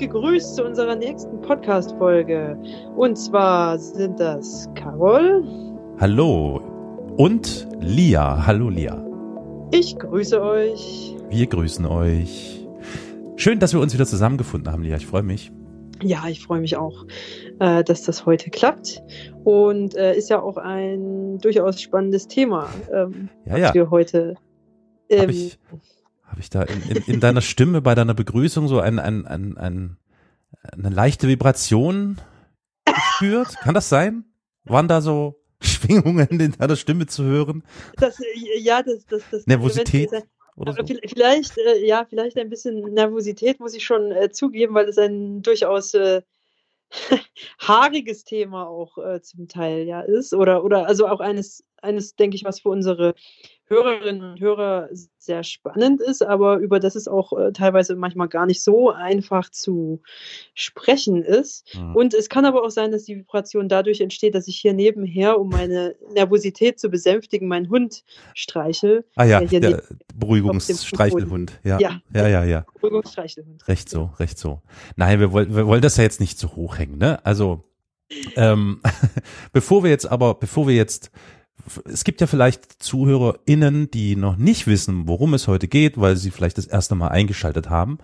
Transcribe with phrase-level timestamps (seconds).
[0.00, 2.58] gegrüßt zu unserer nächsten Podcast-Folge.
[2.96, 5.44] Und zwar sind das Carol.
[5.98, 6.56] Hallo.
[7.18, 8.46] Und Lia.
[8.46, 9.04] Hallo, Lia.
[9.72, 11.14] Ich grüße euch.
[11.28, 12.66] Wir grüßen euch.
[13.36, 14.96] Schön, dass wir uns wieder zusammengefunden haben, Lia.
[14.96, 15.52] Ich freue mich.
[16.02, 17.04] Ja, ich freue mich auch,
[17.58, 19.02] äh, dass das heute klappt.
[19.44, 23.74] Und äh, ist ja auch ein durchaus spannendes Thema, ähm, Ja, was ja.
[23.74, 24.34] wir heute.
[25.10, 25.50] Ähm,
[26.40, 29.58] Habe ich, da in, in, in deiner Stimme bei deiner Begrüßung so ein, ein, ein,
[29.58, 29.98] ein,
[30.72, 32.18] eine leichte Vibration
[32.86, 33.56] gespürt?
[33.60, 34.24] Kann das sein?
[34.64, 37.62] Waren da so Schwingungen in deiner Stimme zu hören?
[37.96, 40.10] das, äh, ja, das, das, das Nervosität
[40.56, 40.82] oder so?
[40.82, 44.96] vi- Vielleicht, äh, ja, vielleicht ein bisschen Nervosität muss ich schon äh, zugeben, weil es
[44.96, 46.22] ein durchaus äh,
[47.58, 50.32] haariges Thema auch äh, zum Teil ja ist.
[50.32, 53.14] Oder, oder also auch eines, eines, denke ich, was für unsere
[53.70, 58.44] Hörerinnen und Hörer sehr spannend ist, aber über das es auch äh, teilweise manchmal gar
[58.44, 60.02] nicht so einfach zu
[60.54, 61.72] sprechen ist.
[61.72, 61.94] Hm.
[61.94, 65.38] Und es kann aber auch sein, dass die Vibration dadurch entsteht, dass ich hier nebenher,
[65.38, 68.02] um meine Nervosität zu besänftigen, meinen Hund
[68.34, 69.04] streichel.
[69.14, 69.82] Ah ja, der der
[70.16, 71.60] Beruhigungsstreichelhund.
[71.62, 72.00] Ja, Ja.
[72.12, 72.66] ja, ja, ja.
[72.74, 73.68] Beruhigungsstreichelhund.
[73.68, 74.62] Recht so, recht so.
[74.96, 77.24] Nein, wir wollen, wir wollen das ja jetzt nicht zu hoch hängen, ne?
[77.24, 77.62] Also,
[78.34, 78.80] ähm,
[79.52, 81.12] bevor wir jetzt aber, bevor wir jetzt,
[81.84, 86.30] es gibt ja vielleicht ZuhörerInnen, die noch nicht wissen, worum es heute geht, weil sie
[86.30, 87.98] vielleicht das erste Mal eingeschaltet haben.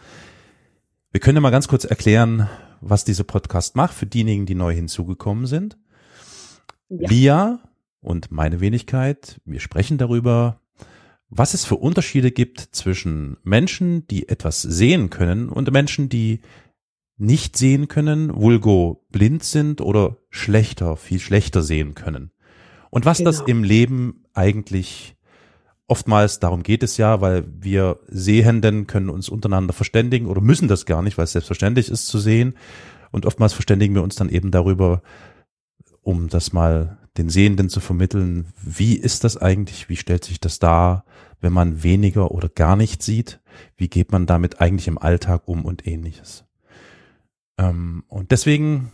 [1.10, 2.48] Wir können ja mal ganz kurz erklären,
[2.80, 5.78] was dieser Podcast macht für diejenigen, die neu hinzugekommen sind.
[6.88, 7.08] Ja.
[7.08, 7.60] Lia
[8.00, 10.60] und meine Wenigkeit, wir sprechen darüber,
[11.28, 16.40] was es für Unterschiede gibt zwischen Menschen, die etwas sehen können und Menschen, die
[17.16, 22.30] nicht sehen können, vulgo blind sind oder schlechter, viel schlechter sehen können.
[22.96, 23.58] Und was das Genau.
[23.58, 25.16] im Leben eigentlich
[25.86, 30.86] oftmals, darum geht es ja, weil wir Sehenden können uns untereinander verständigen oder müssen das
[30.86, 32.54] gar nicht, weil es selbstverständlich ist zu sehen.
[33.10, 35.02] Und oftmals verständigen wir uns dann eben darüber,
[36.00, 40.58] um das mal den Sehenden zu vermitteln, wie ist das eigentlich, wie stellt sich das
[40.58, 41.04] dar,
[41.42, 43.40] wenn man weniger oder gar nicht sieht,
[43.76, 46.46] wie geht man damit eigentlich im Alltag um und ähnliches.
[47.58, 48.90] Ähm, und deswegen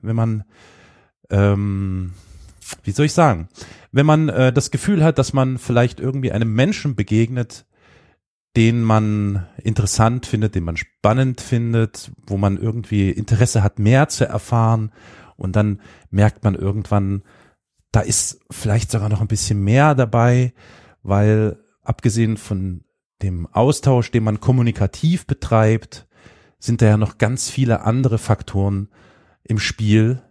[0.00, 0.44] wenn man,
[1.30, 2.12] ähm,
[2.84, 3.48] wie soll ich sagen,
[3.92, 7.66] wenn man äh, das Gefühl hat, dass man vielleicht irgendwie einem Menschen begegnet,
[8.56, 14.26] den man interessant findet, den man spannend findet, wo man irgendwie Interesse hat, mehr zu
[14.26, 14.92] erfahren
[15.36, 15.80] und dann
[16.10, 17.22] merkt man irgendwann,
[17.92, 20.52] da ist vielleicht sogar noch ein bisschen mehr dabei,
[21.02, 22.84] weil abgesehen von
[23.22, 26.06] dem Austausch, den man kommunikativ betreibt,
[26.58, 28.88] sind da ja noch ganz viele andere Faktoren
[29.44, 30.22] im Spiel,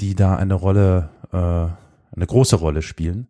[0.00, 1.36] die da eine Rolle, äh,
[2.16, 3.28] eine große Rolle spielen.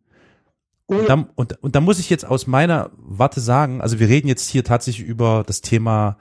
[0.87, 4.29] Und da, und, und da muss ich jetzt aus meiner Warte sagen, also wir reden
[4.29, 6.17] jetzt hier tatsächlich über das Thema,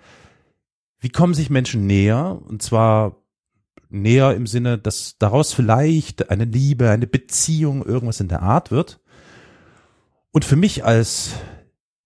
[1.00, 2.42] wie kommen sich Menschen näher?
[2.48, 3.18] Und zwar
[3.90, 9.00] näher im Sinne, dass daraus vielleicht eine Liebe, eine Beziehung, irgendwas in der Art wird.
[10.32, 11.34] Und für mich als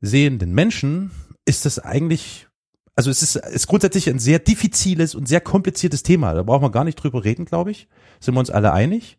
[0.01, 1.11] sehenden Menschen
[1.45, 2.47] ist das eigentlich,
[2.95, 6.33] also es ist, ist grundsätzlich ein sehr diffiziles und sehr kompliziertes Thema.
[6.33, 7.87] Da brauchen wir gar nicht drüber reden, glaube ich.
[8.19, 9.17] Sind wir uns alle einig.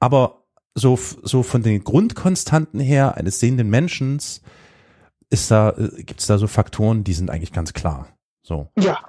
[0.00, 0.44] Aber
[0.74, 4.20] so, so von den Grundkonstanten her eines sehenden Menschen
[5.30, 8.08] ist da, gibt es da so Faktoren, die sind eigentlich ganz klar.
[8.42, 8.70] So.
[8.78, 9.00] Ja.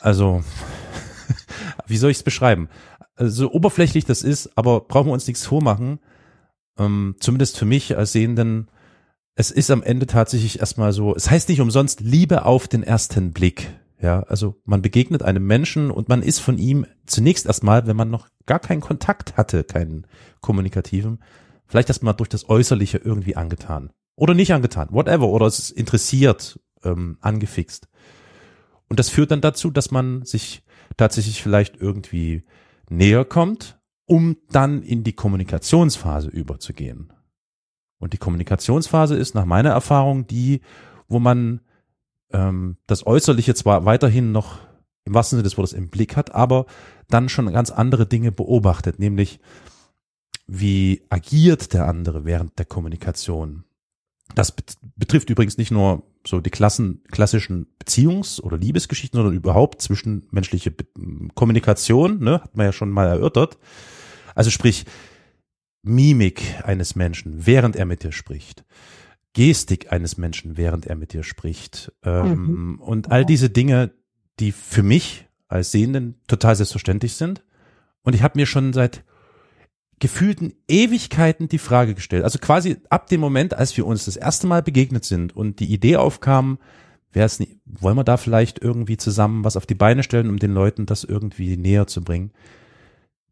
[0.00, 0.44] Also,
[1.86, 2.68] wie soll ich es beschreiben?
[3.16, 5.98] Also, so oberflächlich das ist, aber brauchen wir uns nichts vormachen.
[6.78, 8.68] Ähm, zumindest für mich als Sehenden,
[9.34, 13.32] es ist am Ende tatsächlich erstmal so, es heißt nicht umsonst Liebe auf den ersten
[13.32, 13.70] Blick.
[14.00, 18.10] Ja, also man begegnet einem Menschen und man ist von ihm zunächst erstmal, wenn man
[18.10, 20.06] noch gar keinen Kontakt hatte, keinen
[20.40, 21.20] kommunikativen,
[21.66, 23.90] vielleicht erstmal durch das Äußerliche irgendwie angetan.
[24.16, 27.88] Oder nicht angetan, whatever, oder es ist interessiert, ähm, angefixt.
[28.88, 30.62] Und das führt dann dazu, dass man sich
[30.96, 32.44] tatsächlich vielleicht irgendwie
[32.90, 37.12] näher kommt, um dann in die Kommunikationsphase überzugehen.
[38.04, 40.60] Und die Kommunikationsphase ist nach meiner Erfahrung die,
[41.08, 41.62] wo man
[42.34, 44.58] ähm, das Äußerliche zwar weiterhin noch
[45.06, 46.66] im wahrsten Sinne des Wortes im Blick hat, aber
[47.08, 49.40] dann schon ganz andere Dinge beobachtet, nämlich
[50.46, 53.64] wie agiert der andere während der Kommunikation?
[54.34, 54.52] Das
[54.96, 60.74] betrifft übrigens nicht nur so die Klassen, klassischen Beziehungs- oder Liebesgeschichten, sondern überhaupt zwischenmenschliche
[61.34, 63.56] Kommunikation, ne, hat man ja schon mal erörtert.
[64.34, 64.84] Also sprich,
[65.84, 68.64] Mimik eines Menschen, während er mit dir spricht.
[69.34, 71.92] Gestik eines Menschen, während er mit dir spricht.
[72.02, 72.80] Ähm, mhm.
[72.80, 73.92] Und all diese Dinge,
[74.40, 77.44] die für mich als Sehenden total selbstverständlich sind.
[78.02, 79.04] Und ich habe mir schon seit
[80.00, 82.24] gefühlten Ewigkeiten die Frage gestellt.
[82.24, 85.72] Also quasi ab dem Moment, als wir uns das erste Mal begegnet sind und die
[85.72, 86.58] Idee aufkam,
[87.12, 90.38] wäre es nicht, wollen wir da vielleicht irgendwie zusammen was auf die Beine stellen, um
[90.38, 92.32] den Leuten das irgendwie näher zu bringen?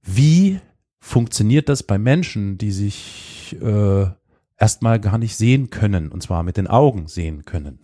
[0.03, 0.61] Wie
[1.03, 4.07] funktioniert das bei Menschen, die sich äh,
[4.57, 7.81] erstmal gar nicht sehen können, und zwar mit den Augen sehen können?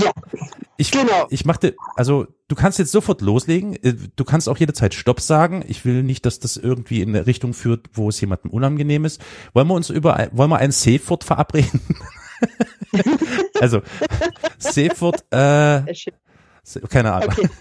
[0.00, 0.12] ja,
[0.76, 1.26] ich, genau.
[1.30, 3.74] Ich machte, also du kannst jetzt sofort loslegen.
[3.82, 5.64] Äh, du kannst auch jederzeit Stopp sagen.
[5.66, 9.20] Ich will nicht, dass das irgendwie in eine Richtung führt, wo es jemandem unangenehm ist.
[9.54, 11.80] Wollen wir uns über, wollen wir ein Safe-Wort verabreden?
[13.60, 13.82] also,
[14.58, 15.92] Safe-Wort, äh,
[16.88, 17.30] keine Ahnung.
[17.30, 17.48] Okay.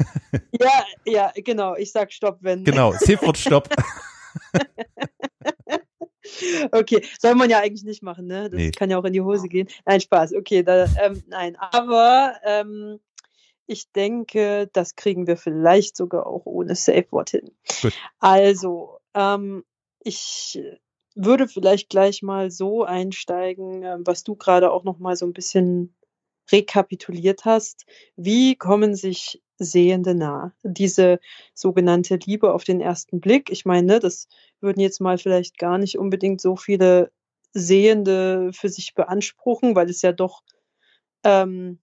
[0.60, 1.76] Ja, ja, genau.
[1.76, 2.64] Ich sag Stopp, wenn.
[2.64, 3.70] Genau, Safe-Wort Stopp.
[6.72, 8.50] Okay, soll man ja eigentlich nicht machen, ne?
[8.50, 8.72] Das nee.
[8.72, 9.68] kann ja auch in die Hose gehen.
[9.86, 10.34] Nein, Spaß.
[10.34, 11.56] Okay, da, ähm, nein.
[11.56, 13.00] Aber ähm,
[13.66, 17.52] ich denke, das kriegen wir vielleicht sogar auch ohne Safe Word hin.
[17.82, 17.94] Gut.
[18.20, 19.64] Also, ähm,
[20.04, 20.62] ich
[21.16, 25.34] würde vielleicht gleich mal so einsteigen, äh, was du gerade auch noch mal so ein
[25.34, 25.96] bisschen
[26.52, 27.86] rekapituliert hast.
[28.16, 30.54] Wie kommen sich Sehende nah?
[30.64, 31.20] Diese
[31.54, 33.50] sogenannte Liebe auf den ersten Blick.
[33.52, 34.28] Ich meine, das
[34.62, 37.12] würden jetzt mal vielleicht gar nicht unbedingt so viele
[37.54, 40.44] Sehende für sich beanspruchen, weil es ja doch
[41.24, 41.80] ähm,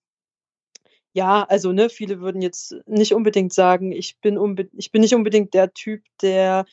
[1.14, 5.14] ja, also ne, viele würden jetzt nicht unbedingt sagen, ich bin unbe ich bin nicht
[5.14, 6.66] unbedingt der Typ, der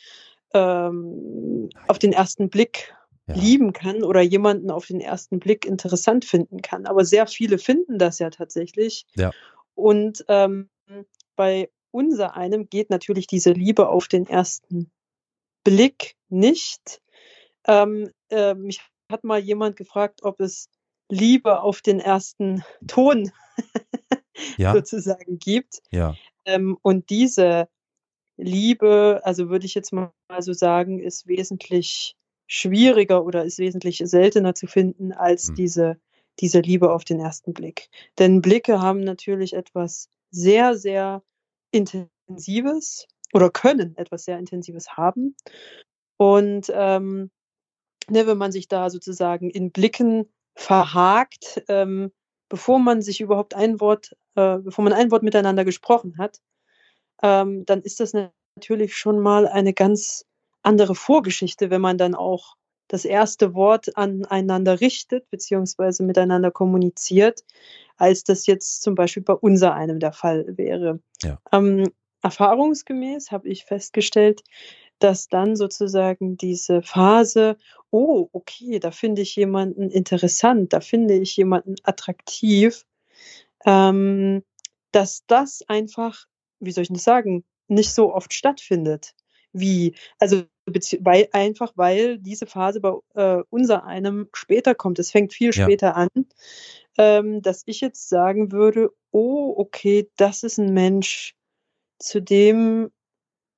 [0.54, 2.94] ähm, auf den ersten Blick
[3.28, 3.36] ja.
[3.36, 6.86] lieben kann oder jemanden auf den ersten Blick interessant finden kann.
[6.86, 9.06] Aber sehr viele finden das ja tatsächlich.
[9.16, 9.32] Ja.
[9.76, 10.70] Und ähm,
[11.36, 14.92] bei unser einem geht natürlich diese Liebe auf den ersten
[15.64, 17.02] Blick nicht.
[17.68, 18.82] Ähm, äh, mich
[19.12, 20.70] hat mal jemand gefragt, ob es
[21.10, 23.32] Liebe auf den ersten Ton
[24.58, 24.74] ja.
[24.74, 25.82] sozusagen gibt.
[25.92, 26.16] Ja.
[26.46, 27.68] Ähm, und diese
[28.38, 32.16] Liebe, also würde ich jetzt mal so sagen, ist wesentlich
[32.52, 35.56] schwieriger oder ist wesentlich seltener zu finden als hm.
[35.56, 35.98] diese,
[36.42, 37.90] diese Liebe auf den ersten Blick.
[38.20, 41.24] Denn Blicke haben natürlich etwas sehr, sehr
[41.72, 45.38] Intensives oder können etwas sehr Intensives haben.
[46.18, 47.32] Und ähm,
[48.10, 52.12] ne, wenn man sich da sozusagen in Blicken verhakt, ähm,
[52.50, 56.42] bevor man sich überhaupt ein Wort, äh, bevor man ein Wort miteinander gesprochen hat,
[57.24, 60.26] ähm, dann ist das natürlich schon mal eine ganz
[60.64, 62.56] andere Vorgeschichte, wenn man dann auch
[62.88, 67.46] das erste Wort aneinander richtet, beziehungsweise miteinander kommuniziert,
[67.98, 71.00] als das jetzt zum Beispiel bei unser einem der Fall wäre.
[71.24, 71.40] Ja.
[71.54, 71.90] Ähm,
[72.22, 74.44] erfahrungsgemäß habe ich festgestellt,
[75.00, 77.58] dass dann sozusagen diese Phase,
[77.90, 82.86] oh, okay, da finde ich jemanden interessant, da finde ich jemanden attraktiv,
[83.66, 84.44] ähm,
[84.92, 86.26] dass das einfach,
[86.60, 89.14] wie soll ich das sagen, nicht so oft stattfindet.
[89.54, 90.44] Wie, also
[91.00, 95.00] weil, einfach weil diese Phase bei äh, unser einem später kommt.
[95.00, 95.94] Es fängt viel später ja.
[95.94, 96.10] an,
[96.98, 101.36] ähm, dass ich jetzt sagen würde, oh, okay, das ist ein Mensch,
[102.00, 102.92] zu dem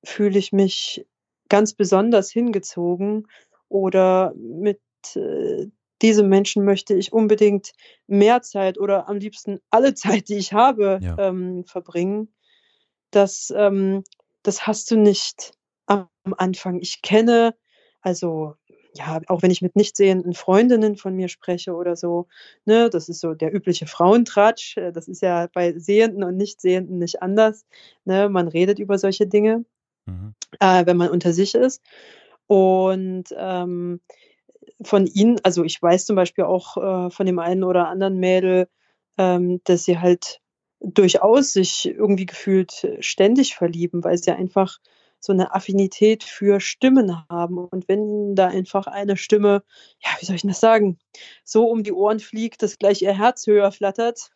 [0.04, 1.06] fühle ich mich
[1.48, 3.26] ganz besonders hingezogen
[3.68, 4.80] oder mit
[5.14, 5.66] äh,
[6.02, 7.72] diesem Menschen möchte ich unbedingt
[8.06, 11.16] mehr Zeit oder am liebsten alle Zeit, die ich habe, ja.
[11.18, 12.34] ähm, verbringen.
[13.10, 14.02] Das, ähm,
[14.42, 15.52] das hast du nicht
[15.86, 16.80] am Anfang.
[16.80, 17.54] Ich kenne,
[18.00, 18.54] also
[18.96, 22.28] ja, auch wenn ich mit nicht sehenden Freundinnen von mir spreche oder so,
[22.64, 24.76] ne, das ist so der übliche Frauentratsch.
[24.76, 27.66] Äh, das ist ja bei Sehenden und Nichtsehenden nicht anders.
[28.04, 29.64] Ne, man redet über solche Dinge,
[30.06, 30.34] mhm.
[30.60, 31.82] äh, wenn man unter sich ist.
[32.46, 34.00] Und ähm,
[34.82, 38.68] von ihnen, also ich weiß zum Beispiel auch äh, von dem einen oder anderen Mädel,
[39.18, 40.40] ähm, dass sie halt
[40.80, 44.78] durchaus sich irgendwie gefühlt ständig verlieben, weil sie einfach
[45.24, 47.58] so eine Affinität für Stimmen haben.
[47.58, 49.62] Und wenn da einfach eine Stimme,
[49.98, 50.98] ja, wie soll ich das sagen,
[51.44, 54.30] so um die Ohren fliegt, dass gleich ihr Herz höher flattert,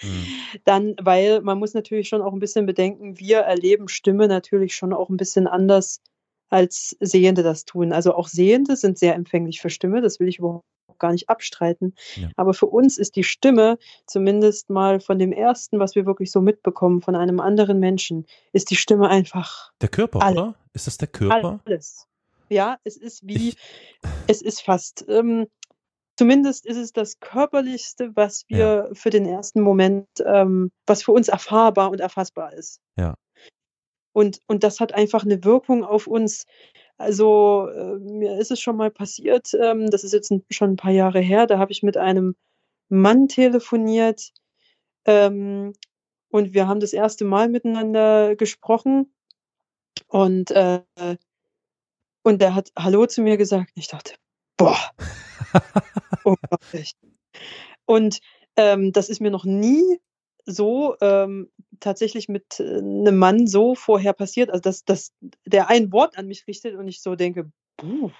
[0.00, 0.26] mhm.
[0.64, 4.92] dann, weil man muss natürlich schon auch ein bisschen bedenken, wir erleben Stimme natürlich schon
[4.92, 6.00] auch ein bisschen anders
[6.48, 7.92] als Sehende das tun.
[7.92, 10.66] Also auch Sehende sind sehr empfänglich für Stimme, das will ich überhaupt
[11.02, 11.94] gar nicht abstreiten.
[12.16, 12.30] Ja.
[12.36, 16.40] Aber für uns ist die Stimme, zumindest mal von dem ersten, was wir wirklich so
[16.40, 19.72] mitbekommen von einem anderen Menschen, ist die Stimme einfach.
[19.82, 20.38] Der Körper, alles.
[20.38, 20.54] oder?
[20.72, 21.60] Ist das der Körper?
[21.66, 22.06] Alles.
[22.48, 23.54] Ja, es ist wie,
[24.26, 25.46] es ist fast, ähm,
[26.16, 28.94] zumindest ist es das Körperlichste, was wir ja.
[28.94, 32.80] für den ersten Moment, ähm, was für uns erfahrbar und erfassbar ist.
[32.96, 33.14] Ja.
[34.12, 36.44] Und, und das hat einfach eine Wirkung auf uns.
[37.02, 40.76] Also äh, mir ist es schon mal passiert, ähm, das ist jetzt ein, schon ein
[40.76, 42.36] paar Jahre her, da habe ich mit einem
[42.88, 44.32] Mann telefoniert
[45.04, 45.72] ähm,
[46.28, 49.12] und wir haben das erste Mal miteinander gesprochen
[50.06, 50.82] und äh,
[52.22, 53.72] und der hat Hallo zu mir gesagt.
[53.74, 54.14] Ich dachte,
[54.56, 54.78] boah,
[56.24, 56.92] unglaublich.
[57.84, 58.20] Und
[58.56, 60.00] ähm, das ist mir noch nie
[60.46, 61.50] so ähm,
[61.82, 65.12] tatsächlich mit äh, einem Mann so vorher passiert, also dass, dass
[65.44, 68.10] der ein Wort an mich richtet und ich so denke, puh,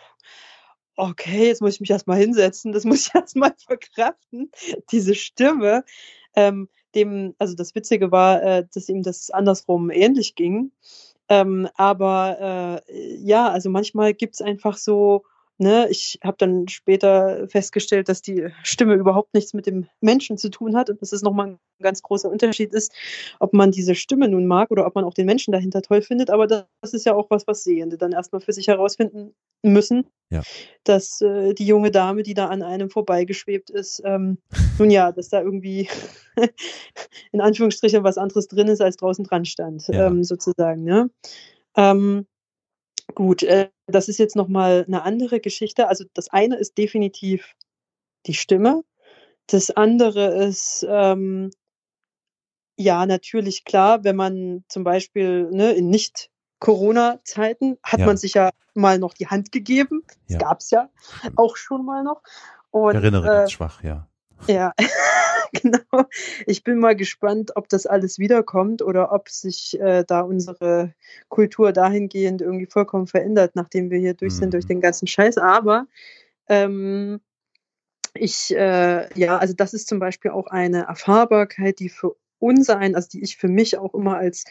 [0.96, 4.50] okay, jetzt muss ich mich erstmal hinsetzen, das muss ich erstmal verkraften,
[4.90, 5.84] diese Stimme.
[6.34, 10.72] Ähm, dem, also das Witzige war, äh, dass ihm das andersrum ähnlich ging.
[11.28, 15.24] Ähm, aber äh, ja, also manchmal gibt es einfach so
[15.58, 20.48] Ne, ich habe dann später festgestellt, dass die Stimme überhaupt nichts mit dem Menschen zu
[20.48, 22.92] tun hat und dass es nochmal ein ganz großer Unterschied ist,
[23.38, 26.30] ob man diese Stimme nun mag oder ob man auch den Menschen dahinter toll findet.
[26.30, 30.42] Aber das ist ja auch was, was Sehende dann erstmal für sich herausfinden müssen, ja.
[30.84, 34.38] dass äh, die junge Dame, die da an einem vorbeigeschwebt ist, ähm,
[34.78, 35.88] nun ja, dass da irgendwie
[37.32, 40.06] in Anführungsstrichen was anderes drin ist, als draußen dran stand, ja.
[40.06, 40.82] ähm, sozusagen.
[40.82, 41.10] Ne?
[41.76, 42.26] Ähm,
[43.14, 45.88] Gut, äh, das ist jetzt nochmal eine andere Geschichte.
[45.88, 47.54] Also das eine ist definitiv
[48.26, 48.84] die Stimme.
[49.46, 51.50] Das andere ist, ähm,
[52.76, 58.06] ja, natürlich klar, wenn man zum Beispiel ne, in nicht Corona-Zeiten hat ja.
[58.06, 60.04] man sich ja mal noch die Hand gegeben.
[60.06, 60.38] Das ja.
[60.38, 60.88] gab es ja
[61.36, 62.22] auch schon mal noch.
[62.70, 64.08] Und, Erinnere äh, ganz schwach, ja.
[64.46, 64.72] Ja,
[65.62, 66.06] genau.
[66.46, 70.94] Ich bin mal gespannt, ob das alles wiederkommt oder ob sich äh, da unsere
[71.28, 74.38] Kultur dahingehend irgendwie vollkommen verändert, nachdem wir hier durch mhm.
[74.38, 74.68] sind, durch mhm.
[74.68, 75.36] den ganzen Scheiß.
[75.36, 75.86] Aber
[76.48, 77.20] ähm,
[78.14, 82.94] ich, äh, ja, also das ist zum Beispiel auch eine Erfahrbarkeit, die für unser ein,
[82.94, 84.44] also die ich für mich auch immer als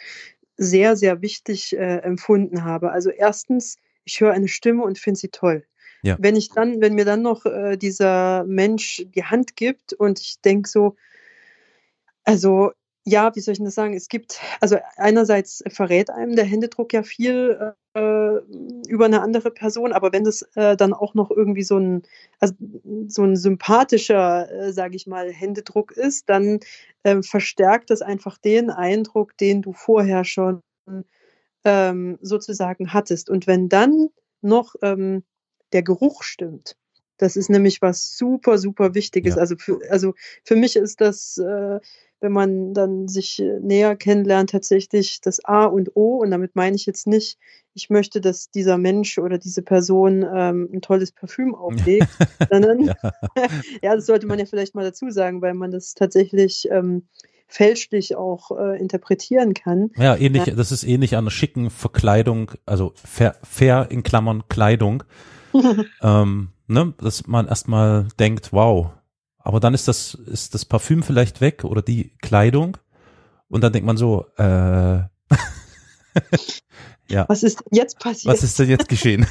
[0.58, 2.91] sehr, sehr wichtig äh, empfunden habe.
[2.91, 5.65] Also erstens, ich höre eine Stimme und finde sie toll.
[6.03, 6.17] Ja.
[6.20, 10.41] Wenn ich dann, wenn mir dann noch äh, dieser Mensch die Hand gibt und ich
[10.41, 10.96] denke so,
[12.24, 12.72] also
[13.03, 13.96] ja, wie soll ich denn das sagen?
[13.96, 18.38] Es gibt, also einerseits verrät einem der Händedruck ja viel äh,
[18.88, 22.03] über eine andere Person, aber wenn das äh, dann auch noch irgendwie so ein,
[22.39, 22.53] also
[23.08, 26.60] so ein sympathischer, äh, sage ich mal, Händedruck ist, dann
[27.03, 30.62] äh, verstärkt das einfach den Eindruck, den du vorher schon
[31.63, 33.29] ähm, sozusagen hattest.
[33.31, 34.10] Und wenn dann
[34.41, 35.24] noch ähm,
[35.73, 36.75] der Geruch stimmt.
[37.21, 39.35] Das ist nämlich was super, super Wichtiges.
[39.35, 39.41] Ja.
[39.41, 41.79] Also, für, also für mich ist das, äh,
[42.19, 46.17] wenn man dann sich äh, näher kennenlernt, tatsächlich das A und O.
[46.17, 47.37] Und damit meine ich jetzt nicht,
[47.75, 52.09] ich möchte, dass dieser Mensch oder diese Person ähm, ein tolles Parfüm auflegt,
[52.49, 52.95] sondern, ja.
[53.83, 53.95] ja.
[53.95, 57.03] das sollte man ja vielleicht mal dazu sagen, weil man das tatsächlich ähm,
[57.47, 59.91] fälschlich auch äh, interpretieren kann.
[59.95, 65.03] Ja, ähnlich, das ist ähnlich an schicken Verkleidung, also fair, fair in Klammern Kleidung
[66.01, 68.91] ähm, ne, dass man erstmal denkt, wow,
[69.39, 72.77] aber dann ist das, ist das Parfüm vielleicht weg oder die Kleidung
[73.48, 74.43] und dann denkt man so, äh,
[77.10, 77.25] ja.
[77.27, 78.34] Was ist jetzt passiert?
[78.34, 79.25] Was ist denn jetzt geschehen?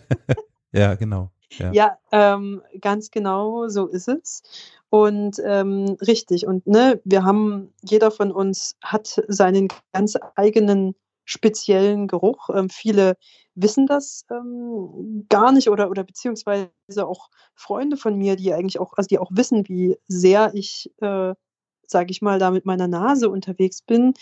[0.72, 1.30] ja, genau.
[1.58, 4.42] Ja, ja ähm, ganz genau so ist es.
[4.88, 6.46] Und ähm, richtig.
[6.46, 10.94] Und ne, wir haben, jeder von uns hat seinen ganz eigenen
[11.30, 12.50] speziellen Geruch.
[12.50, 13.16] Ähm, viele
[13.54, 18.94] wissen das ähm, gar nicht oder, oder beziehungsweise auch Freunde von mir, die eigentlich auch,
[18.96, 21.34] also die auch wissen, wie sehr ich, äh,
[21.86, 24.14] sage ich mal, da mit meiner Nase unterwegs bin,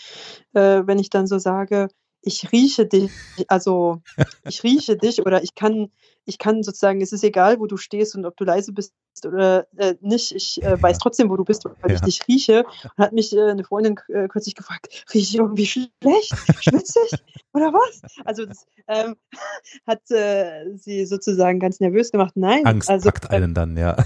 [0.53, 1.89] äh, wenn ich dann so sage,
[2.21, 3.11] ich rieche dich,
[3.47, 4.01] also
[4.47, 5.91] ich rieche dich oder ich kann,
[6.25, 8.93] ich kann sozusagen, es ist egal, wo du stehst und ob du leise bist
[9.25, 11.95] oder äh, nicht, ich äh, weiß trotzdem, wo du bist, weil ja.
[11.95, 12.63] ich dich rieche.
[12.83, 17.19] Und hat mich äh, eine Freundin äh, kürzlich gefragt, rieche ich irgendwie schlecht, schwitzig
[17.53, 18.01] oder was?
[18.25, 19.15] Also das ähm,
[19.87, 22.33] hat äh, sie sozusagen ganz nervös gemacht.
[22.35, 22.65] Nein.
[22.65, 23.97] Angst also, packt einen dann, ja.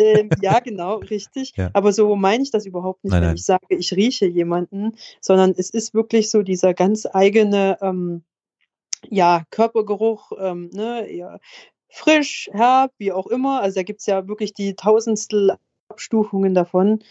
[0.00, 1.54] Ähm, ja, genau, richtig.
[1.56, 1.70] Ja.
[1.72, 3.36] Aber so meine ich das überhaupt nicht, nein, wenn nein.
[3.36, 8.24] ich sage, ich rieche jemanden, sondern es ist wirklich so dieser ganz eigene ähm,
[9.08, 11.38] ja, Körpergeruch, ähm, ne, ja,
[11.88, 13.60] frisch, herb, wie auch immer.
[13.60, 15.56] Also da gibt es ja wirklich die tausendstel
[15.88, 17.02] Abstufungen davon.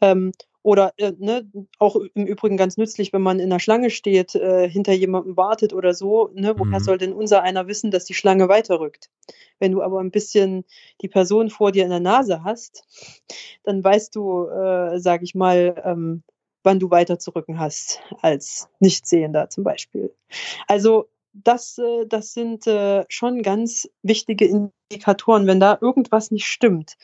[0.00, 0.32] Ähm,
[0.66, 4.68] oder äh, ne, auch im Übrigen ganz nützlich, wenn man in der Schlange steht, äh,
[4.68, 6.30] hinter jemandem wartet oder so.
[6.34, 6.84] Ne, woher mhm.
[6.84, 9.08] soll denn unser einer wissen, dass die Schlange weiterrückt?
[9.60, 10.64] Wenn du aber ein bisschen
[11.02, 12.84] die Person vor dir in der Nase hast,
[13.62, 16.24] dann weißt du, äh, sage ich mal, ähm,
[16.66, 20.12] wann du weiter zu rücken hast als Nichtsehender zum Beispiel.
[20.66, 26.96] Also das, äh, das sind äh, schon ganz wichtige Indikatoren, wenn da irgendwas nicht stimmt,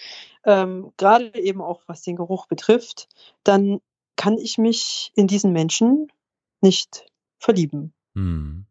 [0.45, 3.09] ähm, gerade eben auch was den Geruch betrifft,
[3.45, 3.81] dann
[4.17, 6.09] kann ich mich in diesen Menschen
[6.61, 7.07] nicht
[7.39, 7.93] verlieben.
[8.15, 8.67] Hm.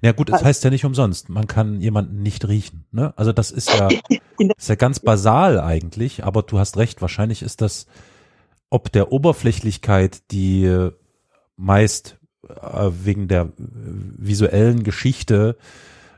[0.00, 2.86] Ja gut, es heißt ja nicht umsonst, man kann jemanden nicht riechen.
[2.92, 3.12] Ne?
[3.16, 3.88] Also das ist ja,
[4.56, 7.86] ist ja ganz basal eigentlich, aber du hast recht, wahrscheinlich ist das
[8.70, 10.90] ob der Oberflächlichkeit, die
[11.56, 12.18] meist
[12.48, 15.56] äh, wegen der visuellen Geschichte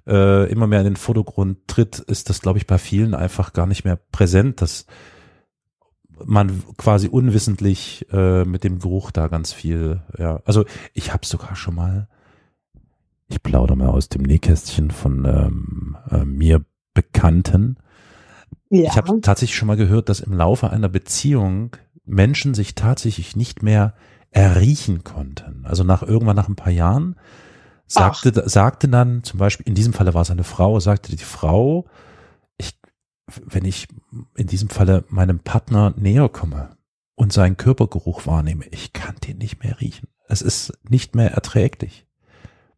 [0.07, 3.67] äh, immer mehr in den Vordergrund tritt, ist das, glaube ich, bei vielen einfach gar
[3.67, 4.87] nicht mehr präsent, dass
[6.25, 11.55] man quasi unwissentlich äh, mit dem Geruch da ganz viel, ja, also ich habe sogar
[11.55, 12.09] schon mal,
[13.29, 16.65] ich plaudere mal aus dem Nähkästchen von ähm, äh, mir
[16.95, 17.77] Bekannten.
[18.71, 18.91] Ja.
[18.91, 21.77] Ich habe tatsächlich schon mal gehört, dass im Laufe einer Beziehung
[22.09, 23.95] Menschen sich tatsächlich nicht mehr
[24.31, 25.65] erriechen konnten.
[25.65, 27.17] Also nach irgendwann nach ein paar Jahren
[27.87, 28.49] sagte, Ach.
[28.49, 31.87] sagte dann zum Beispiel, in diesem Falle war es eine Frau, sagte die Frau,
[32.57, 32.79] ich,
[33.27, 33.89] wenn ich
[34.37, 36.77] in diesem Falle meinem Partner näher komme
[37.15, 40.09] und seinen Körpergeruch wahrnehme, ich kann den nicht mehr riechen.
[40.29, 42.07] Es ist nicht mehr erträglich.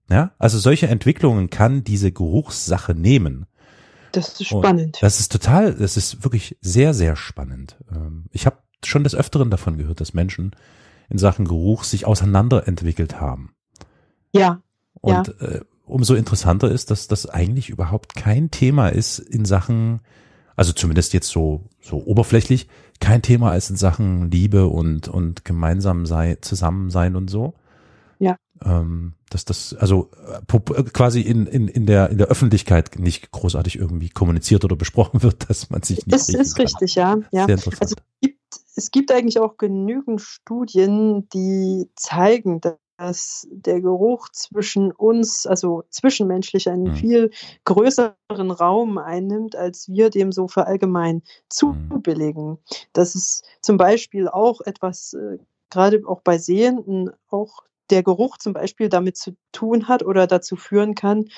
[0.08, 3.46] Ja, also solche Entwicklungen kann diese Geruchssache nehmen.
[4.12, 4.96] Das ist spannend.
[4.96, 7.76] Und das ist total, das ist wirklich sehr, sehr spannend.
[7.92, 10.54] Ähm, ich habe schon des Öfteren davon gehört, dass Menschen
[11.08, 13.54] in Sachen Geruch sich auseinanderentwickelt haben.
[14.32, 14.62] Ja.
[15.00, 15.46] Und ja.
[15.46, 20.00] Äh, umso interessanter ist, dass das eigentlich überhaupt kein Thema ist in Sachen,
[20.56, 22.68] also zumindest jetzt so, so oberflächlich,
[23.00, 27.54] kein Thema ist in Sachen Liebe und, und gemeinsam sei, zusammen sein und so.
[28.18, 28.36] Ja.
[28.62, 33.78] Ähm, dass das, also äh, quasi in, in, in, der, in der Öffentlichkeit nicht großartig
[33.78, 36.12] irgendwie kommuniziert oder besprochen wird, dass man sich nicht.
[36.12, 36.66] Das ist kann.
[36.66, 37.16] richtig, ja.
[37.32, 37.46] ja.
[37.46, 37.82] Sehr interessant.
[37.82, 37.96] Also
[38.80, 42.62] es gibt eigentlich auch genügend Studien, die zeigen,
[42.96, 46.94] dass der Geruch zwischen uns, also zwischenmenschlich, einen mhm.
[46.94, 47.30] viel
[47.66, 51.22] größeren Raum einnimmt, als wir dem so verallgemein mhm.
[51.50, 52.58] zubilligen.
[52.94, 55.36] Das ist zum Beispiel auch etwas, äh,
[55.68, 60.56] gerade auch bei Sehenden, auch der Geruch zum Beispiel damit zu tun hat oder dazu
[60.56, 61.28] führen kann,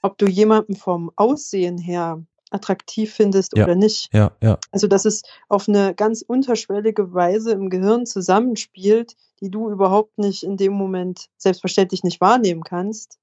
[0.00, 2.22] ob du jemanden vom Aussehen her
[2.54, 4.12] attraktiv findest ja, oder nicht.
[4.12, 4.58] Ja, ja.
[4.70, 10.42] Also, dass es auf eine ganz unterschwellige Weise im Gehirn zusammenspielt, die du überhaupt nicht
[10.42, 13.18] in dem Moment selbstverständlich nicht wahrnehmen kannst,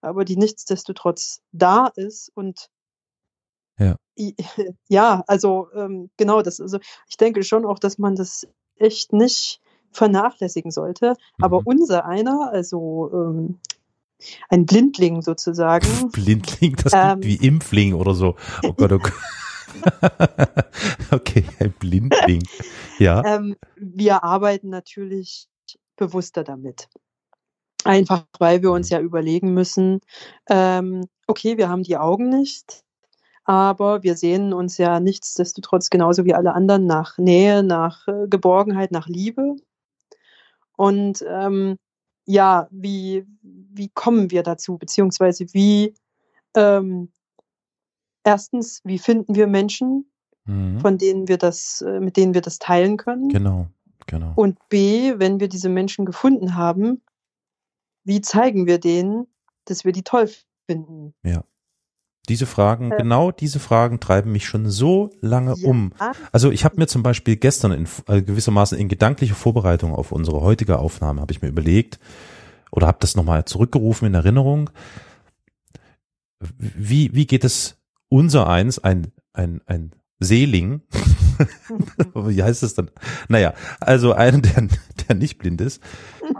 [0.00, 2.68] aber die nichtsdestotrotz da ist und
[3.78, 3.96] ja,
[4.88, 6.60] ja also ähm, genau das.
[6.60, 6.78] Also
[7.08, 9.60] ich denke schon auch, dass man das echt nicht
[9.92, 11.10] vernachlässigen sollte.
[11.10, 11.44] Mhm.
[11.44, 13.58] Aber unser einer, also ähm,
[14.48, 15.86] ein Blindling sozusagen.
[16.12, 18.36] Blindling, das ähm, wie Impfling oder so.
[18.62, 19.12] Oh Gott, oh Gott.
[21.10, 22.42] okay, ein Blindling.
[22.98, 23.24] Ja.
[23.24, 25.48] Ähm, wir arbeiten natürlich
[25.96, 26.88] bewusster damit.
[27.84, 30.00] Einfach weil wir uns ja überlegen müssen,
[30.48, 32.82] ähm, okay, wir haben die Augen nicht,
[33.44, 38.92] aber wir sehen uns ja nichtsdestotrotz genauso wie alle anderen nach Nähe, nach äh, Geborgenheit,
[38.92, 39.56] nach Liebe.
[40.76, 41.76] Und ähm,
[42.26, 45.94] ja, wie, wie kommen wir dazu, beziehungsweise wie,
[46.54, 47.10] ähm,
[48.24, 50.10] erstens, wie finden wir Menschen,
[50.44, 50.80] mhm.
[50.80, 53.28] von denen wir das, äh, mit denen wir das teilen können?
[53.28, 53.68] Genau,
[54.06, 54.32] genau.
[54.36, 57.02] Und B, wenn wir diese Menschen gefunden haben,
[58.04, 59.26] wie zeigen wir denen,
[59.64, 60.28] dass wir die toll
[60.66, 61.14] finden?
[61.22, 61.44] Ja.
[62.28, 65.68] Diese Fragen, äh, genau diese Fragen treiben mich schon so lange ja.
[65.68, 65.92] um.
[66.32, 70.40] Also ich habe mir zum Beispiel gestern in äh, gewissermaßen in gedanklicher Vorbereitung auf unsere
[70.40, 71.98] heutige Aufnahme habe ich mir überlegt
[72.70, 74.70] oder habe das nochmal zurückgerufen in Erinnerung.
[76.58, 77.76] Wie wie geht es
[78.08, 80.82] unser eins ein ein ein Seeling?
[82.14, 82.90] Wie heißt es dann?
[83.28, 84.68] Naja, also einen, der,
[85.08, 85.82] der nicht blind ist.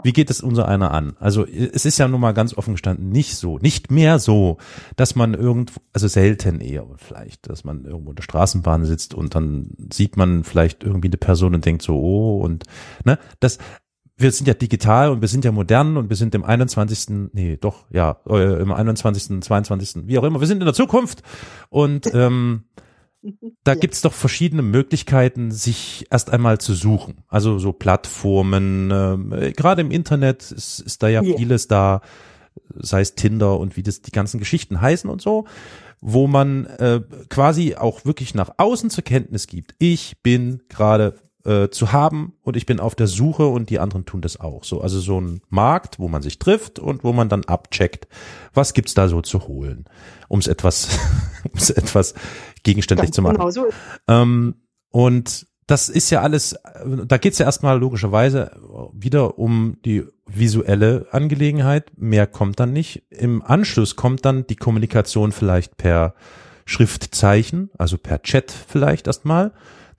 [0.03, 1.15] Wie geht es unser einer an?
[1.19, 4.57] Also es ist ja nun mal ganz offen gestanden nicht so, nicht mehr so,
[4.95, 9.35] dass man irgendwo, also selten eher vielleicht, dass man irgendwo in der Straßenbahn sitzt und
[9.35, 12.63] dann sieht man vielleicht irgendwie eine Person und denkt so, oh, und
[13.03, 13.57] ne, das,
[14.21, 17.31] wir sind ja digital und wir sind ja modern und wir sind im 21.
[17.33, 21.23] Nee, doch, ja, äh, im 21., 22., wie auch immer, wir sind in der Zukunft
[21.69, 22.65] und ähm,
[23.63, 23.79] da ja.
[23.79, 27.23] gibt's doch verschiedene Möglichkeiten, sich erst einmal zu suchen.
[27.27, 32.01] Also so Plattformen, äh, gerade im Internet ist, ist da ja, ja vieles da,
[32.75, 35.45] sei es Tinder und wie das die ganzen Geschichten heißen und so,
[36.01, 39.75] wo man äh, quasi auch wirklich nach außen zur Kenntnis gibt.
[39.77, 44.05] Ich bin gerade äh, zu haben und ich bin auf der Suche und die anderen
[44.05, 44.63] tun das auch.
[44.63, 48.07] So, also so ein Markt, wo man sich trifft und wo man dann abcheckt,
[48.53, 49.85] was gibt's da so zu holen,
[50.27, 50.89] um es etwas,
[51.43, 52.13] um es etwas
[52.63, 53.37] gegenständlich Ganz zu machen.
[53.37, 53.67] Genau so.
[54.07, 54.55] Ähm,
[54.89, 56.55] und das ist ja alles,
[57.05, 58.51] da geht's ja erstmal logischerweise
[58.93, 63.03] wieder um die visuelle Angelegenheit, mehr kommt dann nicht.
[63.09, 66.13] Im Anschluss kommt dann die Kommunikation vielleicht per
[66.65, 69.51] Schriftzeichen, also per Chat vielleicht erstmal.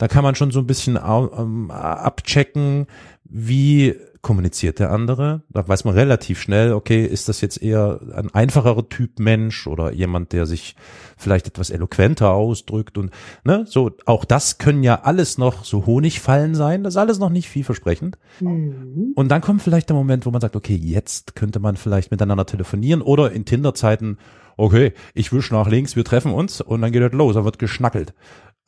[0.03, 2.89] Da kann man schon so ein bisschen ähm, abchecken,
[3.23, 5.43] wie kommuniziert der andere.
[5.49, 9.93] Da weiß man relativ schnell, okay, ist das jetzt eher ein einfacherer Typ Mensch oder
[9.93, 10.75] jemand, der sich
[11.17, 13.13] vielleicht etwas eloquenter ausdrückt und
[13.45, 16.83] ne, so auch das können ja alles noch so Honigfallen sein.
[16.83, 18.19] Das ist alles noch nicht vielversprechend.
[18.41, 19.13] Mhm.
[19.15, 22.47] Und dann kommt vielleicht der Moment, wo man sagt, okay, jetzt könnte man vielleicht miteinander
[22.47, 24.19] telefonieren oder in Tinder-Zeiten,
[24.57, 27.61] okay, ich wisch nach links, wir treffen uns und dann geht das los, da wird
[27.61, 28.15] geschnackelt.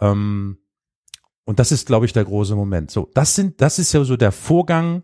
[0.01, 0.59] Ähm,
[1.45, 2.91] und das ist, glaube ich, der große Moment.
[2.91, 5.03] So, das sind, das ist ja so der Vorgang,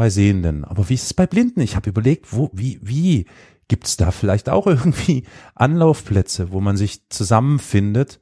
[0.00, 0.64] bei Sehenden.
[0.64, 1.60] Aber wie ist es bei Blinden?
[1.60, 3.26] Ich habe überlegt, wo, wie, wie
[3.68, 8.18] gibt es da vielleicht auch irgendwie Anlaufplätze, wo man sich zusammenfindet?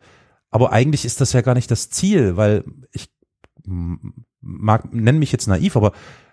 [0.51, 3.11] Aber eigentlich ist das ja gar nicht das Ziel, weil ich
[3.65, 5.93] mag, nenn mich jetzt naiv, aber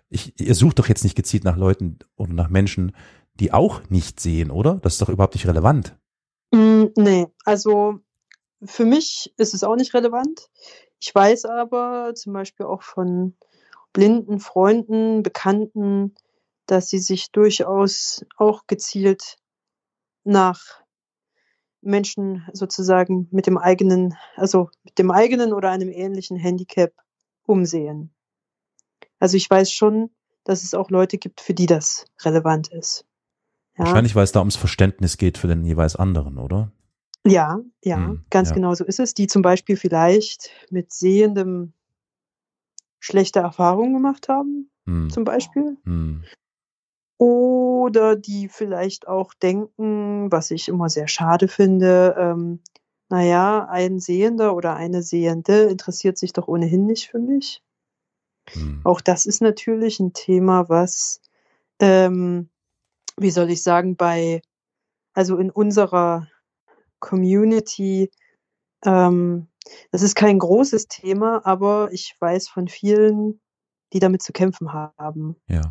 [0.09, 2.95] ich, ihr sucht doch jetzt nicht gezielt nach Leuten oder nach Menschen,
[3.35, 4.79] die auch nicht sehen, oder?
[4.81, 5.95] Das ist doch überhaupt nicht relevant.
[6.51, 7.99] Mm, nee, also
[8.63, 10.49] für mich ist es auch nicht relevant.
[10.99, 13.35] Ich weiß aber zum Beispiel auch von
[13.93, 16.15] blinden Freunden, Bekannten,
[16.65, 19.37] dass sie sich durchaus auch gezielt
[20.23, 20.81] nach
[21.81, 26.93] Menschen sozusagen mit dem eigenen, also mit dem eigenen oder einem ähnlichen Handicap
[27.45, 28.13] umsehen.
[29.19, 30.09] Also ich weiß schon,
[30.43, 33.05] dass es auch Leute gibt, für die das relevant ist.
[33.77, 33.85] Ja.
[33.85, 36.71] Wahrscheinlich, weil es da ums Verständnis geht für den jeweils anderen, oder?
[37.25, 38.55] Ja, ja, hm, ganz ja.
[38.55, 39.13] genau so ist es.
[39.13, 41.73] Die zum Beispiel vielleicht mit sehendem
[42.99, 45.09] schlechte Erfahrungen gemacht haben, hm.
[45.09, 45.77] zum Beispiel.
[45.85, 46.23] Hm.
[47.17, 52.59] Oder die vielleicht auch denken, was ich immer sehr schade finde, ähm,
[53.09, 57.63] naja, ein Sehender oder eine Sehende interessiert sich doch ohnehin nicht für mich.
[58.49, 58.81] Hm.
[58.83, 61.21] Auch das ist natürlich ein Thema, was,
[61.79, 62.49] ähm,
[63.17, 64.41] wie soll ich sagen, bei,
[65.13, 66.27] also in unserer
[67.05, 68.09] Community
[68.85, 69.47] ähm,
[69.91, 73.41] das ist kein großes Thema, aber ich weiß von vielen,
[73.93, 75.35] die damit zu kämpfen haben.
[75.47, 75.61] Ja.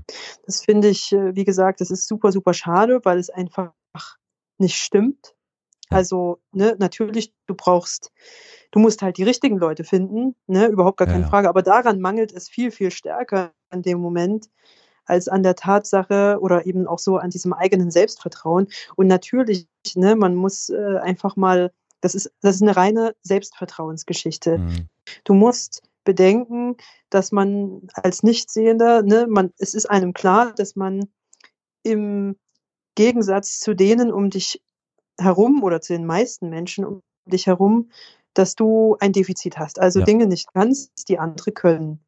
[0.46, 3.72] Das finde ich, äh, wie gesagt, das ist super, super schade, weil es einfach
[4.58, 5.34] nicht stimmt.
[5.90, 8.10] Also, ne, natürlich, du brauchst,
[8.72, 11.30] du musst halt die richtigen Leute finden, ne, überhaupt gar keine ja, ja.
[11.30, 11.48] Frage.
[11.48, 14.48] Aber daran mangelt es viel, viel stärker an dem Moment,
[15.06, 18.68] als an der Tatsache oder eben auch so an diesem eigenen Selbstvertrauen.
[18.96, 21.72] Und natürlich, ne, man muss äh, einfach mal
[22.04, 24.58] das ist, das ist eine reine Selbstvertrauensgeschichte.
[24.58, 24.88] Mhm.
[25.24, 26.76] Du musst bedenken,
[27.08, 31.08] dass man als Nichtsehender, ne, man, es ist einem klar, dass man
[31.82, 32.36] im
[32.94, 34.62] Gegensatz zu denen um dich
[35.18, 37.90] herum oder zu den meisten Menschen um dich herum,
[38.34, 40.04] dass du ein Defizit hast, also ja.
[40.04, 42.04] Dinge nicht kannst, die andere können.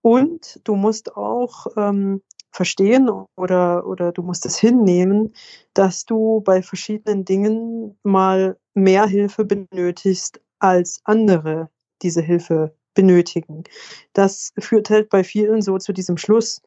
[0.00, 2.22] Und du musst auch ähm,
[2.54, 5.34] verstehen oder, oder du musst es hinnehmen,
[5.74, 11.68] dass du bei verschiedenen Dingen mal mehr Hilfe benötigst als andere
[12.02, 13.64] diese Hilfe benötigen.
[14.12, 16.62] Das führt halt bei vielen so zu diesem Schluss,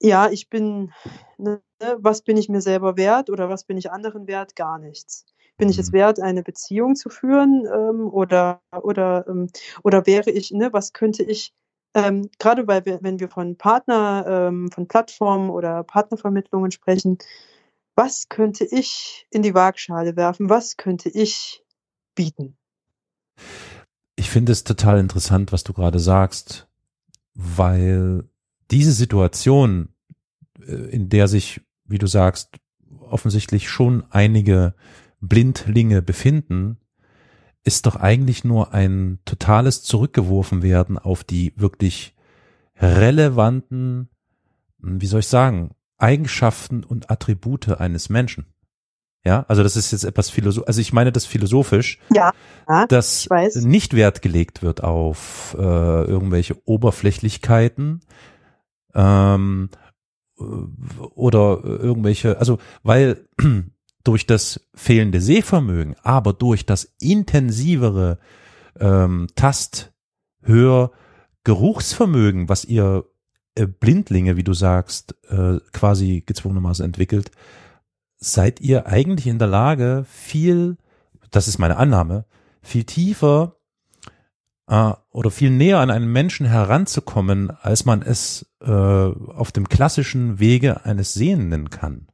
[0.00, 0.92] ja, ich bin,
[1.36, 1.60] ne,
[1.98, 4.56] was bin ich mir selber wert oder was bin ich anderen wert?
[4.56, 5.26] Gar nichts.
[5.58, 5.96] Bin ich es mhm.
[5.96, 9.48] wert, eine Beziehung zu führen ähm, oder, oder, ähm,
[9.82, 11.52] oder wäre ich, ne, was könnte ich
[11.94, 17.18] ähm, gerade weil wir, wenn wir von Partner, ähm, von Plattformen oder Partnervermittlungen sprechen,
[17.94, 20.48] was könnte ich in die Waagschale werfen?
[20.48, 21.62] Was könnte ich
[22.14, 22.56] bieten?
[24.16, 26.68] Ich finde es total interessant, was du gerade sagst,
[27.34, 28.28] weil
[28.70, 29.94] diese Situation,
[30.60, 32.56] äh, in der sich, wie du sagst,
[33.00, 34.74] offensichtlich schon einige
[35.20, 36.78] Blindlinge befinden,
[37.64, 42.14] ist doch eigentlich nur ein totales Zurückgeworfen werden auf die wirklich
[42.76, 44.08] relevanten,
[44.78, 48.46] wie soll ich sagen, Eigenschaften und Attribute eines Menschen.
[49.22, 52.32] Ja, also das ist jetzt etwas philosophisch, also ich meine das philosophisch, ja,
[52.66, 58.00] ja dass nicht Wert gelegt wird auf äh, irgendwelche Oberflächlichkeiten
[58.94, 59.68] ähm,
[60.36, 63.28] oder irgendwelche, also weil
[64.04, 68.18] durch das fehlende Sehvermögen, aber durch das intensivere
[68.78, 69.92] ähm, Tast,
[70.42, 70.90] Hör,
[71.44, 73.04] Geruchsvermögen, was ihr
[73.54, 77.30] äh, Blindlinge, wie du sagst, äh, quasi gezwungenermaßen entwickelt,
[78.16, 80.76] seid ihr eigentlich in der Lage, viel,
[81.30, 82.24] das ist meine Annahme,
[82.62, 83.56] viel tiefer
[84.66, 90.38] äh, oder viel näher an einen Menschen heranzukommen, als man es äh, auf dem klassischen
[90.38, 92.06] Wege eines Sehenden kann.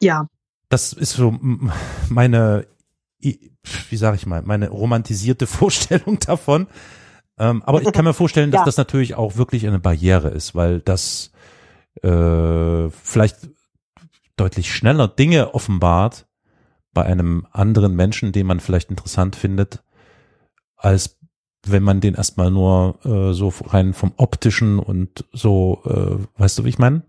[0.00, 0.28] Ja.
[0.68, 1.38] Das ist so
[2.08, 2.66] meine,
[3.20, 6.66] wie sage ich mal, meine romantisierte Vorstellung davon.
[7.38, 8.64] Ähm, aber ich kann mir vorstellen, dass ja.
[8.64, 11.30] das natürlich auch wirklich eine Barriere ist, weil das
[12.02, 13.48] äh, vielleicht
[14.36, 16.26] deutlich schneller Dinge offenbart
[16.92, 19.82] bei einem anderen Menschen, den man vielleicht interessant findet,
[20.76, 21.18] als
[21.66, 26.64] wenn man den erstmal nur äh, so rein vom optischen und so, äh, weißt du,
[26.64, 27.02] wie ich meine?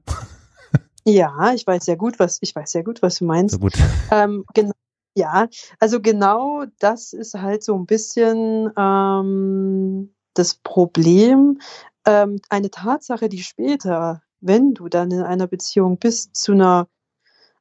[1.08, 3.54] Ja, ich weiß sehr gut, was ich weiß sehr gut, was du meinst.
[3.54, 3.74] So gut.
[4.12, 4.72] Ähm, genau,
[5.15, 5.48] ja,
[5.80, 11.60] also genau das ist halt so ein bisschen ähm, das Problem.
[12.06, 16.88] Ähm, eine Tatsache, die später, wenn du dann in einer Beziehung bist, zu einer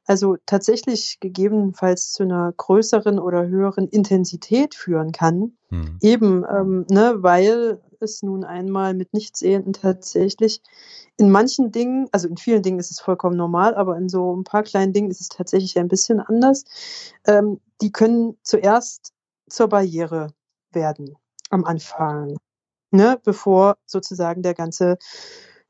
[0.05, 5.57] also tatsächlich gegebenenfalls zu einer größeren oder höheren Intensität führen kann.
[5.69, 5.97] Hm.
[6.01, 10.61] Eben, ähm, ne, weil es nun einmal mit Nichtsehenden tatsächlich
[11.17, 14.43] in manchen Dingen, also in vielen Dingen ist es vollkommen normal, aber in so ein
[14.43, 16.63] paar kleinen Dingen ist es tatsächlich ein bisschen anders.
[17.25, 19.13] Ähm, die können zuerst
[19.49, 20.33] zur Barriere
[20.71, 21.15] werden
[21.49, 22.37] am Anfang,
[22.91, 24.97] ne, bevor sozusagen der ganze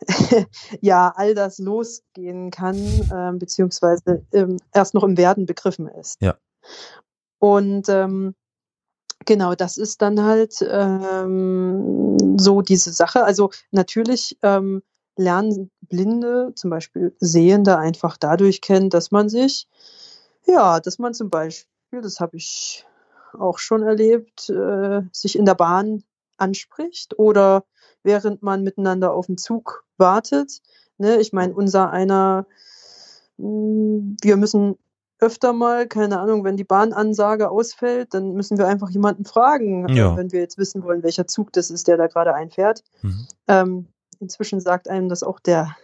[0.81, 2.75] ja all das losgehen kann,
[3.13, 6.21] ähm, beziehungsweise ähm, erst noch im Werden begriffen ist.
[6.21, 6.37] Ja.
[7.39, 8.35] Und ähm,
[9.27, 13.23] genau, das ist dann halt ähm, so diese Sache.
[13.23, 14.81] Also natürlich ähm,
[15.15, 19.67] lernen Blinde, zum Beispiel Sehende, einfach dadurch kennen, dass man sich,
[20.47, 22.85] ja, dass man zum Beispiel, das habe ich
[23.37, 26.03] auch schon erlebt, äh, sich in der Bahn
[26.37, 27.65] anspricht oder
[28.03, 30.61] während man miteinander auf den Zug wartet.
[30.97, 31.17] Ne?
[31.17, 32.47] Ich meine, unser einer,
[33.37, 34.77] hm, wir müssen
[35.19, 40.15] öfter mal, keine Ahnung, wenn die Bahnansage ausfällt, dann müssen wir einfach jemanden fragen, ja.
[40.15, 42.83] wenn wir jetzt wissen wollen, welcher Zug das ist, der da gerade einfährt.
[43.01, 43.27] Mhm.
[43.47, 43.87] Ähm,
[44.19, 45.75] inzwischen sagt einem das auch der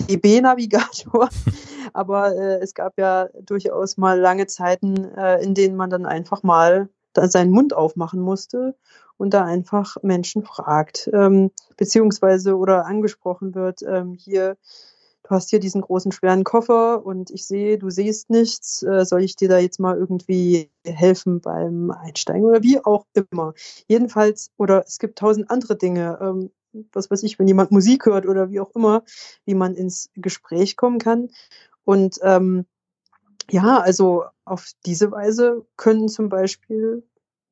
[0.00, 1.28] DB-Navigator.
[1.92, 6.42] Aber äh, es gab ja durchaus mal lange Zeiten, äh, in denen man dann einfach
[6.42, 8.76] mal seinen Mund aufmachen musste
[9.16, 14.56] und da einfach Menschen fragt, ähm, beziehungsweise oder angesprochen wird, ähm, hier,
[15.22, 19.22] du hast hier diesen großen schweren Koffer und ich sehe, du siehst nichts, äh, soll
[19.22, 23.54] ich dir da jetzt mal irgendwie helfen beim Einsteigen oder wie auch immer.
[23.86, 26.50] Jedenfalls, oder es gibt tausend andere Dinge, ähm,
[26.92, 29.02] was weiß ich, wenn jemand Musik hört oder wie auch immer,
[29.44, 31.30] wie man ins Gespräch kommen kann.
[31.84, 32.66] Und ähm,
[33.50, 37.02] ja, also auf diese Weise können zum Beispiel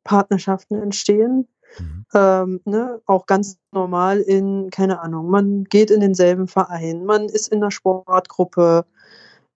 [0.04, 2.07] Partnerschaften entstehen, Mhm.
[2.14, 7.48] Ähm, ne, auch ganz normal in, keine Ahnung, man geht in denselben Verein, man ist
[7.48, 8.87] in einer Sportgruppe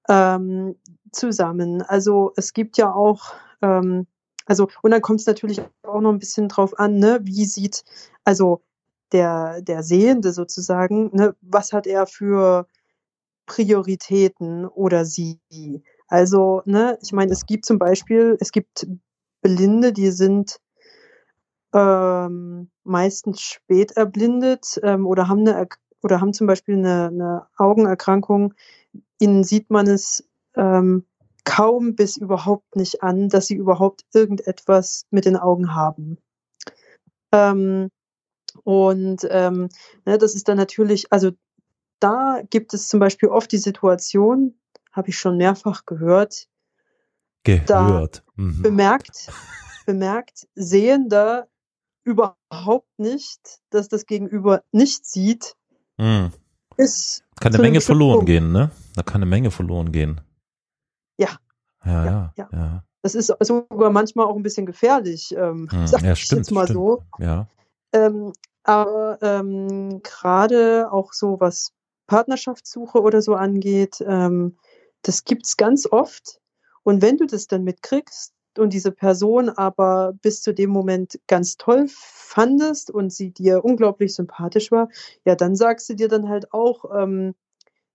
[0.09, 0.77] ähm,
[1.13, 1.83] zusammen.
[1.83, 4.07] Also es gibt ja auch, ähm,
[4.47, 7.85] also, und dann kommt es natürlich auch noch ein bisschen drauf an, ne, wie sieht,
[8.25, 8.63] also
[9.13, 12.67] der, der Sehende sozusagen, ne, was hat er für
[13.47, 15.41] Prioritäten oder sie?
[16.09, 18.87] Also, ne, ich meine, es gibt zum Beispiel, es gibt
[19.43, 20.59] Blinde, die sind
[21.73, 25.69] ähm, meistens spät erblindet ähm, oder haben eine
[26.03, 28.55] oder haben zum Beispiel eine, eine Augenerkrankung.
[29.19, 31.07] Ihnen sieht man es ähm,
[31.45, 36.19] kaum bis überhaupt nicht an, dass sie überhaupt irgendetwas mit den Augen haben.
[37.33, 37.89] Ähm,
[38.65, 39.69] und ähm,
[40.05, 41.31] ne, das ist dann natürlich, also
[42.01, 44.55] da gibt es zum Beispiel oft die Situation,
[44.93, 46.49] habe ich schon mehrfach gehört,
[47.87, 48.63] gehört, mhm.
[48.63, 49.33] bemerkt,
[49.87, 51.49] bemerkt Sehender
[52.05, 55.55] überhaupt nicht, dass das Gegenüber nicht sieht,
[55.99, 56.33] mhm.
[56.77, 58.27] ist kann eine Menge verloren Punkt.
[58.27, 58.71] gehen, ne?
[58.95, 60.21] Da kann eine Menge verloren gehen.
[61.19, 61.31] Ja.
[61.85, 62.49] Ja, ja, ja.
[62.53, 62.85] ja.
[63.03, 66.53] Das ist sogar manchmal auch ein bisschen gefährlich, ähm, hm, sag ja, ich stimmt, jetzt
[66.53, 66.79] mal stimmt.
[66.79, 67.03] so.
[67.19, 67.49] Ja.
[67.93, 71.73] Ähm, aber ähm, gerade auch so was
[72.07, 74.57] Partnerschaftssuche oder so angeht, ähm,
[75.03, 76.41] das gibt's ganz oft.
[76.85, 81.57] Und wenn du das dann mitkriegst, und diese Person aber bis zu dem Moment ganz
[81.57, 84.89] toll fandest und sie dir unglaublich sympathisch war,
[85.25, 87.35] ja, dann sagst du dir dann halt auch, ähm,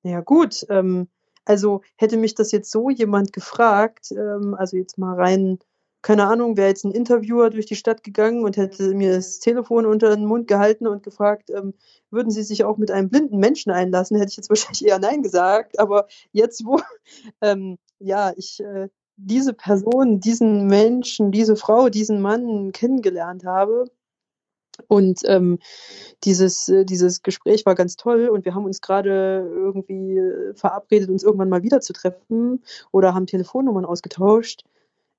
[0.03, 1.07] naja gut, ähm,
[1.45, 5.59] also hätte mich das jetzt so jemand gefragt, ähm, also jetzt mal rein,
[6.01, 9.85] keine Ahnung, wäre jetzt ein Interviewer durch die Stadt gegangen und hätte mir das Telefon
[9.85, 11.73] unter den Mund gehalten und gefragt, ähm,
[12.11, 15.23] würden Sie sich auch mit einem blinden Menschen einlassen, hätte ich jetzt wahrscheinlich eher Nein
[15.23, 15.79] gesagt.
[15.79, 16.79] Aber jetzt, wo,
[17.41, 23.85] ähm, ja, ich äh, diese Person, diesen Menschen, diese Frau, diesen Mann kennengelernt habe.
[24.87, 25.57] Und ähm,
[26.23, 31.09] dieses, äh, dieses Gespräch war ganz toll und wir haben uns gerade irgendwie äh, verabredet,
[31.09, 34.63] uns irgendwann mal wieder zu treffen oder haben Telefonnummern ausgetauscht.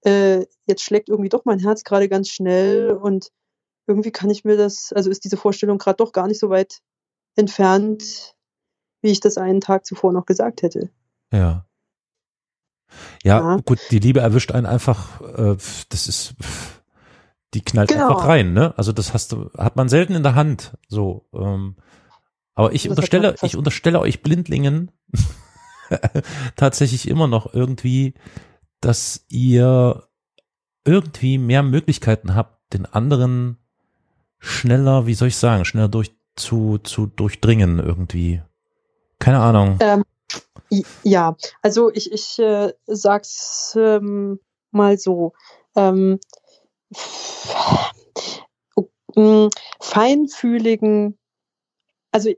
[0.04, 3.32] Äh, jetzt schlägt irgendwie doch mein Herz gerade ganz schnell und
[3.88, 6.78] irgendwie kann ich mir das, also ist diese Vorstellung gerade doch gar nicht so weit
[7.34, 8.36] entfernt,
[9.02, 10.90] wie ich das einen Tag zuvor noch gesagt hätte.
[11.32, 11.67] Ja.
[13.22, 15.56] Ja, ja, gut, die Liebe erwischt einen einfach, äh,
[15.88, 16.34] das ist,
[17.54, 18.08] die knallt genau.
[18.08, 18.74] einfach rein, ne?
[18.76, 21.26] Also das hast du, hat man selten in der Hand, so.
[21.32, 21.76] Ähm,
[22.54, 24.90] Aber ich unterstelle, ich unterstelle euch Blindlingen
[26.56, 28.14] tatsächlich immer noch irgendwie,
[28.80, 30.04] dass ihr
[30.84, 33.58] irgendwie mehr Möglichkeiten habt, den anderen
[34.38, 38.42] schneller, wie soll ich sagen, schneller durch zu, zu durchdringen irgendwie.
[39.18, 39.78] Keine Ahnung.
[39.80, 40.04] Ähm,
[41.02, 45.32] ja, also ich, ich äh, sag's ähm, mal so.
[45.76, 46.18] Ähm,
[49.80, 51.18] feinfühligen,
[52.12, 52.30] also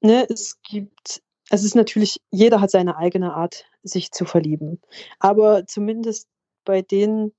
[0.00, 4.80] ne, es gibt, es ist natürlich, jeder hat seine eigene Art, sich zu verlieben.
[5.18, 6.28] Aber zumindest
[6.64, 7.32] bei den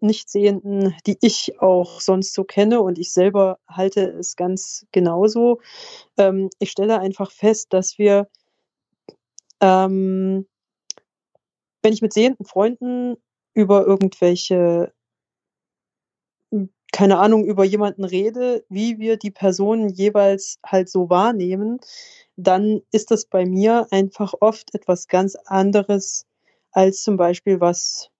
[0.00, 5.60] Nichtsehenden, die ich auch sonst so kenne und ich selber halte es ganz genauso.
[6.18, 8.28] Ähm, ich stelle einfach fest, dass wir,
[9.60, 10.46] ähm,
[11.82, 13.16] wenn ich mit sehenden Freunden
[13.54, 14.92] über irgendwelche,
[16.50, 21.78] hm, keine Ahnung, über jemanden rede, wie wir die Person jeweils halt so wahrnehmen,
[22.36, 26.26] dann ist das bei mir einfach oft etwas ganz anderes
[26.72, 28.10] als zum Beispiel was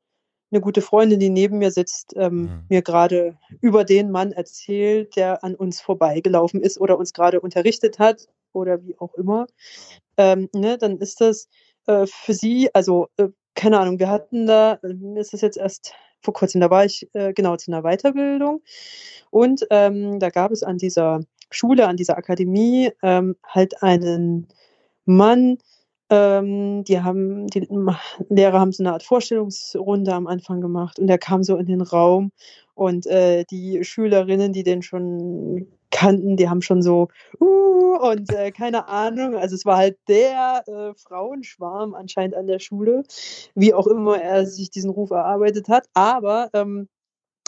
[0.51, 2.65] eine gute Freundin, die neben mir sitzt, ähm, mhm.
[2.69, 7.99] mir gerade über den Mann erzählt, der an uns vorbeigelaufen ist oder uns gerade unterrichtet
[7.99, 9.47] hat oder wie auch immer,
[10.17, 11.49] ähm, ne, dann ist das
[11.87, 15.95] äh, für sie, also äh, keine Ahnung, wir hatten da, mir ist das jetzt erst
[16.21, 18.63] vor kurzem, da war ich äh, genau zu einer Weiterbildung
[19.31, 24.49] und ähm, da gab es an dieser Schule, an dieser Akademie ähm, halt einen
[25.05, 25.59] Mann,
[26.11, 27.69] ähm, die haben, die
[28.29, 31.81] Lehrer haben so eine Art Vorstellungsrunde am Anfang gemacht und er kam so in den
[31.81, 32.33] Raum
[32.75, 35.67] und äh, die Schülerinnen, die den schon
[35.97, 37.09] kannten, die haben schon so,
[37.41, 42.59] uh, und äh, keine Ahnung, also es war halt der äh, Frauenschwarm anscheinend an der
[42.59, 43.03] Schule,
[43.55, 46.89] wie auch immer er sich diesen Ruf erarbeitet hat, aber ähm,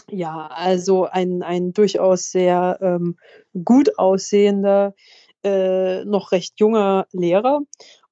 [0.09, 3.17] ja, also ein, ein durchaus sehr ähm,
[3.63, 4.95] gut aussehender,
[5.43, 7.61] äh, noch recht junger Lehrer.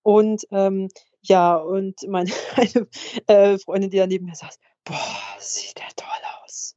[0.03, 0.89] Und ähm,
[1.21, 2.87] ja, und meine eine,
[3.25, 6.07] äh, Freundin, die da neben mir saß, boah, sieht der toll
[6.43, 6.75] aus.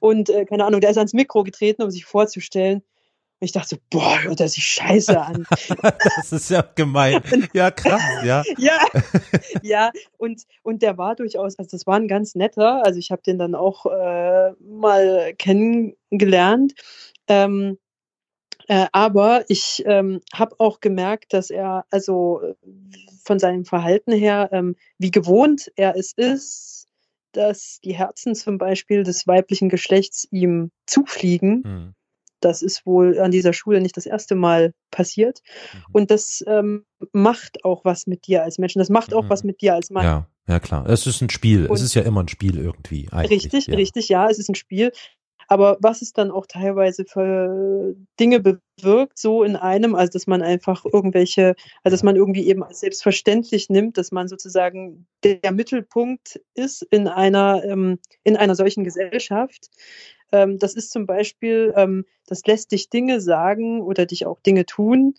[0.00, 2.82] und äh, keine Ahnung, der ist ans Mikro getreten, um sich vorzustellen.
[3.40, 5.46] Und ich dachte so, boah, hört er sich scheiße an.
[6.04, 7.22] das ist ja gemein.
[7.54, 8.42] Ja, krass, ja.
[8.58, 8.78] ja,
[9.62, 13.22] ja, und, und der war durchaus, also das war ein ganz netter, also ich habe
[13.22, 16.74] den dann auch äh, mal kennengelernt.
[17.28, 17.78] Ähm,
[18.68, 22.54] äh, aber ich ähm, habe auch gemerkt, dass er also
[23.24, 26.79] von seinem Verhalten her, ähm, wie gewohnt er es ist,
[27.32, 31.62] dass die Herzen zum Beispiel des weiblichen Geschlechts ihm zufliegen.
[31.64, 31.94] Mhm.
[32.40, 35.40] Das ist wohl an dieser Schule nicht das erste Mal passiert.
[35.72, 35.78] Mhm.
[35.92, 38.78] Und das ähm, macht auch was mit dir als Menschen.
[38.78, 39.30] Das macht auch mhm.
[39.30, 40.04] was mit dir als Mann.
[40.04, 40.88] Ja, ja klar.
[40.88, 41.66] Es ist ein Spiel.
[41.66, 43.08] Und es ist ja immer ein Spiel irgendwie.
[43.12, 43.74] Richtig, ja.
[43.74, 44.28] richtig, ja.
[44.28, 44.90] Es ist ein Spiel.
[45.50, 50.42] Aber was es dann auch teilweise für Dinge bewirkt, so in einem, also dass man
[50.42, 56.40] einfach irgendwelche, also dass man irgendwie eben als selbstverständlich nimmt, dass man sozusagen der Mittelpunkt
[56.54, 59.70] ist in einer, ähm, in einer solchen Gesellschaft.
[60.30, 64.66] Ähm, das ist zum Beispiel, ähm, das lässt dich Dinge sagen oder dich auch Dinge
[64.66, 65.14] tun,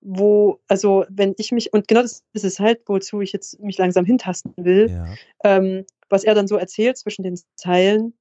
[0.00, 3.78] wo, also wenn ich mich, und genau das ist es halt, wozu ich jetzt mich
[3.78, 5.06] langsam hintasten will, ja.
[5.42, 8.14] ähm, was er dann so erzählt zwischen den Zeilen,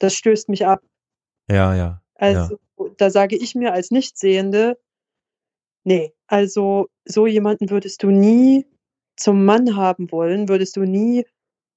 [0.00, 0.82] das stößt mich ab.
[1.48, 2.02] Ja, ja.
[2.14, 2.86] Also ja.
[2.96, 4.78] da sage ich mir als Nichtsehende,
[5.84, 8.66] nee, also so jemanden würdest du nie
[9.16, 11.26] zum Mann haben wollen, würdest du nie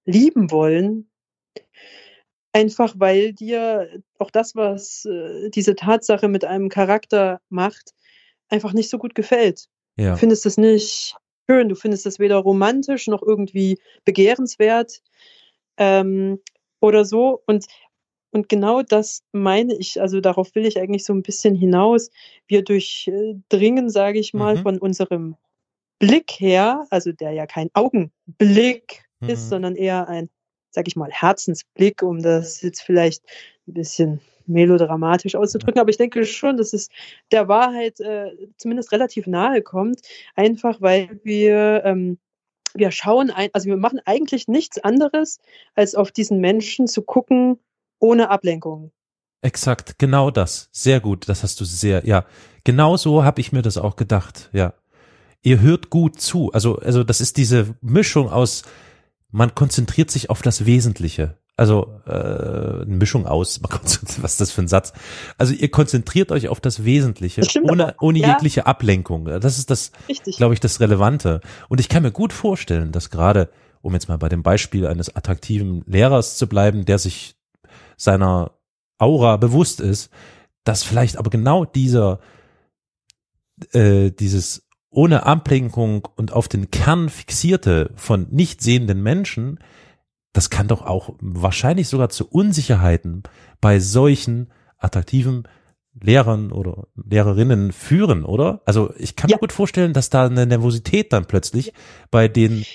[0.05, 1.09] lieben wollen.
[2.53, 7.93] Einfach weil dir auch das, was äh, diese Tatsache mit einem Charakter macht,
[8.49, 9.67] einfach nicht so gut gefällt.
[9.97, 10.11] Ja.
[10.11, 11.15] Du findest es nicht
[11.49, 15.01] schön, du findest es weder romantisch noch irgendwie begehrenswert
[15.77, 16.39] ähm,
[16.79, 17.41] oder so.
[17.47, 17.65] Und
[18.33, 22.09] und genau das meine ich, also darauf will ich eigentlich so ein bisschen hinaus.
[22.47, 24.61] Wir durchdringen, sage ich mal, mhm.
[24.61, 25.35] von unserem
[25.99, 29.29] Blick her, also der ja kein Augenblick mhm.
[29.29, 30.29] ist, sondern eher ein,
[30.71, 33.23] sage ich mal, Herzensblick, um das jetzt vielleicht
[33.67, 36.89] ein bisschen melodramatisch auszudrücken, aber ich denke schon, dass es
[37.31, 40.01] der Wahrheit äh, zumindest relativ nahe kommt,
[40.35, 42.17] einfach weil wir ähm,
[42.73, 45.39] wir schauen ein, also wir machen eigentlich nichts anderes,
[45.75, 47.59] als auf diesen Menschen zu gucken,
[48.03, 48.91] ohne Ablenkung.
[49.41, 50.69] Exakt, genau das.
[50.71, 52.25] Sehr gut, das hast du sehr, ja.
[52.65, 54.73] Genau so habe ich mir das auch gedacht, ja.
[55.41, 56.51] Ihr hört gut zu.
[56.53, 58.63] Also, also das ist diese Mischung aus,
[59.31, 61.37] man konzentriert sich auf das Wesentliche.
[61.55, 63.61] Also äh, eine Mischung aus,
[64.21, 64.93] was ist das für ein Satz?
[65.37, 68.29] Also ihr konzentriert euch auf das Wesentliche, das ohne, ohne ja.
[68.29, 69.25] jegliche Ablenkung.
[69.25, 69.91] Das ist das,
[70.37, 71.41] glaube ich, das Relevante.
[71.69, 73.49] Und ich kann mir gut vorstellen, dass gerade,
[73.81, 77.35] um jetzt mal bei dem Beispiel eines attraktiven Lehrers zu bleiben, der sich
[77.97, 78.51] seiner
[78.97, 80.09] Aura bewusst ist,
[80.63, 82.19] dass vielleicht aber genau dieser
[83.71, 89.59] äh, dieses ohne Ablenkung und auf den Kern fixierte von nicht sehenden Menschen,
[90.33, 93.23] das kann doch auch wahrscheinlich sogar zu Unsicherheiten
[93.59, 95.47] bei solchen attraktiven
[95.99, 98.61] Lehrern oder Lehrerinnen führen, oder?
[98.65, 99.35] Also ich kann ja.
[99.35, 101.73] mir gut vorstellen, dass da eine Nervosität dann plötzlich
[102.09, 102.65] bei den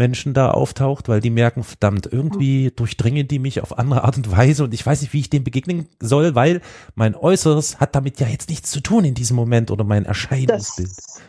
[0.00, 4.30] Menschen da auftaucht, weil die merken, verdammt, irgendwie durchdringen die mich auf andere Art und
[4.30, 6.62] Weise und ich weiß nicht, wie ich dem begegnen soll, weil
[6.94, 10.88] mein Äußeres hat damit ja jetzt nichts zu tun in diesem Moment oder mein Erscheinungsbild.
[10.88, 11.20] Das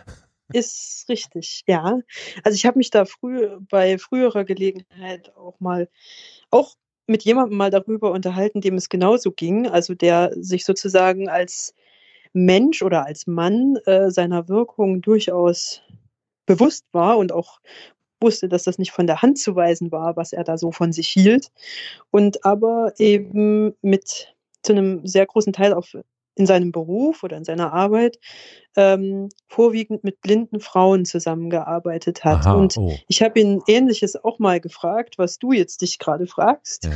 [0.53, 1.99] ist richtig, ja.
[2.45, 5.89] Also ich habe mich da früh bei früherer Gelegenheit auch mal
[6.49, 6.75] auch
[7.07, 11.75] mit jemandem mal darüber unterhalten, dem es genauso ging, also der sich sozusagen als
[12.31, 15.81] Mensch oder als Mann äh, seiner Wirkung durchaus
[16.45, 17.59] bewusst war und auch
[18.21, 20.91] wusste, dass das nicht von der Hand zu weisen war, was er da so von
[20.91, 21.51] sich hielt.
[22.11, 25.95] Und aber eben mit zu einem sehr großen Teil auf
[26.35, 28.19] in seinem Beruf oder in seiner Arbeit
[28.75, 32.45] ähm, vorwiegend mit blinden Frauen zusammengearbeitet hat.
[32.45, 32.95] Aha, und oh.
[33.07, 36.85] ich habe ihn ähnliches auch mal gefragt, was du jetzt dich gerade fragst.
[36.85, 36.91] Ja.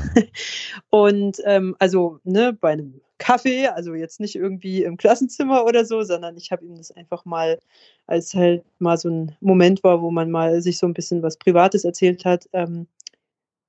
[0.89, 6.03] und ähm, also ne, bei einem Kaffee, also jetzt nicht irgendwie im Klassenzimmer oder so,
[6.03, 7.59] sondern ich habe ihm das einfach mal,
[8.07, 11.37] als halt mal so ein Moment war, wo man mal sich so ein bisschen was
[11.37, 12.87] Privates erzählt hat, ähm,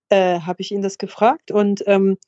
[0.09, 1.51] äh, habe ich ihn das gefragt.
[1.51, 2.19] Und ähm,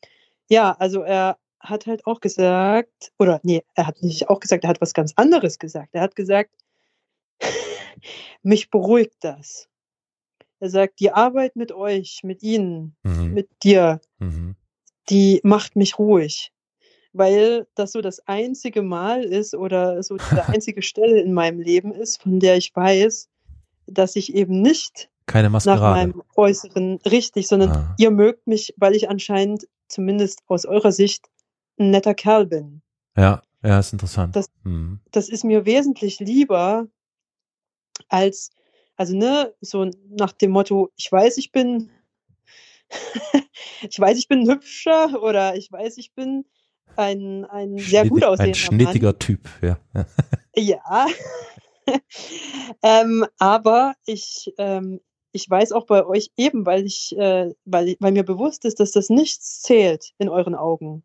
[0.49, 4.71] ja, also er hat halt auch gesagt, oder nee, er hat nicht auch gesagt, er
[4.71, 5.91] hat was ganz anderes gesagt.
[5.93, 6.51] Er hat gesagt,
[8.43, 9.69] mich beruhigt das.
[10.61, 13.35] Er sagt, die Arbeit mit euch, mit Ihnen, mhm.
[13.35, 14.57] mit dir, mhm.
[15.09, 16.53] die macht mich ruhig.
[17.19, 21.93] Weil das so das einzige Mal ist oder so die einzige Stelle in meinem Leben
[21.93, 23.29] ist, von der ich weiß,
[23.87, 25.81] dass ich eben nicht keine Maskerade.
[25.81, 27.95] nach meinem Äußeren richtig, sondern ah.
[27.99, 31.27] ihr mögt mich, weil ich anscheinend zumindest aus eurer Sicht
[31.79, 32.83] ein netter Kerl bin.
[33.17, 34.37] Ja, ja, ist interessant.
[34.37, 35.01] Das, mhm.
[35.11, 36.87] das ist mir wesentlich lieber
[38.09, 38.51] als,
[38.97, 41.91] also ne, so nach dem Motto, ich weiß, ich bin,
[43.89, 46.45] ich weiß, ich bin hübscher oder ich weiß, ich bin
[46.99, 49.19] ein, ein sehr gut aussehender Ein schnittiger Mann.
[49.19, 49.79] Typ, ja.
[50.57, 51.07] ja.
[52.83, 55.01] ähm, aber ich, ähm,
[55.33, 58.93] ich weiß auch bei euch eben, weil ich, äh, weil, weil mir bewusst ist, dass
[58.93, 61.05] das nichts zählt in euren Augen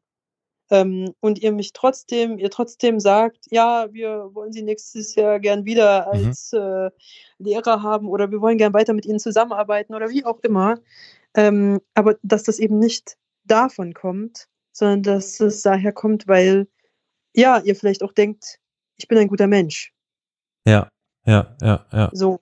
[0.72, 5.66] ähm, und ihr mich trotzdem, ihr trotzdem sagt, ja, wir wollen Sie nächstes Jahr gern
[5.66, 6.26] wieder mhm.
[6.26, 6.60] als mhm.
[6.60, 6.90] äh,
[7.38, 10.80] Lehrer haben oder wir wollen gern weiter mit Ihnen zusammenarbeiten oder wie auch immer.
[11.36, 16.68] Ähm, aber dass das eben nicht davon kommt, sondern dass es daher kommt, weil
[17.34, 18.60] ja, ihr vielleicht auch denkt,
[18.98, 19.94] ich bin ein guter Mensch.
[20.66, 20.90] Ja,
[21.26, 22.10] ja, ja, ja.
[22.14, 22.42] So.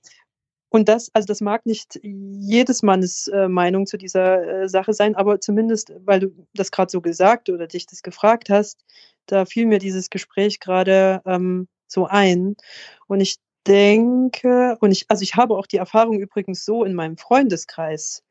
[0.70, 5.16] Und das, also das mag nicht jedes Mannes äh, Meinung zu dieser äh, Sache sein,
[5.16, 8.86] aber zumindest, weil du das gerade so gesagt oder dich das gefragt hast,
[9.26, 12.56] da fiel mir dieses Gespräch gerade ähm, so ein.
[13.08, 17.18] Und ich denke, und ich, also ich habe auch die Erfahrung übrigens so in meinem
[17.18, 18.24] Freundeskreis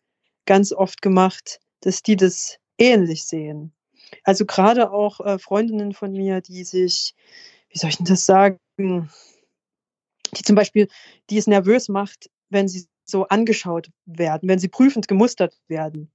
[0.46, 3.72] ganz oft gemacht, dass die das ähnlich sehen.
[4.24, 7.14] Also gerade auch äh, Freundinnen von mir, die sich,
[7.70, 10.88] wie soll ich denn das sagen, die zum Beispiel,
[11.28, 16.12] die es nervös macht, wenn sie so angeschaut werden, wenn sie prüfend gemustert werden.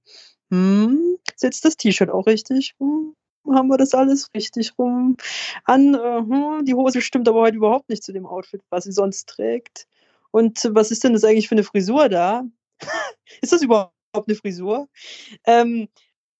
[0.50, 2.74] Hm, sitzt das T-Shirt auch richtig?
[2.78, 3.14] Hm,
[3.50, 5.16] haben wir das alles richtig rum
[5.64, 5.94] an?
[5.94, 9.28] Uh, hm, die Hose stimmt aber heute überhaupt nicht zu dem Outfit, was sie sonst
[9.28, 9.86] trägt.
[10.30, 12.44] Und was ist denn das eigentlich für eine Frisur da?
[13.40, 14.88] ist das überhaupt eine Frisur?
[15.46, 15.88] Ähm,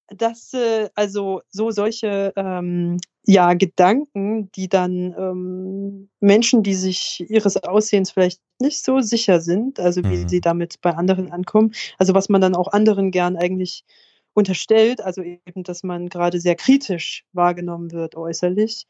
[0.09, 7.57] dass äh, also so solche ähm, ja Gedanken, die dann ähm, Menschen, die sich ihres
[7.57, 10.29] Aussehens vielleicht nicht so sicher sind, also wie mhm.
[10.29, 13.85] sie damit bei anderen ankommen, also was man dann auch anderen gern eigentlich
[14.33, 18.87] unterstellt, also eben, dass man gerade sehr kritisch wahrgenommen wird äußerlich.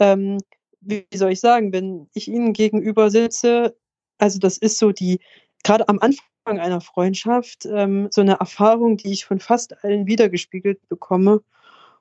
[0.00, 0.38] Ähm,
[0.80, 3.76] wie soll ich sagen, wenn ich ihnen gegenüber sitze,
[4.18, 5.20] also das ist so die,
[5.66, 10.88] gerade am Anfang einer Freundschaft ähm, so eine Erfahrung, die ich von fast allen wiedergespiegelt
[10.88, 11.42] bekomme.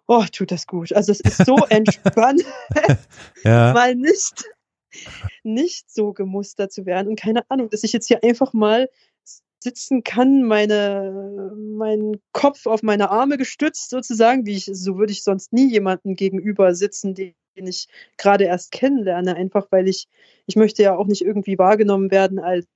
[0.08, 0.94] Oh, tut das gut.
[0.94, 2.44] Also es ist so entspannt,
[3.44, 3.74] ja.
[3.74, 4.46] mal nicht,
[5.44, 7.08] nicht so gemustert zu werden.
[7.08, 8.88] Und keine Ahnung, dass ich jetzt hier einfach mal
[9.60, 15.24] sitzen kann, meine, meinen Kopf auf meine Arme gestützt sozusagen, wie ich, so würde ich
[15.24, 17.88] sonst nie jemanden gegenüber sitzen, den ich
[18.18, 20.08] gerade erst kennenlerne, einfach weil ich,
[20.46, 22.68] ich möchte ja auch nicht irgendwie wahrgenommen werden als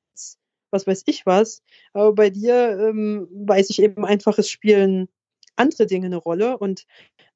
[0.71, 1.61] was weiß ich was.
[1.93, 5.07] Aber bei dir ähm, weiß ich eben einfach, es spielen
[5.59, 6.57] andere Dinge eine Rolle.
[6.57, 6.85] Und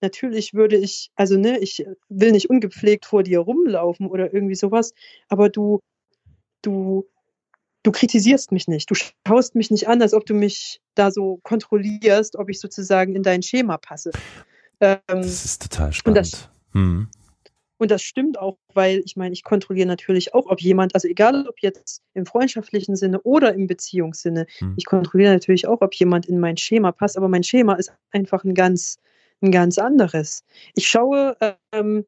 [0.01, 4.93] natürlich würde ich, also ne, ich will nicht ungepflegt vor dir rumlaufen oder irgendwie sowas,
[5.27, 5.79] aber du,
[6.61, 7.07] du,
[7.84, 8.89] du kritisierst mich nicht.
[8.89, 13.15] Du schaust mich nicht an, als ob du mich da so kontrollierst, ob ich sozusagen
[13.15, 14.11] in dein Schema passe.
[14.79, 16.17] Ähm, das ist total spannend.
[16.17, 17.07] Das, hm.
[17.78, 21.47] Und das stimmt auch, weil ich meine, ich kontrolliere natürlich auch, ob jemand, also egal
[21.47, 24.74] ob jetzt im freundschaftlichen Sinne oder im Beziehungssinne, hm.
[24.78, 28.43] ich kontrolliere natürlich auch, ob jemand in mein Schema passt, aber mein Schema ist einfach
[28.43, 28.99] ein ganz,
[29.41, 30.43] ein ganz anderes.
[30.76, 31.36] Ich schaue,
[31.71, 32.05] ähm,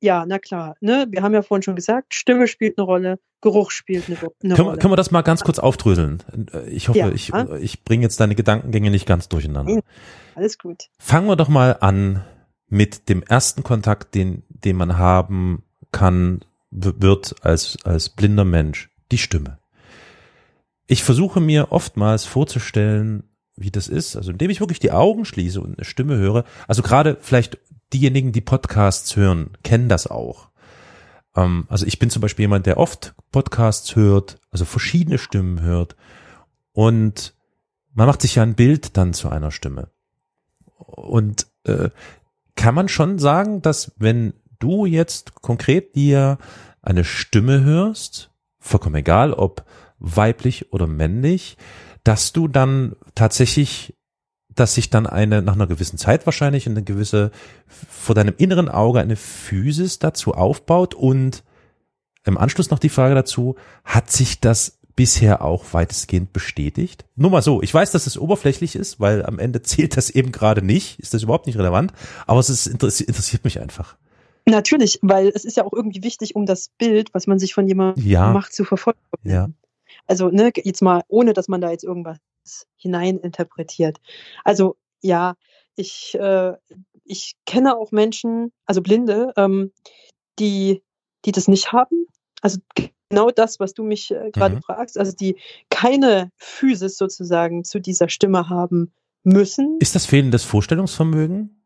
[0.00, 1.06] ja, na klar, ne?
[1.10, 4.68] Wir haben ja vorhin schon gesagt, Stimme spielt eine Rolle, Geruch spielt eine, eine können,
[4.68, 4.78] Rolle.
[4.78, 6.22] Können wir das mal ganz kurz aufdröseln?
[6.68, 7.10] Ich hoffe, ja.
[7.10, 9.80] ich, ich bringe jetzt deine Gedankengänge nicht ganz durcheinander.
[10.34, 10.88] Alles gut.
[10.98, 12.22] Fangen wir doch mal an
[12.68, 15.62] mit dem ersten Kontakt, den, den man haben
[15.92, 16.40] kann,
[16.70, 19.58] wird als, als blinder Mensch, die Stimme.
[20.86, 23.24] Ich versuche mir oftmals vorzustellen,
[23.56, 26.82] wie das ist, also indem ich wirklich die Augen schließe und eine Stimme höre, also
[26.82, 27.58] gerade vielleicht
[27.92, 30.50] diejenigen, die Podcasts hören, kennen das auch.
[31.34, 35.96] Ähm, also ich bin zum Beispiel jemand, der oft Podcasts hört, also verschiedene Stimmen hört
[36.72, 37.34] und
[37.94, 39.90] man macht sich ja ein Bild dann zu einer Stimme.
[40.76, 41.88] Und äh,
[42.56, 46.38] kann man schon sagen, dass wenn du jetzt konkret dir
[46.82, 49.64] eine Stimme hörst, vollkommen egal, ob
[49.98, 51.56] weiblich oder männlich,
[52.04, 53.94] dass du dann tatsächlich,
[54.48, 57.30] dass sich dann eine, nach einer gewissen Zeit wahrscheinlich eine gewisse,
[57.66, 61.44] vor deinem inneren Auge eine Physis dazu aufbaut und
[62.24, 67.04] im Anschluss noch die Frage dazu, hat sich das bisher auch weitestgehend bestätigt.
[67.14, 70.32] Nur mal so, ich weiß, dass es oberflächlich ist, weil am Ende zählt das eben
[70.32, 71.92] gerade nicht, ist das überhaupt nicht relevant,
[72.26, 73.96] aber es ist, interessiert mich einfach.
[74.48, 77.66] Natürlich, weil es ist ja auch irgendwie wichtig, um das Bild, was man sich von
[77.66, 78.30] jemandem ja.
[78.30, 79.00] macht, zu verfolgen.
[79.24, 79.48] Ja.
[80.06, 82.18] Also, ne, jetzt mal, ohne dass man da jetzt irgendwas
[82.76, 83.98] hineininterpretiert.
[84.44, 85.34] Also, ja,
[85.74, 86.52] ich, äh,
[87.04, 89.72] ich kenne auch Menschen, also Blinde, ähm,
[90.38, 90.82] die,
[91.24, 92.06] die das nicht haben.
[92.42, 92.58] Also
[93.08, 94.62] genau das, was du mich äh, gerade mhm.
[94.62, 95.36] fragst, also die
[95.70, 99.78] keine Physis sozusagen zu dieser Stimme haben müssen.
[99.80, 101.62] Ist das fehlendes Vorstellungsvermögen?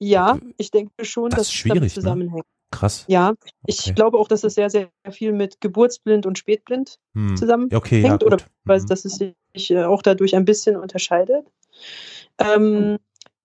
[0.00, 1.88] Ja, ich denke schon, das dass es damit ne?
[1.88, 2.46] zusammenhängt.
[2.46, 2.52] Ne?
[2.70, 3.04] Krass.
[3.08, 3.34] Ja,
[3.66, 3.94] ich okay.
[3.94, 7.36] glaube auch, dass es sehr, sehr viel mit Geburtsblind und Spätblind hm.
[7.36, 8.86] zusammenhängt okay, ja, oder mhm.
[8.86, 11.46] dass es sich äh, auch dadurch ein bisschen unterscheidet.
[12.38, 12.98] Ähm,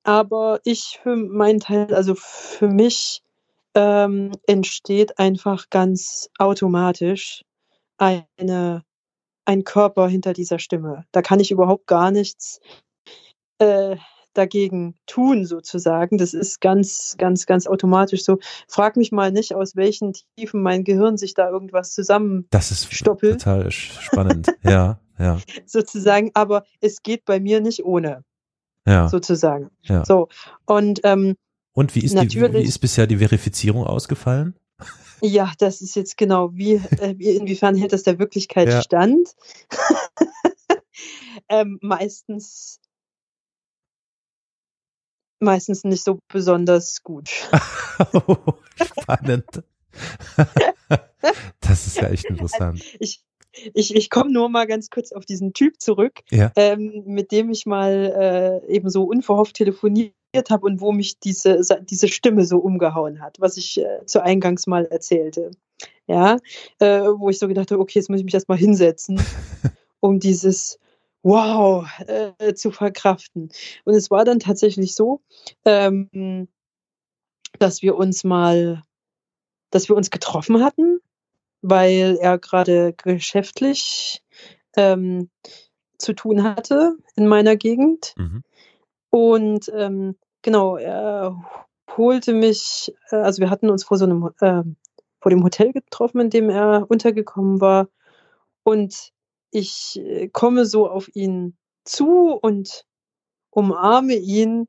[0.03, 3.22] aber ich für meinen Teil, also für mich
[3.75, 7.43] ähm, entsteht einfach ganz automatisch
[7.97, 8.83] eine,
[9.45, 11.05] ein Körper hinter dieser Stimme.
[11.11, 12.59] Da kann ich überhaupt gar nichts
[13.59, 13.97] äh,
[14.33, 16.17] dagegen tun, sozusagen.
[16.17, 18.39] Das ist ganz, ganz, ganz automatisch so.
[18.67, 22.93] Frag mich mal nicht, aus welchen Tiefen mein Gehirn sich da irgendwas zusammen Das ist
[22.93, 23.41] stoppelt.
[23.41, 24.47] total spannend.
[24.63, 25.37] ja, ja.
[25.65, 28.23] Sozusagen, aber es geht bei mir nicht ohne.
[28.85, 29.07] Ja.
[29.07, 29.69] Sozusagen.
[29.83, 30.03] Ja.
[30.03, 30.27] So.
[30.65, 31.35] Und ähm,
[31.73, 34.55] und wie ist, die, wie ist bisher die Verifizierung ausgefallen?
[35.21, 38.81] Ja, das ist jetzt genau, wie, äh, inwiefern hält das der Wirklichkeit ja.
[38.81, 39.29] stand?
[41.49, 42.79] ähm, meistens,
[45.39, 47.29] meistens nicht so besonders gut.
[48.13, 49.63] oh, spannend.
[51.61, 52.81] das ist ja echt interessant.
[52.81, 53.23] Also ich,
[53.73, 56.51] ich, ich komme nur mal ganz kurz auf diesen Typ zurück, ja.
[56.55, 60.13] ähm, mit dem ich mal äh, eben so unverhofft telefoniert
[60.49, 64.67] habe und wo mich diese, diese Stimme so umgehauen hat, was ich äh, zu Eingangs
[64.67, 65.51] mal erzählte.
[66.07, 66.37] Ja,
[66.79, 69.21] äh, wo ich so gedacht habe, okay, jetzt muss ich mich erstmal hinsetzen,
[69.99, 70.79] um dieses
[71.21, 73.49] Wow äh, zu verkraften.
[73.85, 75.21] Und es war dann tatsächlich so,
[75.63, 76.49] ähm,
[77.59, 78.83] dass wir uns mal,
[79.69, 80.99] dass wir uns getroffen hatten,
[81.63, 84.21] weil er gerade geschäftlich
[84.75, 85.29] ähm,
[85.97, 88.13] zu tun hatte in meiner Gegend.
[88.17, 88.43] Mhm.
[89.09, 91.41] Und ähm, genau, er
[91.95, 94.63] holte mich, äh, also wir hatten uns vor so einem, äh,
[95.21, 97.87] vor dem Hotel getroffen, in dem er untergekommen war.
[98.63, 99.11] Und
[99.51, 101.55] ich äh, komme so auf ihn
[101.85, 102.85] zu und
[103.51, 104.67] umarme ihn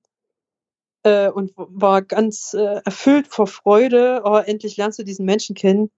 [1.03, 4.23] äh, und war ganz äh, erfüllt vor Freude.
[4.25, 5.91] Oh, endlich lernst du diesen Menschen kennen.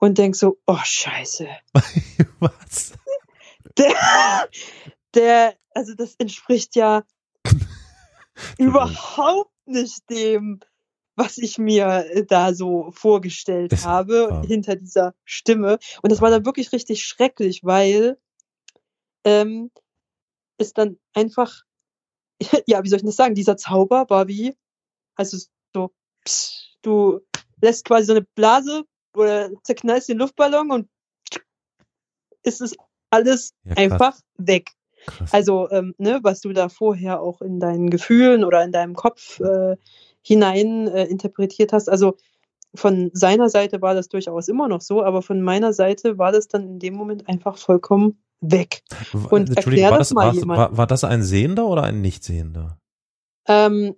[0.00, 1.46] Und denk so, oh Scheiße.
[2.40, 2.94] Was?
[3.76, 4.48] Der,
[5.14, 7.04] der, also das entspricht ja
[8.58, 10.60] überhaupt nicht dem,
[11.16, 14.42] was ich mir äh, da so vorgestellt das, habe ja.
[14.42, 15.78] hinter dieser Stimme.
[16.02, 18.18] Und das war dann wirklich richtig schrecklich, weil
[19.24, 19.70] ähm,
[20.56, 21.62] es dann einfach,
[22.66, 24.56] ja, wie soll ich das sagen, dieser Zauber war wie,
[25.14, 25.36] also
[25.74, 25.92] so,
[26.26, 27.20] pss, du
[27.60, 28.84] lässt quasi so eine Blase
[29.14, 30.88] oder zerknallst den Luftballon und
[32.42, 32.76] ist es
[33.10, 34.70] alles ja, einfach weg.
[35.06, 35.32] Krass.
[35.32, 39.40] Also, ähm, ne, was du da vorher auch in deinen Gefühlen oder in deinem Kopf
[39.40, 39.76] äh,
[40.22, 41.88] hinein äh, interpretiert hast.
[41.88, 42.16] Also
[42.74, 46.48] von seiner Seite war das durchaus immer noch so, aber von meiner Seite war das
[46.48, 48.82] dann in dem Moment einfach vollkommen weg.
[49.30, 50.58] Und erklär das, das mal war, jemand.
[50.58, 52.78] War, war, das ein Sehender oder ein Nichtsehender?
[53.48, 53.96] Ähm,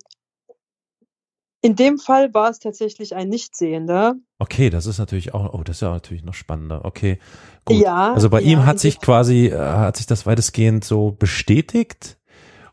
[1.63, 4.15] In dem Fall war es tatsächlich ein Nichtsehender.
[4.39, 6.85] Okay, das ist natürlich auch, oh, das ist ja natürlich noch spannender.
[6.85, 7.19] Okay,
[7.65, 7.81] gut.
[7.81, 8.13] Ja.
[8.13, 12.19] Also bei ja, ihm hat sich quasi, äh, hat sich das weitestgehend so bestätigt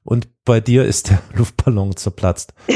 [0.04, 2.54] und bei dir ist der Luftballon zerplatzt.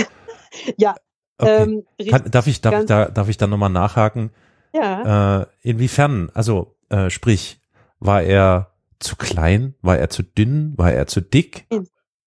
[0.77, 0.95] Ja,
[1.39, 1.63] Okay.
[1.63, 4.29] ähm, Kann, darf ich, darf da, darf ich da nochmal nachhaken?
[4.71, 5.41] ja.
[5.41, 6.29] Äh, inwiefern?
[6.35, 7.59] Also, äh, sprich,
[7.99, 9.73] war er zu klein?
[9.81, 10.73] War er zu dünn?
[10.77, 11.65] War er zu dick?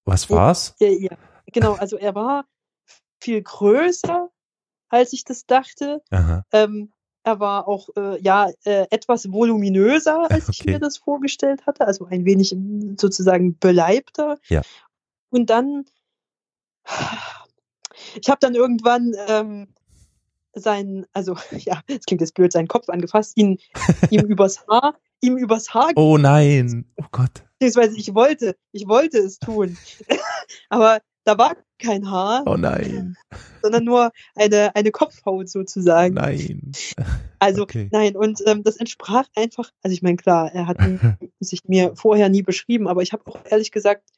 [0.05, 0.74] Was war's?
[0.80, 1.16] Ja, ja,
[1.53, 1.74] genau.
[1.74, 2.45] Also er war
[3.21, 4.29] viel größer,
[4.89, 6.03] als ich das dachte.
[6.53, 6.93] Ähm,
[7.25, 10.73] er war auch äh, ja äh, etwas voluminöser, als ich Okay.
[10.73, 11.87] mir das vorgestellt hatte.
[11.87, 14.39] Also ein wenig mm, sozusagen beleibter.
[14.49, 14.62] Ja.
[15.31, 15.85] Und dann,
[18.21, 19.69] ich habe dann irgendwann ähm,
[20.55, 23.59] seinen, also ja, es klingt jetzt blöd, seinen Kopf angefasst, ihn
[24.11, 26.85] ihm übers Haar, ihm übers Haar Oh nein.
[26.97, 27.45] Oh Gott.
[27.59, 29.77] beziehungsweise ich wollte, ich wollte es tun.
[30.69, 33.16] Aber da war kein Haar, Oh nein.
[33.61, 36.14] sondern nur eine, eine Kopfhaut sozusagen.
[36.14, 36.72] Nein.
[37.39, 37.89] Also Okay.
[37.93, 40.79] nein, und ähm, das entsprach einfach, also ich meine, klar, er hat
[41.41, 44.09] sich mir vorher nie beschrieben, aber ich habe auch ehrlich gesagt,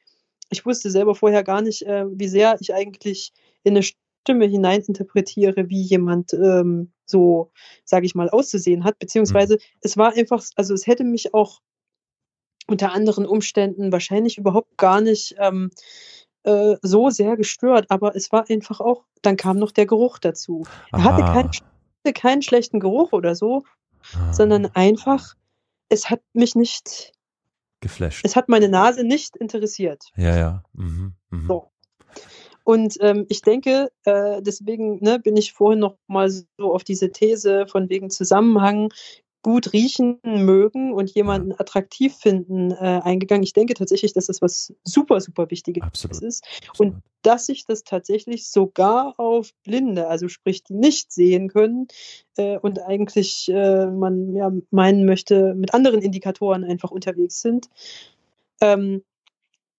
[0.50, 3.32] ich wusste selber vorher gar nicht, äh, wie sehr ich eigentlich
[3.64, 7.50] in eine Stimme hineininterpretiere, wie jemand ähm, so,
[7.84, 11.60] sage ich mal, auszusehen hat, beziehungsweise es war einfach, also es hätte mich auch
[12.66, 15.70] unter anderen Umständen wahrscheinlich überhaupt gar nicht ähm,
[16.44, 20.64] äh, so sehr gestört, aber es war einfach auch, dann kam noch der Geruch dazu.
[20.92, 21.32] Er hatte Ah.
[21.34, 23.64] keinen, keinen schlechten Geruch oder so,
[24.14, 24.32] Ah.
[24.32, 25.34] sondern einfach,
[25.88, 27.12] es hat mich nicht,
[27.80, 28.24] geflasht.
[28.24, 30.04] es hat meine Nase nicht interessiert.
[30.16, 30.62] Ja, ja.
[30.72, 31.14] Mhm.
[31.30, 31.46] Mhm.
[31.46, 31.70] So.
[32.64, 37.10] Und ähm, ich denke, äh, deswegen ne, bin ich vorhin noch mal so auf diese
[37.10, 38.92] These von wegen Zusammenhang
[39.48, 43.42] gut riechen mögen und jemanden attraktiv finden äh, eingegangen.
[43.42, 46.22] Ich denke tatsächlich, dass das was super, super Wichtiges Absolut.
[46.22, 46.44] ist.
[46.68, 46.92] Absolut.
[46.94, 51.86] Und dass sich das tatsächlich sogar auf Blinde, also sprich, die nicht sehen können
[52.36, 57.70] äh, und eigentlich äh, man ja meinen möchte, mit anderen Indikatoren einfach unterwegs sind.
[58.60, 59.02] Ähm,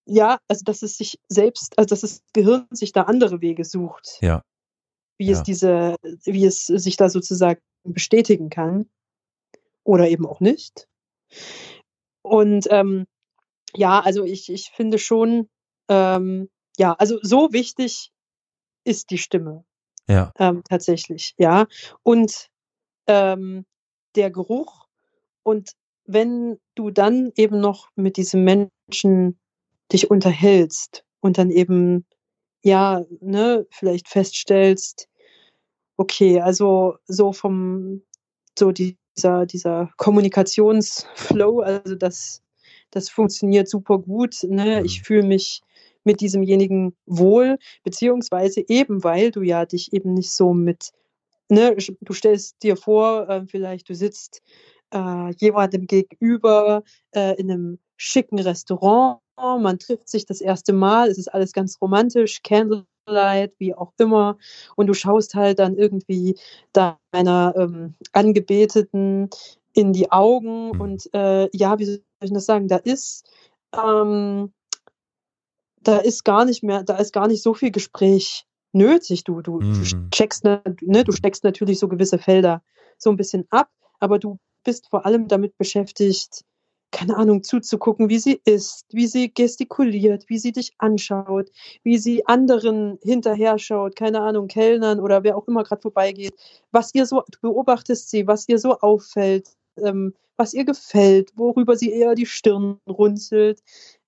[0.05, 4.17] ja, also dass es sich selbst, also dass das Gehirn sich da andere Wege sucht,
[4.21, 4.41] Ja.
[5.19, 5.33] wie Ja.
[5.33, 5.95] es diese,
[6.25, 8.89] wie es sich da sozusagen bestätigen kann
[9.89, 10.87] oder eben auch nicht.
[12.21, 13.05] Und ähm,
[13.75, 15.49] ja, also ich, ich finde schon,
[15.89, 18.11] ähm, ja, also so wichtig
[18.85, 19.65] ist die Stimme
[20.09, 20.31] Ja.
[20.39, 21.67] ähm, tatsächlich, ja.
[22.03, 22.49] Und
[23.07, 23.65] ähm,
[24.15, 24.87] der Geruch
[25.43, 25.71] und
[26.05, 29.39] wenn du dann eben noch mit diesem Menschen
[29.93, 32.05] dich unterhältst und dann eben,
[32.63, 35.07] ja, ne, vielleicht feststellst,
[35.97, 38.03] okay, also so vom,
[38.57, 38.71] so
[39.19, 42.41] dieser, dieser Kommunikationsflow, also das,
[42.91, 44.85] das funktioniert super gut, ne, Mhm.
[44.85, 45.61] ich fühle mich
[46.05, 50.91] mit diesemjenigen wohl, beziehungsweise eben, weil du ja dich eben nicht so mit,
[51.49, 54.41] ne, du stellst dir vor, äh, vielleicht du sitzt
[54.93, 61.17] äh, jemandem gegenüber äh, in einem schicken Restaurant, man trifft sich das erste Mal, es
[61.17, 62.41] ist alles ganz romantisch,
[63.09, 64.37] Candlelight, wie auch immer,
[64.75, 66.37] und du schaust halt dann irgendwie
[66.73, 69.29] deiner ähm, Angebeteten
[69.73, 70.81] in die Augen Mhm.
[70.81, 73.29] und äh, ja, wie soll ich das sagen, da ist
[73.73, 74.51] ähm,
[75.81, 79.23] da ist gar nicht mehr, da ist gar nicht so viel Gespräch nötig.
[79.23, 79.73] Du, du, Mhm.
[79.73, 80.61] du checkst, ne,
[81.03, 82.61] du steckst natürlich so gewisse Felder
[82.97, 86.43] so ein bisschen ab, aber du bist vor allem damit beschäftigt,
[86.91, 91.51] keine Ahnung, zuzugucken, wie sie ist, wie sie gestikuliert, wie sie dich anschaut,
[91.83, 96.33] wie sie anderen hinterher schaut, keine Ahnung, Kellnern oder wer auch immer gerade vorbeigeht,
[96.71, 101.75] was ihr so, du beobachtest sie, was ihr so auffällt, ähm, was ihr gefällt, worüber
[101.75, 103.61] sie eher die Stirn runzelt.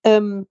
[0.04, 0.48] Ähm,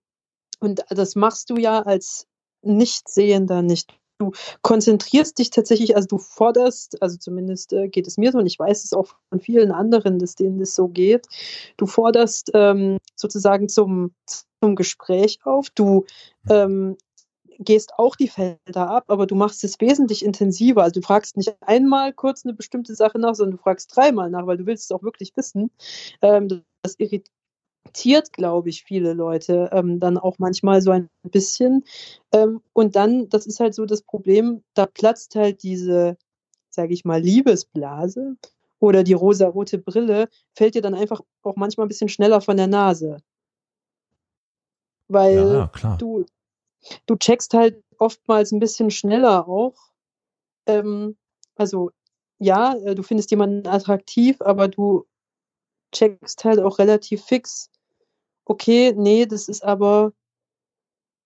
[0.61, 2.27] und das machst du ja als
[2.63, 4.00] Nichtsehender nicht.
[4.21, 8.47] Du konzentrierst dich tatsächlich, also du forderst, also zumindest äh, geht es mir so, und
[8.47, 11.27] ich weiß es auch von vielen anderen, dass denen das so geht.
[11.79, 14.13] Du forderst ähm, sozusagen zum,
[14.61, 15.71] zum Gespräch auf.
[15.71, 16.05] Du
[16.51, 16.99] ähm,
[17.59, 20.83] gehst auch die Felder ab, aber du machst es wesentlich intensiver.
[20.83, 24.47] Also du fragst nicht einmal kurz eine bestimmte Sache nach, sondern du fragst dreimal nach,
[24.47, 25.71] weil du willst es auch wirklich wissen.
[26.21, 27.31] Ähm, das irritiert,
[28.33, 31.85] glaube ich, viele Leute ähm, dann auch manchmal so ein bisschen.
[32.33, 36.17] Ähm, und dann, das ist halt so das Problem, da platzt halt diese,
[36.71, 38.37] sage ich mal, Liebesblase
[38.79, 42.67] oder die rosarote Brille, fällt dir dann einfach auch manchmal ein bisschen schneller von der
[42.67, 43.19] Nase.
[45.09, 45.99] Weil Ja, klar.
[45.99, 46.25] du,
[47.07, 49.75] du checkst halt oftmals ein bisschen schneller auch.
[50.67, 51.17] Ähm,
[51.57, 51.91] also
[52.39, 55.07] ja, äh, du findest jemanden attraktiv, aber du
[55.93, 57.71] checkst halt auch relativ fix,
[58.45, 60.13] okay, nee, das ist aber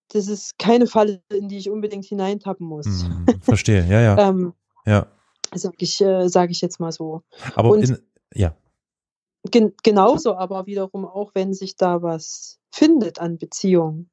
[0.09, 2.87] das ist keine Falle, in die ich unbedingt hineintappen muss.
[2.87, 4.29] Hm, verstehe, ja, ja.
[4.29, 4.53] ähm,
[4.87, 5.07] ja.
[5.55, 7.23] Sag ich, äh, sag ich jetzt mal so.
[7.55, 7.99] Aber Und- in,
[8.35, 8.57] ja,
[9.51, 14.11] Gen genauso aber wiederum auch, wenn sich da was findet an Beziehungen.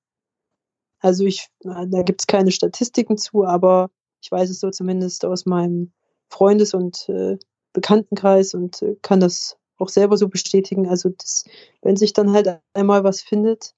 [0.99, 3.89] Also ich, da gibt es keine Statistiken zu, aber
[4.21, 5.93] ich weiß es so zumindest aus meinem
[6.27, 7.37] Freundes- und äh,
[7.73, 10.87] Bekanntenkreis und äh, kann das auch selber so bestätigen.
[10.87, 11.45] Also das,
[11.81, 13.73] wenn sich dann halt einmal was findet,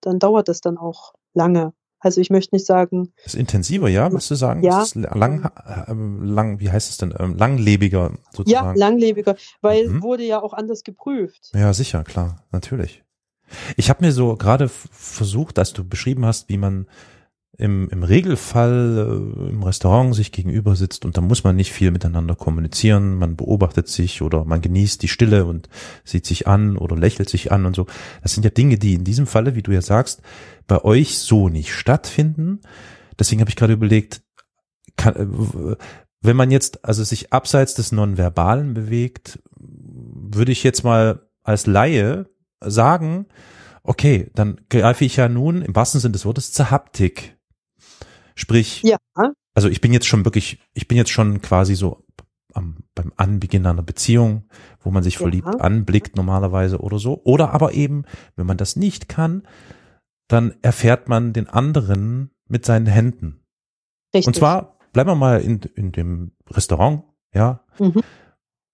[0.00, 1.72] dann dauert das dann auch lange.
[2.00, 4.62] Also ich möchte nicht sagen, ist intensiver, ja, würdest du sagen?
[4.62, 4.82] Ja.
[4.82, 5.50] Ist lang,
[5.88, 7.12] ähm, lang, wie heißt es denn?
[7.18, 8.78] Ähm, langlebiger ja, sozusagen.
[8.78, 10.02] langlebiger, weil Mhm.
[10.02, 11.50] wurde ja auch anders geprüft.
[11.54, 13.02] Ja, sicher, klar, natürlich.
[13.76, 16.86] Ich habe mir so gerade versucht, als du beschrieben hast, wie man
[17.58, 21.90] im, im Regelfall äh, im Restaurant sich gegenüber sitzt und da muss man nicht viel
[21.90, 25.68] miteinander kommunizieren, man beobachtet sich oder man genießt die Stille und
[26.04, 27.86] sieht sich an oder lächelt sich an und so.
[28.22, 30.22] Das sind ja Dinge, die in diesem Falle, wie du ja sagst,
[30.68, 32.60] bei euch so nicht stattfinden.
[33.18, 34.22] Deswegen habe ich gerade überlegt,
[34.96, 35.76] kann, äh,
[36.20, 42.26] wenn man jetzt also sich abseits des Nonverbalen bewegt, würde ich jetzt mal als Laie
[42.60, 43.26] sagen,
[43.82, 47.37] okay, dann greife ich ja nun im wahrsten Sinne des Wortes zur Haptik.
[48.38, 48.98] Sprich, Ja,
[49.54, 52.04] also ich bin jetzt schon wirklich, ich bin jetzt schon quasi so
[52.54, 54.44] am, beim Anbeginn einer Beziehung,
[54.80, 55.20] wo man sich Ja.
[55.20, 57.20] verliebt anblickt normalerweise oder so.
[57.24, 58.04] Oder aber eben,
[58.36, 59.42] wenn man das nicht kann,
[60.28, 63.40] dann erfährt man den anderen mit seinen Händen.
[64.14, 64.26] richtig.
[64.28, 67.02] Und zwar bleiben wir mal in, in dem Restaurant,
[67.34, 67.64] ja.
[67.78, 68.02] Mhm.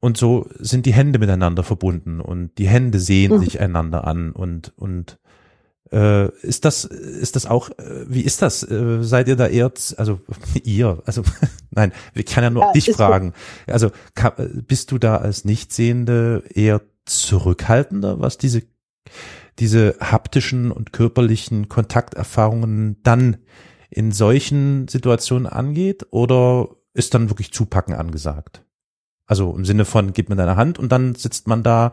[0.01, 3.41] Und so sind die Hände miteinander verbunden und die Hände sehen Mhm.
[3.41, 5.19] sich einander an und und
[5.93, 8.63] äh, ist das ist das auch äh, wie ist das?
[8.63, 10.21] Äh, seid ihr da eher also
[10.65, 11.23] ihr also
[11.71, 13.33] nein ich kann ja nur Ja, dich fragen.
[13.67, 18.63] Also ka- äh, bist du da als Nichtsehende eher zurückhaltender was diese
[19.59, 23.37] diese haptischen und körperlichen Kontakterfahrungen dann
[23.91, 26.07] in solchen Situationen angeht?
[26.11, 28.65] Oder ist dann wirklich Zupacken angesagt?
[29.27, 31.93] Also im Sinne von, gib mir deine Hand und dann sitzt man da.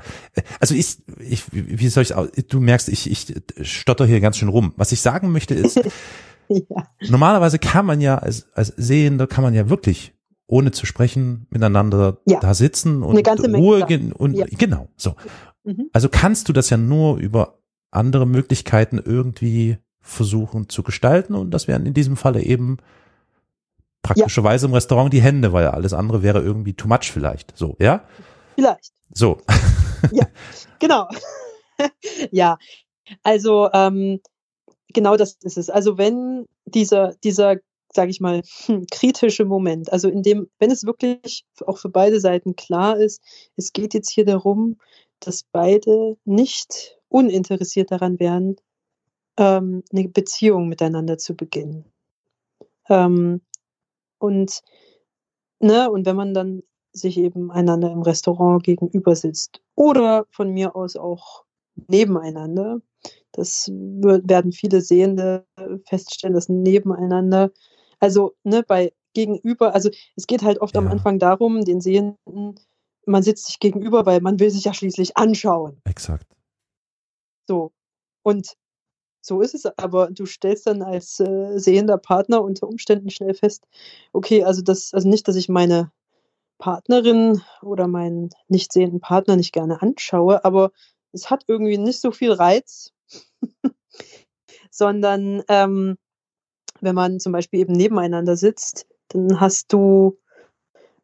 [0.60, 2.14] Also ich, ich wie soll ich,
[2.48, 4.74] du merkst, ich, ich stotter hier ganz schön rum.
[4.76, 5.78] Was ich sagen möchte ist,
[6.50, 6.88] ja.
[7.08, 10.14] normalerweise kann man ja als, als Sehender kann man ja wirklich
[10.48, 12.40] ohne zu sprechen miteinander Ja.
[12.42, 13.16] da sitzen und
[13.56, 13.88] Ruhe sagen.
[13.88, 14.46] gen- und Ja.
[14.58, 15.16] genau so.
[15.64, 15.88] Mhm.
[15.94, 17.60] Also kannst du das ja nur über
[17.92, 22.78] andere Möglichkeiten irgendwie versuchen zu gestalten und das wären in diesem Falle eben
[24.02, 27.58] praktischerweise im Restaurant die Hände, weil alles andere wäre irgendwie too much vielleicht.
[27.58, 28.06] So, ja?
[28.56, 28.92] Vielleicht.
[29.14, 29.38] So.
[30.80, 31.08] Genau.
[32.32, 32.58] ja,
[33.24, 34.20] also ähm,
[34.90, 35.70] genau das ist es.
[35.70, 37.58] Also wenn dieser, dieser,
[37.94, 42.20] sage ich mal, hm, kritische Moment, also in dem, wenn es wirklich auch für beide
[42.20, 43.22] Seiten klar ist,
[43.56, 44.78] es geht jetzt hier darum,
[45.20, 48.56] dass beide nicht uninteressiert daran wären,
[49.38, 51.86] ähm, eine Beziehung miteinander zu beginnen.
[52.90, 53.42] Ähm,
[54.22, 54.62] und,
[55.60, 56.64] ne, und wenn man dann
[56.94, 61.46] sich eben einander im Restaurant gegenüber sitzt oder von mir aus auch
[61.88, 62.82] nebeneinander.
[63.32, 65.46] Das werden viele Sehende
[65.88, 67.52] feststellen, dass nebeneinander,
[68.00, 70.92] also ne, bei gegenüber, also es geht halt oft am Ja.
[70.92, 72.56] Anfang darum, den Sehenden,
[73.06, 75.82] man sitzt sich gegenüber, weil man will sich ja schließlich anschauen.
[75.86, 76.28] Exakt.
[77.48, 77.72] So.
[78.24, 78.56] Und
[79.22, 83.66] so ist es, aber du stellst dann als äh, sehender Partner unter Umständen schnell fest,
[84.14, 85.92] okay, also das, also nicht, dass ich meine
[86.58, 90.72] Partnerin oder meinen nicht sehenden Partner nicht gerne anschaue, aber
[91.12, 92.92] es hat irgendwie nicht so viel Reiz,
[94.72, 95.98] sondern ähm,
[96.82, 100.20] wenn man zum Beispiel eben nebeneinander sitzt, dann hast du,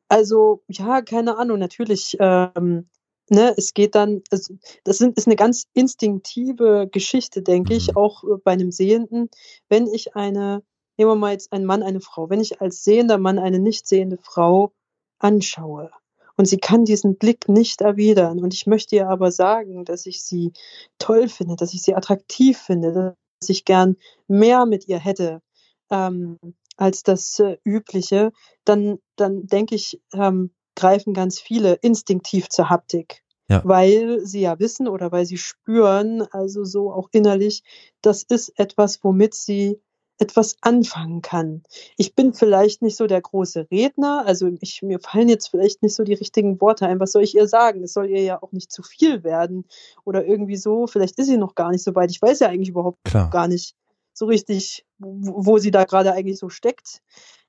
[0.10, 2.90] also ja, keine Ahnung, natürlich, ähm,
[3.30, 7.98] ne, es geht dann, also, das sind, ist eine ganz instinktive Geschichte, denke ich, Mhm.
[7.98, 9.30] auch äh, bei einem Sehenden.
[9.70, 10.64] Wenn ich eine,
[10.98, 13.88] nehmen wir mal jetzt einen Mann, eine Frau, wenn ich als sehender Mann eine nicht
[13.88, 14.72] sehende Frau
[15.20, 15.92] anschaue
[16.38, 20.24] und sie kann diesen Blick nicht erwidern und ich möchte ihr aber sagen, dass ich
[20.24, 20.54] sie
[21.00, 23.98] toll finde, dass ich sie attraktiv finde, dass ich gern
[24.28, 25.42] mehr mit ihr hätte
[25.90, 26.38] ähm,
[26.78, 28.32] als das äh, übliche,
[28.66, 33.24] dann, dann denke ich, ähm, greifen ganz viele instinktiv zur Haptik.
[33.50, 33.62] Ja.
[33.64, 37.64] Weil sie ja wissen oder weil sie spüren, also so auch innerlich,
[38.02, 39.82] das ist etwas, womit sie
[40.20, 41.64] etwas anfangen kann.
[41.96, 45.96] Ich bin vielleicht nicht so der große Redner, also ich, mir fallen jetzt vielleicht nicht
[45.96, 47.00] so die richtigen Worte ein.
[47.00, 47.84] Was soll ich ihr sagen?
[47.84, 49.66] Es soll ihr ja auch nicht zu viel werden
[50.04, 50.88] oder irgendwie so.
[50.88, 52.12] Vielleicht ist sie noch gar nicht so weit.
[52.12, 53.30] Ich weiß ja eigentlich überhaupt Klar.
[53.30, 53.76] gar nicht
[54.14, 57.02] so richtig, wo, wo sie da gerade eigentlich so steckt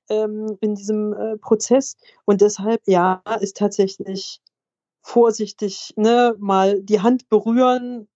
[0.09, 1.95] ähm, in diesem äh, Prozess.
[2.25, 4.41] Und deshalb, ja, ist tatsächlich
[5.01, 8.07] vorsichtig, ne, mal die Hand berühren,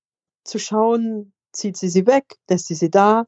[0.43, 3.25] zu schauen, zieht sie sie weg, lässt sie sie da,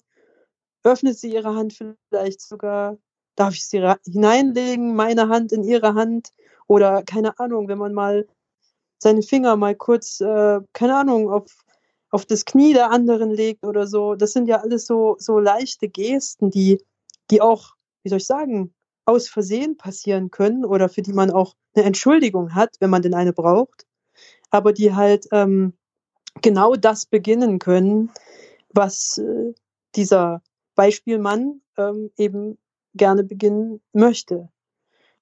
[0.84, 1.74] öffnet sie ihre Hand
[2.10, 2.98] vielleicht sogar,
[3.36, 6.30] darf ich sie hineinlegen, meine Hand in ihre Hand
[6.68, 8.28] oder keine Ahnung, wenn man mal
[8.98, 11.64] seine Finger mal kurz, äh, keine Ahnung, auf,
[12.10, 14.16] auf das Knie der anderen legt oder so.
[14.16, 16.82] Das sind ja alles so, so leichte Gesten, die,
[17.30, 17.75] die auch,
[18.06, 18.74] wie soll ich sagen,
[19.06, 23.16] aus Versehen passieren können oder für die man auch eine Entschuldigung hat, wenn man denn
[23.16, 23.86] eine braucht,
[24.52, 25.74] aber die halt ähm,
[26.42, 28.12] genau das beginnen können,
[28.70, 29.54] was äh,
[29.96, 30.42] dieser
[30.76, 32.58] Beispielmann ähm, eben
[32.94, 34.50] gerne beginnen möchte.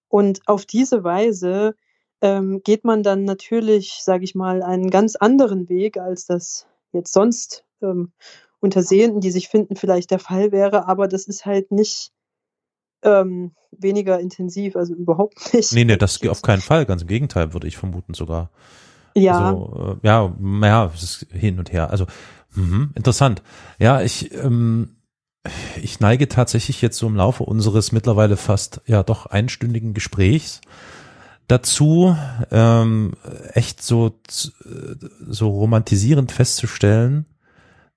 [0.09, 1.75] Und auf diese Weise
[2.21, 7.13] ähm, geht man dann natürlich, sage ich mal, einen ganz anderen Weg, als das jetzt
[7.13, 8.11] sonst ähm,
[8.59, 10.87] unter Sehenden, die sich finden, vielleicht der Fall wäre.
[10.87, 12.11] Aber das ist halt nicht
[13.03, 15.73] ähm, weniger intensiv, also überhaupt nicht.
[15.73, 16.85] Nee, nee, das auf keinen Fall.
[16.85, 18.49] Ganz im Gegenteil, würde ich vermuten sogar.
[19.15, 19.49] Ja.
[19.49, 21.91] Also, äh, ja, naja, es ist hin und her.
[21.91, 22.05] Also,
[22.55, 23.43] mh, interessant.
[23.79, 24.95] Ja, ich, ähm,
[25.81, 30.61] ich neige tatsächlich jetzt so im Laufe unseres mittlerweile fast ja doch einstündigen Gesprächs
[31.47, 32.15] dazu,
[32.51, 33.13] ähm,
[33.53, 34.19] echt so,
[35.27, 37.25] so romantisierend festzustellen,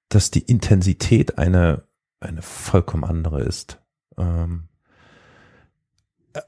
[0.09, 1.85] dass die Intensität eine,
[2.21, 3.81] eine vollkommen andere ist.
[4.19, 4.69] Ähm,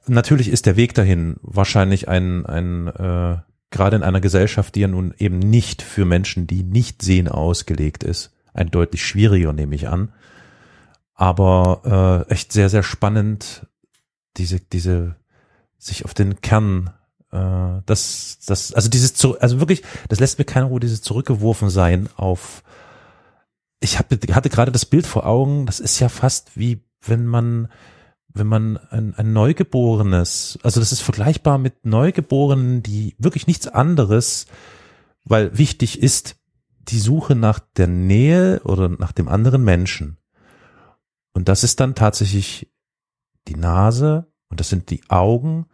[0.07, 3.39] natürlich ist der Weg dahin wahrscheinlich ein, ein äh,
[3.70, 8.05] gerade in einer Gesellschaft, die ja nun eben nicht für Menschen, die nicht sehen, ausgelegt
[8.05, 10.12] ist, ein deutlich schwieriger, nehme ich an.
[11.14, 13.66] Aber äh, echt sehr, sehr spannend,
[14.36, 15.16] diese, diese
[15.76, 16.91] sich auf den Kern,
[17.32, 22.09] äh, das, das, also dieses, also wirklich, das lässt mir keine Ruhe, dieses zurückgeworfen sein
[22.16, 22.62] auf,
[23.80, 27.68] ich hab, hatte gerade das Bild vor Augen, das ist ja fast wie wenn man,
[28.29, 34.47] wenn man ein, ein Neugeborenes, also das ist vergleichbar mit Neugeborenen, die wirklich nichts anderes,
[35.24, 36.37] weil wichtig ist
[36.79, 40.18] die Suche nach der Nähe oder nach dem anderen Menschen.
[41.33, 42.72] Und das ist dann tatsächlich
[43.47, 45.66] die Nase und das sind die Augen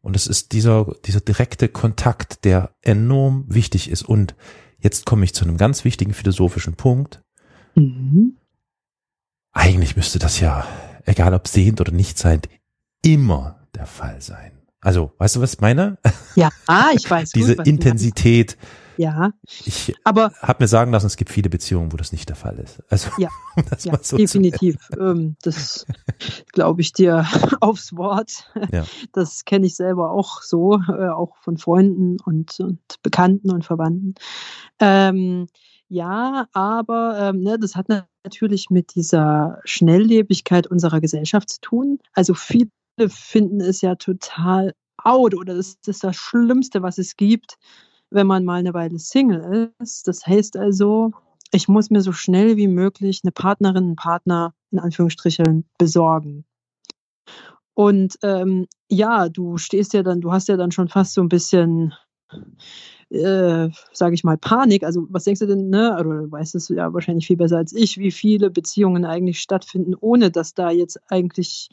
[0.00, 4.02] und es ist dieser, dieser direkte Kontakt, der enorm wichtig ist.
[4.02, 4.34] Und
[4.78, 7.22] jetzt komme ich zu einem ganz wichtigen philosophischen Punkt.
[7.74, 8.36] Mhm.
[9.52, 10.66] Eigentlich müsste das ja,
[11.04, 12.48] egal ob sehend oder nicht sehend,
[13.02, 14.52] immer der Fall sein.
[14.80, 15.98] Also, weißt du, was ich meine?
[16.36, 16.50] Ja,
[16.94, 17.30] ich weiß.
[17.34, 18.56] Diese gut, Intensität,
[19.00, 19.32] ja.
[19.64, 22.58] Ich aber habe mir sagen lassen, es gibt viele Beziehungen, wo das nicht der Fall
[22.58, 22.82] ist.
[22.90, 23.30] Also ja,
[23.78, 24.76] ja so definitiv.
[25.00, 25.86] Ähm, das
[26.52, 27.26] glaube ich dir
[27.60, 28.50] aufs Wort.
[28.72, 28.84] Ja.
[29.12, 34.16] Das kenne ich selber auch so, äh, auch von Freunden und, und Bekannten und Verwandten.
[34.80, 35.46] Ähm,
[35.88, 37.88] ja, aber ähm, ne, das hat
[38.24, 41.98] natürlich mit dieser Schnelllebigkeit unserer Gesellschaft zu tun.
[42.12, 42.70] Also viele
[43.08, 47.56] finden es ja total out oder das ist das Schlimmste, was es gibt,
[48.10, 50.06] wenn man mal eine Weile Single ist.
[50.08, 51.12] Das heißt also,
[51.52, 56.44] ich muss mir so schnell wie möglich eine Partnerin, einen Partner in Anführungsstrichen besorgen.
[57.74, 61.28] Und ähm, ja, du stehst ja dann, du hast ja dann schon fast so ein
[61.28, 61.94] bisschen,
[63.10, 64.84] äh, sage ich mal, Panik.
[64.84, 65.92] Also was denkst du denn, ne?
[65.94, 69.94] Oder du weißt es ja wahrscheinlich viel besser als ich, wie viele Beziehungen eigentlich stattfinden,
[69.98, 71.70] ohne dass da jetzt eigentlich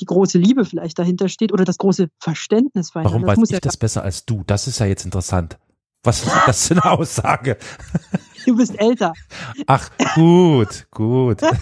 [0.00, 3.60] die große Liebe vielleicht dahinter steht oder das große Verständnis Warum das weiß ich ja
[3.60, 4.42] das besser als du?
[4.46, 5.58] Das ist ja jetzt interessant.
[6.02, 7.56] Was ist das für eine Aussage?
[8.44, 9.14] Du bist älter.
[9.66, 11.40] Ach, gut, gut.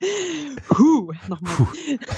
[0.78, 1.68] Huh, nochmal.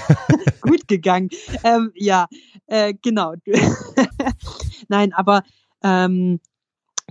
[0.61, 1.29] Gut gegangen.
[1.63, 2.27] Ähm, ja,
[2.67, 3.33] äh, genau.
[4.87, 5.43] Nein, aber
[5.83, 6.39] ähm,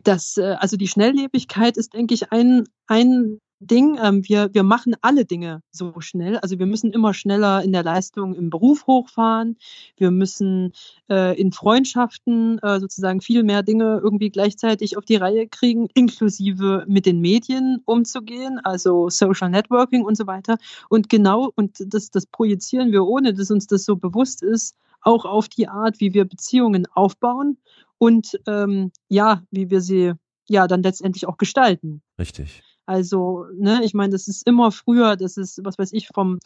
[0.04, 3.98] das, äh, also die Schnelllebigkeit ist, denke ich, ein, ein Ding.
[4.02, 6.38] Ähm, wir, wir machen alle Dinge so schnell.
[6.38, 9.58] Also wir müssen immer schneller in der Leistung im Beruf hochfahren.
[9.96, 10.72] Wir müssen
[11.11, 16.84] äh, in Freundschaften äh, sozusagen viel mehr Dinge irgendwie gleichzeitig auf die Reihe kriegen, inklusive
[16.88, 20.56] mit den Medien umzugehen, also Social Networking und so weiter.
[20.88, 25.24] Und genau, und das, das projizieren wir, ohne dass uns das so bewusst ist, auch
[25.24, 27.58] auf die Art, wie wir Beziehungen aufbauen
[27.98, 30.12] und ähm, ja, wie wir sie
[30.48, 32.02] ja dann letztendlich auch gestalten.
[32.18, 32.62] Richtig.
[32.91, 36.41] Also, ne, ich meine, das ist immer früher, das ist, was weiß ich, vom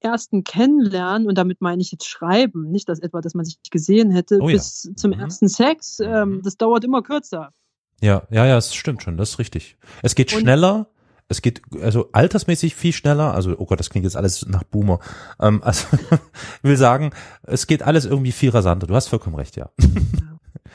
[0.00, 4.10] ersten Kennenlernen, und damit meine ich jetzt Schreiben, nicht das etwa, dass man sich gesehen
[4.10, 4.96] hätte, oh, bis ja.
[4.96, 5.20] zum mhm.
[5.20, 6.42] ersten Sex, ähm, mhm.
[6.42, 7.52] das dauert immer kürzer.
[8.00, 9.76] Ja, ja, ja, es stimmt schon, das ist richtig.
[10.02, 10.88] Es geht und, schneller,
[11.28, 14.98] es geht also altersmäßig viel schneller, also oh Gott, das klingt jetzt alles nach Boomer.
[15.38, 17.12] Ähm, also ich will sagen,
[17.44, 18.88] es geht alles irgendwie viel rasanter.
[18.88, 19.70] Du hast vollkommen recht, ja.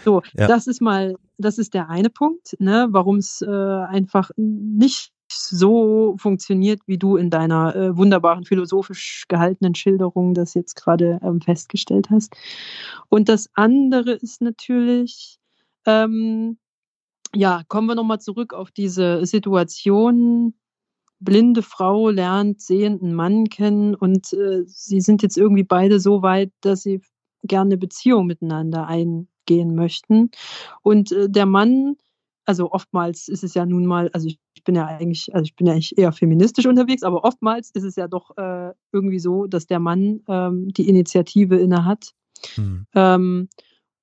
[0.04, 0.48] So, ja.
[0.48, 6.16] das ist mal, das ist der eine Punkt, ne, warum es äh, einfach nicht so
[6.18, 12.10] funktioniert, wie du in deiner äh, wunderbaren philosophisch gehaltenen Schilderung das jetzt gerade ähm, festgestellt
[12.10, 12.36] hast.
[13.10, 15.38] Und das andere ist natürlich,
[15.86, 16.58] ähm,
[17.36, 20.54] ja, kommen wir nochmal zurück auf diese Situation
[21.20, 26.52] blinde Frau lernt sehenden Mann kennen und äh, sie sind jetzt irgendwie beide so weit,
[26.62, 27.02] dass sie
[27.44, 28.88] gerne eine Beziehung miteinander
[29.48, 30.32] eingehen möchten.
[30.82, 31.96] Und äh, der Mann,
[32.46, 35.68] also oftmals ist es ja nun mal, also ich, bin ja eigentlich, also ich bin
[35.68, 39.66] ja eigentlich eher feministisch unterwegs, aber oftmals ist es ja doch äh, irgendwie so, dass
[39.66, 42.12] der Mann ähm, die Initiative inne hat.
[42.58, 42.86] Mhm.
[42.94, 43.50] Ähm,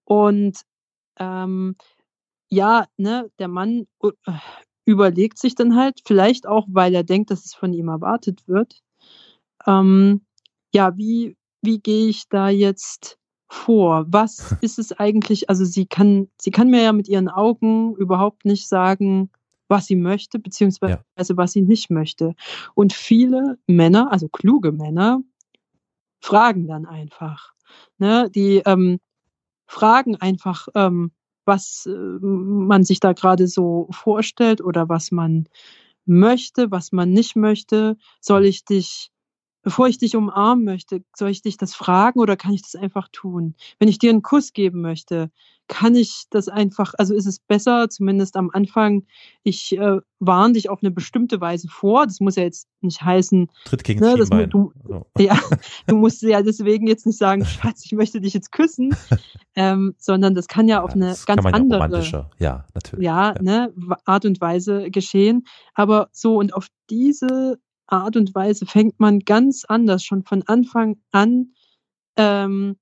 [0.05, 0.59] und
[1.19, 1.77] ähm,
[2.49, 4.33] ja, ne, der Mann äh,
[4.87, 8.81] überlegt sich dann halt, vielleicht auch, weil er denkt, dass es von ihm erwartet wird,
[9.67, 10.25] ähm,
[10.73, 13.19] ja, wie, wie gehe ich da jetzt
[13.49, 14.07] vor?
[14.09, 15.49] Was ist es eigentlich?
[15.49, 19.31] Also sie kann, sie kann mir ja mit ihren Augen überhaupt nicht sagen,
[19.69, 21.37] was sie möchte, beziehungsweise ja.
[21.37, 22.35] was sie nicht möchte.
[22.75, 25.21] Und viele Männer, also kluge Männer,
[26.21, 27.53] fragen dann einfach.
[27.99, 28.31] Ne?
[28.35, 28.99] Die ähm,
[29.67, 31.13] fragen einfach, ähm,
[31.45, 35.49] was äh, man sich da gerade so vorstellt oder was man
[36.07, 37.97] möchte, was man nicht möchte.
[38.21, 39.11] Soll ich dich
[39.65, 43.09] bevor ich dich umarmen möchte, soll ich dich das fragen oder kann ich das einfach
[43.11, 43.57] tun?
[43.81, 45.31] Wenn ich dir einen Kuss geben möchte,
[45.67, 49.07] kann ich das einfach, also ist es besser, zumindest am Anfang,
[49.43, 52.07] ich äh, warne dich auf eine bestimmte Weise vor.
[52.07, 55.07] Das muss ja jetzt nicht heißen, Tritt gegen ne, dass du, so.
[55.19, 55.39] ja,
[55.87, 58.95] du musst ja deswegen jetzt nicht sagen, Schatz, ich möchte dich jetzt küssen,
[59.57, 62.31] ähm, sondern das kann ja, ja auf eine ganz andere, ja.
[62.39, 62.65] Ja,
[62.99, 63.73] ja, Ne,
[64.05, 65.47] Art und Weise geschehen.
[65.73, 70.97] Aber so und auf diese Art und Weise fängt man ganz anders, schon von Anfang
[71.11, 71.53] an
[72.17, 72.77] ähm,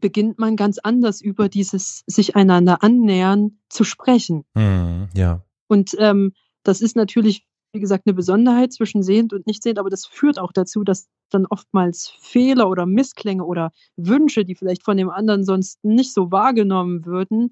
[0.00, 4.44] beginnt man ganz anders über dieses sich einander annähern zu sprechen.
[4.54, 5.42] Mm, ja.
[5.66, 9.90] Und ähm, das ist natürlich, wie gesagt, eine Besonderheit zwischen sehend und nicht sehend, aber
[9.90, 14.96] das führt auch dazu, dass dann oftmals Fehler oder Missklänge oder Wünsche, die vielleicht von
[14.96, 17.50] dem anderen sonst nicht so wahrgenommen würden,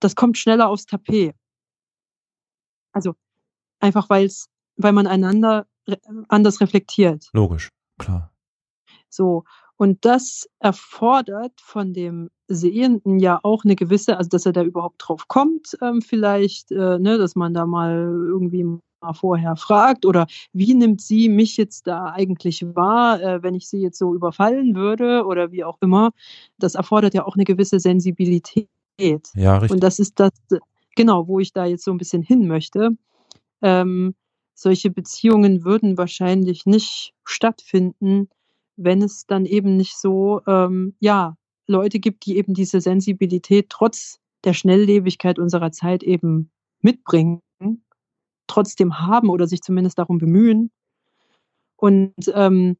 [0.00, 1.34] das kommt schneller aufs Tapet.
[2.92, 3.14] Also
[3.80, 5.66] einfach weil es, weil man einander
[6.28, 7.28] anders reflektiert.
[7.32, 8.32] Logisch, klar.
[9.08, 9.44] So.
[9.78, 15.02] Und das erfordert von dem Sehenden ja auch eine gewisse, also dass er da überhaupt
[15.06, 20.26] drauf kommt, ähm, vielleicht, äh, ne, dass man da mal irgendwie mal vorher fragt oder
[20.52, 24.74] wie nimmt sie mich jetzt da eigentlich wahr, äh, wenn ich sie jetzt so überfallen
[24.74, 26.12] würde oder wie auch immer.
[26.58, 28.68] Das erfordert ja auch eine gewisse Sensibilität.
[28.98, 29.70] Ja, richtig.
[29.72, 30.32] Und das ist das,
[30.94, 32.96] genau, wo ich da jetzt so ein bisschen hin möchte.
[33.60, 34.14] Ähm,
[34.56, 38.28] solche Beziehungen würden wahrscheinlich nicht stattfinden,
[38.76, 41.36] wenn es dann eben nicht so, ähm, ja,
[41.66, 46.50] Leute gibt, die eben diese Sensibilität trotz der Schnelllebigkeit unserer Zeit eben
[46.80, 47.42] mitbringen,
[48.46, 50.70] trotzdem haben oder sich zumindest darum bemühen.
[51.76, 52.76] Und ähm,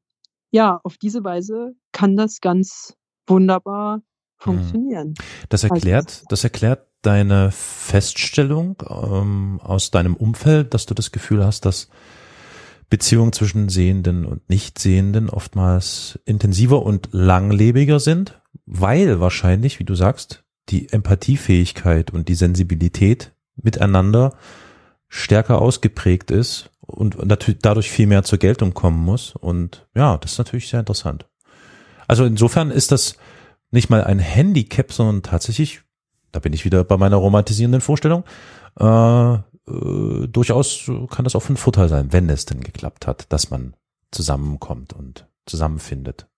[0.51, 2.95] ja, auf diese Weise kann das ganz
[3.27, 4.03] wunderbar mhm.
[4.39, 5.15] funktionieren.
[5.49, 11.45] Das also erklärt, das erklärt deine Feststellung ähm, aus deinem Umfeld, dass du das Gefühl
[11.45, 11.89] hast, dass
[12.89, 20.45] Beziehungen zwischen Sehenden und Nichtsehenden oftmals intensiver und langlebiger sind, weil wahrscheinlich, wie du sagst,
[20.69, 24.37] die Empathiefähigkeit und die Sensibilität miteinander
[25.09, 29.35] stärker ausgeprägt ist und natürlich dadurch viel mehr zur Geltung kommen muss.
[29.35, 31.27] Und ja, das ist natürlich sehr interessant.
[32.09, 33.17] Also insofern ist das
[33.71, 35.83] nicht mal ein Handicap, sondern tatsächlich
[36.37, 38.25] da bin ich wieder bei meiner romantisierenden Vorstellung,
[38.79, 43.51] äh, äh, durchaus kann das auch ein Vorteil sein, wenn es denn geklappt hat, dass
[43.51, 43.75] man
[44.11, 46.29] zusammenkommt und zusammenfindet.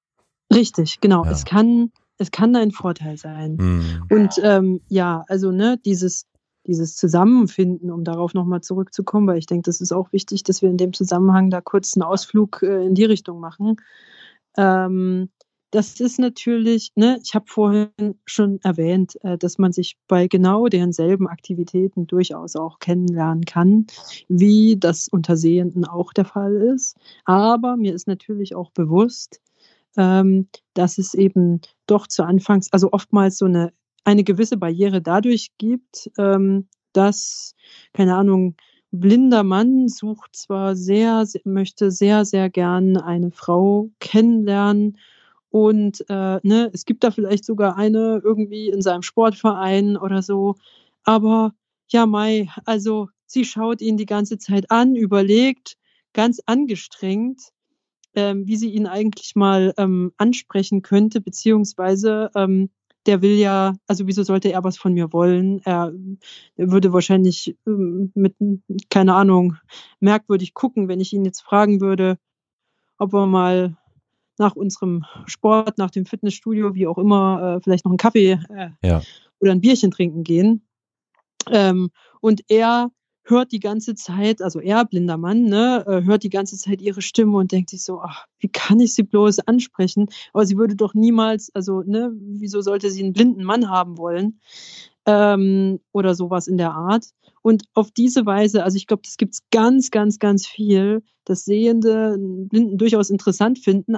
[0.55, 1.25] Richtig, genau.
[1.25, 1.33] Ja.
[1.33, 3.57] Es kann, es kann ein Vorteil sein.
[3.57, 4.03] Mhm.
[4.11, 6.27] Und ähm, ja, also ne, dieses,
[6.67, 10.71] dieses Zusammenfinden, um darauf nochmal zurückzukommen, weil ich denke, das ist auch wichtig, dass wir
[10.71, 13.77] in dem Zusammenhang da kurz einen Ausflug äh, in die Richtung machen.
[14.57, 15.31] Ähm,
[15.71, 17.91] das ist natürlich, ne, ich habe vorhin
[18.25, 23.87] schon erwähnt, äh, dass man sich bei genau denselben Aktivitäten durchaus auch kennenlernen kann,
[24.29, 26.97] wie das unter Sehenden auch der Fall ist.
[27.25, 29.41] Aber mir ist natürlich auch bewusst,
[29.97, 33.73] ähm, dass es eben doch zu Anfangs, also oftmals so eine,
[34.05, 37.55] eine gewisse Barriere dadurch gibt, ähm, dass,
[37.93, 38.57] keine Ahnung,
[38.91, 44.97] blinder Mann sucht zwar sehr, möchte sehr, sehr gern eine Frau kennenlernen
[45.51, 50.57] und äh, ne, es gibt da vielleicht sogar eine irgendwie in seinem Sportverein oder so.
[51.05, 51.55] Aber
[51.89, 55.77] ja, Mai, also sie schaut ihn die ganze Zeit an, überlegt
[56.13, 57.51] ganz angestrengt,
[58.15, 62.71] ähm, wie sie ihn eigentlich mal ähm, ansprechen könnte, beziehungsweise ähm,
[63.07, 65.63] der will ja, also wieso sollte er was von mir wollen?
[65.65, 65.93] Er,
[66.57, 68.35] er würde wahrscheinlich ähm, mit,
[68.91, 69.57] keine Ahnung,
[70.01, 72.19] merkwürdig gucken, wenn ich ihn jetzt fragen würde,
[72.99, 73.77] ob er mal
[74.39, 78.71] nach unserem Sport, nach dem Fitnessstudio, wie auch immer, äh, vielleicht noch einen Kaffee äh,
[78.83, 79.03] ja.
[79.41, 80.67] oder ein Bierchen trinken gehen.
[81.51, 82.91] Ähm, und er
[83.31, 87.03] hört die ganze Zeit, also er, blinder Mann, ne, äh, hört die ganze Zeit ihre
[87.03, 90.09] Stimme und denkt sich so, ach, wie kann ich sie bloß ansprechen?
[90.33, 94.41] Aber sie würde doch niemals, also, ne, wieso sollte sie einen blinden Mann haben wollen?
[95.07, 97.07] Ähm, oder sowas in der Art.
[97.43, 101.45] Und auf diese Weise, also ich glaube, das gibt es ganz, ganz, ganz viel, dass
[101.45, 103.97] Sehende Blinden durchaus interessant finden,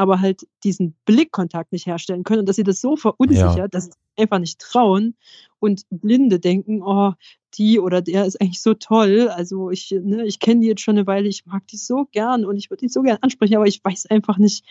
[0.00, 3.68] aber halt diesen Blickkontakt nicht herstellen können und dass sie das so verunsichert, ja.
[3.68, 5.14] dass sie einfach nicht trauen
[5.58, 7.12] und Blinde denken, oh,
[7.58, 9.28] die oder der ist eigentlich so toll.
[9.28, 12.46] Also ich, ne, ich kenne die jetzt schon eine Weile, ich mag die so gern
[12.46, 14.64] und ich würde die so gern ansprechen, aber ich weiß einfach nicht.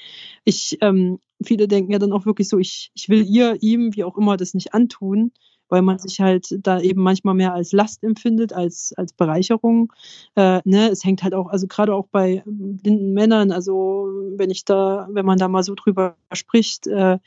[0.45, 4.05] Ich, ähm, viele denken ja dann auch wirklich so, ich, ich will ihr, ihm, wie
[4.05, 5.31] auch immer, das nicht antun
[5.69, 9.93] weil man sich halt da eben manchmal mehr als Last empfindet, als, als Bereicherung.
[10.35, 10.89] Äh, ne?
[10.89, 15.25] Es hängt halt auch, also gerade auch bei blinden Männern, also wenn ich da, wenn
[15.25, 17.19] man da mal so drüber spricht, äh,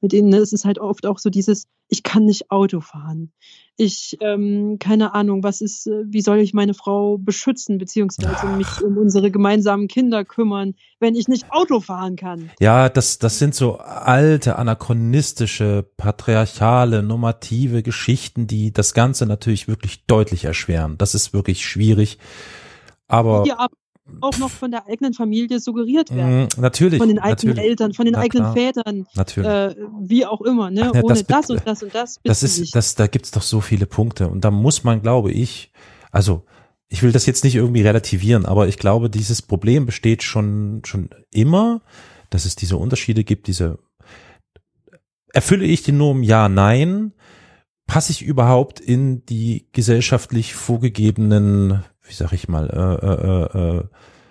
[0.00, 3.32] mit ihnen, ne, es ist halt oft auch so dieses, ich kann nicht Auto fahren.
[3.76, 8.82] Ich, ähm, keine Ahnung, was ist, äh, wie soll ich meine Frau beschützen, beziehungsweise mich
[8.82, 12.50] um unsere gemeinsamen Kinder kümmern, wenn ich nicht Auto fahren kann?
[12.60, 20.04] Ja, das, das sind so alte, anachronistische, patriarchale, normative Geschichten, die das Ganze natürlich wirklich
[20.06, 20.98] deutlich erschweren.
[20.98, 22.18] Das ist wirklich schwierig.
[23.08, 23.44] Aber.
[23.46, 23.68] Ja,
[24.20, 26.44] auch noch von der eigenen Familie suggeriert werden.
[26.44, 26.98] Mm, natürlich.
[26.98, 27.70] Von den eigenen natürlich.
[27.70, 28.54] Eltern, von den Na, eigenen klar.
[28.54, 29.06] Vätern.
[29.14, 29.48] Natürlich.
[29.48, 30.88] Äh, wie auch immer, ne?
[30.88, 32.20] Ach, ne, Ohne das das, und das und das.
[32.24, 32.74] Das ist, nicht.
[32.74, 34.28] das, da gibt's doch so viele Punkte.
[34.28, 35.72] Und da muss man, glaube ich,
[36.10, 36.44] also,
[36.88, 41.08] ich will das jetzt nicht irgendwie relativieren, aber ich glaube, dieses Problem besteht schon, schon
[41.30, 41.80] immer,
[42.28, 43.78] dass es diese Unterschiede gibt, diese,
[45.32, 47.12] erfülle ich die Norm ja, nein,
[47.86, 53.84] passe ich überhaupt in die gesellschaftlich vorgegebenen, wie sag ich mal, äh, äh, äh,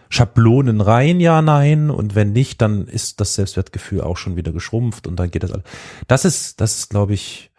[0.09, 1.89] Schablonen rein, ja, nein.
[1.89, 5.51] Und wenn nicht, dann ist das Selbstwertgefühl auch schon wieder geschrumpft und dann geht das
[5.51, 5.63] alles.
[6.07, 7.51] Das ist, das ist, glaube ich,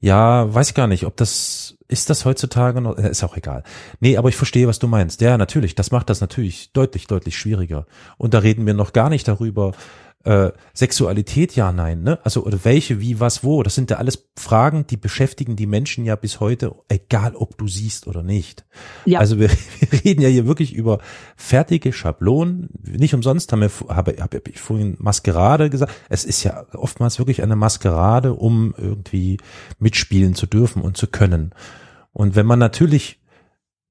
[0.00, 3.64] ja, weiß gar nicht, ob das, ist das heutzutage noch, äh, ist auch egal.
[4.00, 5.20] Nee, aber ich verstehe, was du meinst.
[5.20, 7.86] Ja, natürlich, das macht das natürlich deutlich, deutlich schwieriger.
[8.18, 9.72] Und da reden wir noch gar nicht darüber,
[10.24, 12.18] äh, Sexualität, ja, nein, ne?
[12.24, 13.62] Also, oder welche, wie, was, wo.
[13.62, 17.68] Das sind ja alles Fragen, die beschäftigen die Menschen ja bis heute, egal ob du
[17.68, 18.64] siehst oder nicht.
[19.04, 19.18] Ja.
[19.20, 19.50] Also wir,
[19.80, 20.98] wir reden ja hier wirklich über
[21.36, 22.70] fertige Schablonen.
[22.82, 25.92] Nicht umsonst haben wir, habe, habe ich vorhin Maskerade gesagt.
[26.08, 29.36] Es ist ja oftmals wirklich eine Maskerade, um irgendwie
[29.78, 31.52] mitspielen zu dürfen und zu können.
[32.12, 33.20] Und wenn man natürlich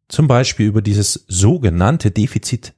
[0.08, 2.74] zum Beispiel über dieses sogenannte Defizit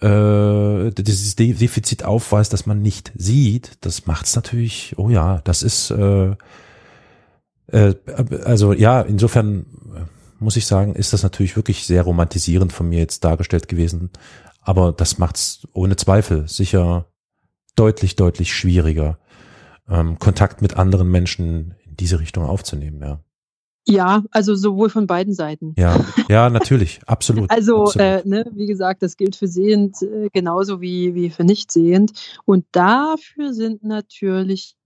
[0.00, 5.62] äh, dieses De Defizit aufweist, dass man nicht sieht, das macht's natürlich, oh ja, das
[5.62, 6.34] ist äh,
[7.72, 7.94] äh,
[8.44, 10.00] also ja, insofern äh,
[10.38, 14.10] muss ich sagen, ist das natürlich wirklich sehr romantisierend von mir jetzt dargestellt gewesen.
[14.62, 17.06] Aber das macht's ohne Zweifel sicher
[17.76, 19.18] deutlich, deutlich schwieriger,
[19.88, 23.20] ähm, Kontakt mit anderen Menschen in diese Richtung aufzunehmen, ja.
[23.86, 25.74] Ja, also sowohl von beiden Seiten.
[25.76, 27.50] Ja, ja, natürlich, absolut.
[27.50, 28.06] Also, absolut.
[28.06, 32.12] äh, ne, wie gesagt, das gilt für sehend äh, genauso wie, wie für nicht sehend.
[32.44, 34.76] Und dafür sind natürlich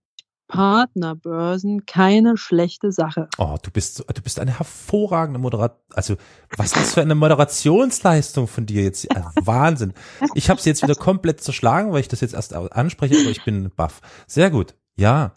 [0.47, 3.27] Partnerbörsen keine schlechte Sache.
[3.37, 5.79] Oh, du bist, du bist eine hervorragende Moderat.
[5.93, 6.15] Also,
[6.55, 9.13] was ist das für eine Moderationsleistung von dir jetzt?
[9.15, 9.93] Also, Wahnsinn.
[10.35, 13.43] Ich habe sie jetzt wieder komplett zerschlagen, weil ich das jetzt erst anspreche, aber ich
[13.43, 14.01] bin baff.
[14.27, 14.75] Sehr gut.
[14.95, 15.33] Ja.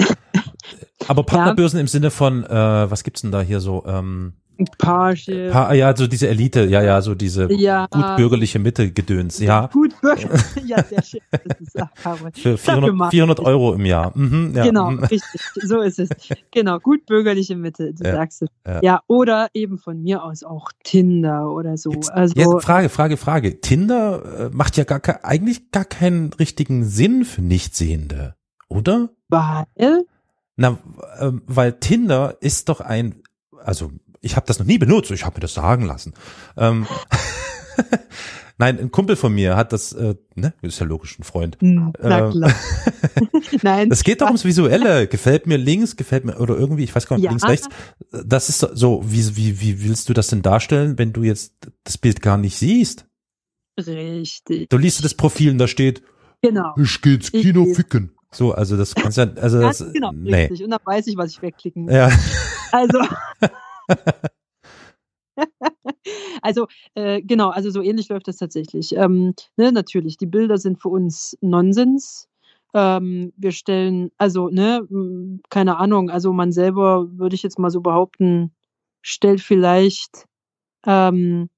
[1.09, 1.80] Aber Partnerbörsen ja.
[1.82, 3.85] im Sinne von, äh, was gibt's denn da hier so?
[3.86, 4.35] Ähm,
[4.78, 5.52] Parship.
[5.52, 7.86] Pa ja, so diese Elite, ja, ja, so diese ja.
[7.90, 9.68] gutbürgerliche Mitte gedöns, ja.
[9.72, 11.20] Gutbürgerliche, ja, sehr schön.
[11.30, 14.10] Das ist, ach, Für 400, 400 Euro im Jahr.
[14.16, 14.64] Mhm, ja.
[14.64, 16.09] Genau, richtig, so ist es.
[16.51, 18.48] Genau, gutbürgerliche Mitte, du Ja, sagst es.
[18.66, 18.80] ja.
[18.82, 19.02] Ja.
[19.06, 21.93] oder eben von mir aus auch Tinder oder so.
[21.93, 23.60] Jetzt, also, jetzt Frage, Frage, Frage.
[23.60, 28.35] Tinder äh, macht ja gar eigentlich gar keinen richtigen Sinn für Nichtsehende,
[28.68, 29.10] oder?
[29.28, 30.05] weil,
[30.60, 30.76] Na,
[31.20, 33.22] ähm, weil Tinder ist doch ein,
[33.64, 36.12] also ich habe das noch nie benutzt, ich habe mir das sagen lassen.
[36.56, 36.86] Ähm,
[38.60, 41.56] Nein, ein Kumpel von mir hat das, äh, ne, ist ja logisch ein Freund.
[41.60, 42.55] Hm, na Ähm, klar.
[43.62, 45.06] Nein, Das geht doch ums Visuelle.
[45.06, 47.30] Gefällt mir links, gefällt mir, oder irgendwie, ich weiß gar nicht, Ja.
[47.30, 47.68] links, rechts.
[48.10, 51.55] Das ist so, wie, wie, wie willst du das denn darstellen, wenn du jetzt
[51.85, 53.06] das Bild gar nicht siehst?
[53.78, 54.68] richtig.
[54.70, 56.02] Du liest das Profil und da steht,
[56.43, 56.74] Genau.
[56.76, 58.10] ich geh ins Ich Kino geh- ficken.
[58.30, 60.34] So, also das kannst ja, also Ganz das, genau, nee.
[60.34, 60.64] richtig.
[60.64, 61.94] Und dann weiß ich, was ich wegklicken muss.
[61.94, 62.10] Ja,
[62.72, 62.98] Also,
[66.42, 68.94] also äh, genau, also so ähnlich läuft das tatsächlich.
[68.96, 72.28] Ähm, ne, natürlich, die Bilder sind für uns Nonsens.
[72.74, 74.86] Ähm, wir stellen, also, ne,
[75.48, 78.52] keine Ahnung, also man selber, würde ich jetzt mal so behaupten,
[79.00, 80.26] stellt vielleicht
[80.86, 81.48] ähm,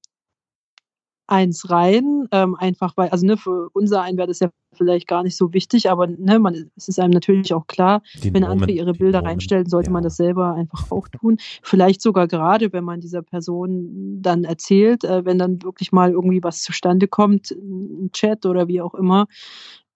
[1.31, 5.23] eins rein, ähm, einfach weil, also ne, für unser einen wäre das ja vielleicht gar
[5.23, 8.51] nicht so wichtig, aber ne, man, es ist einem natürlich auch klar, Die wenn Normen-
[8.51, 10.07] andere ihre Bilder Normen, reinstellen, sollte man ja.
[10.07, 11.37] das selber einfach auch tun.
[11.63, 16.43] Vielleicht sogar gerade, wenn man dieser Person dann erzählt, äh, wenn dann wirklich mal irgendwie
[16.43, 19.27] was zustande kommt, ein Chat oder wie auch immer,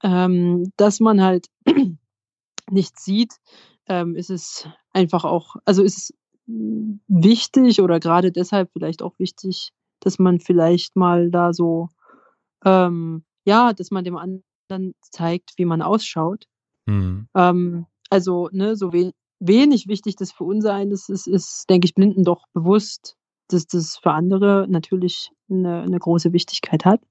[0.03, 1.47] ähm, dass man halt
[2.71, 3.33] nichts sieht,
[3.87, 6.13] ähm, ist es einfach auch, also ist es
[6.47, 9.71] wichtig oder gerade deshalb vielleicht auch wichtig,
[10.05, 11.89] dass man vielleicht mal da so,
[12.63, 16.45] ähm, ja, dass man dem anderen zeigt, wie man ausschaut.
[16.85, 17.27] Mhm.
[17.35, 21.85] Ähm, also, ne, so we wenig wichtig das für uns sein ist, ist, ist, denke
[21.85, 23.17] ich, Blinden doch bewusst,
[23.49, 27.01] dass das für andere natürlich eine, eine große Wichtigkeit hat.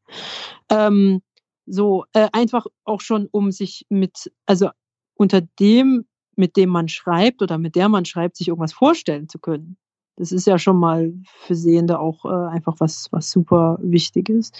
[0.71, 1.21] Ähm,
[1.67, 4.71] so, äh, einfach auch schon, um sich mit, also
[5.15, 6.07] unter dem,
[6.37, 9.77] mit dem man schreibt oder mit der man schreibt, sich irgendwas vorstellen zu können.
[10.17, 14.57] Das ist ja schon mal für Sehende auch äh, einfach was, was super wichtig ist.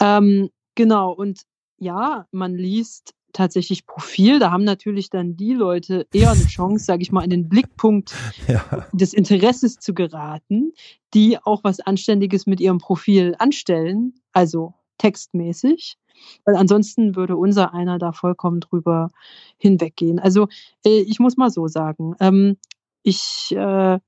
[0.00, 1.42] Ähm, genau, und
[1.78, 4.38] ja, man liest tatsächlich Profil.
[4.38, 8.14] Da haben natürlich dann die Leute eher eine Chance, sage ich mal, in den Blickpunkt
[8.48, 8.86] Ja.
[8.92, 10.72] des Interesses zu geraten,
[11.12, 15.98] die auch was Anständiges mit ihrem Profil anstellen, also textmäßig.
[16.46, 19.10] Weil ansonsten würde unser einer da vollkommen drüber
[19.58, 20.18] hinweggehen.
[20.18, 20.48] Also
[20.86, 22.56] äh, ich muss mal so sagen, ähm,
[23.02, 23.98] ich, äh,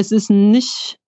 [0.00, 0.98] es ist nicht,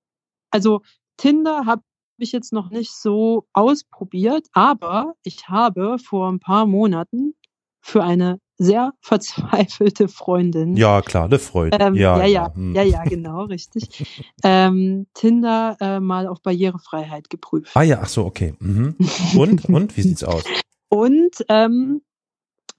[0.51, 0.82] also
[1.16, 1.82] Tinder habe
[2.19, 7.35] ich jetzt noch nicht so ausprobiert, aber ich habe vor ein paar Monaten
[7.81, 11.78] für eine sehr verzweifelte Freundin ja, klar, eine Freude.
[11.81, 12.74] ähm, ja, ja, ja, hm.
[12.74, 14.05] ja, ja, genau, richtig.
[14.44, 17.73] ähm, Tinder äh, mal auf Barrierefreiheit geprüft.
[17.74, 18.55] Ah ja, ach so, okay.
[18.60, 18.97] Mhm.
[19.36, 20.44] Und, und, wie sieht's aus?
[20.90, 22.02] Und ähm,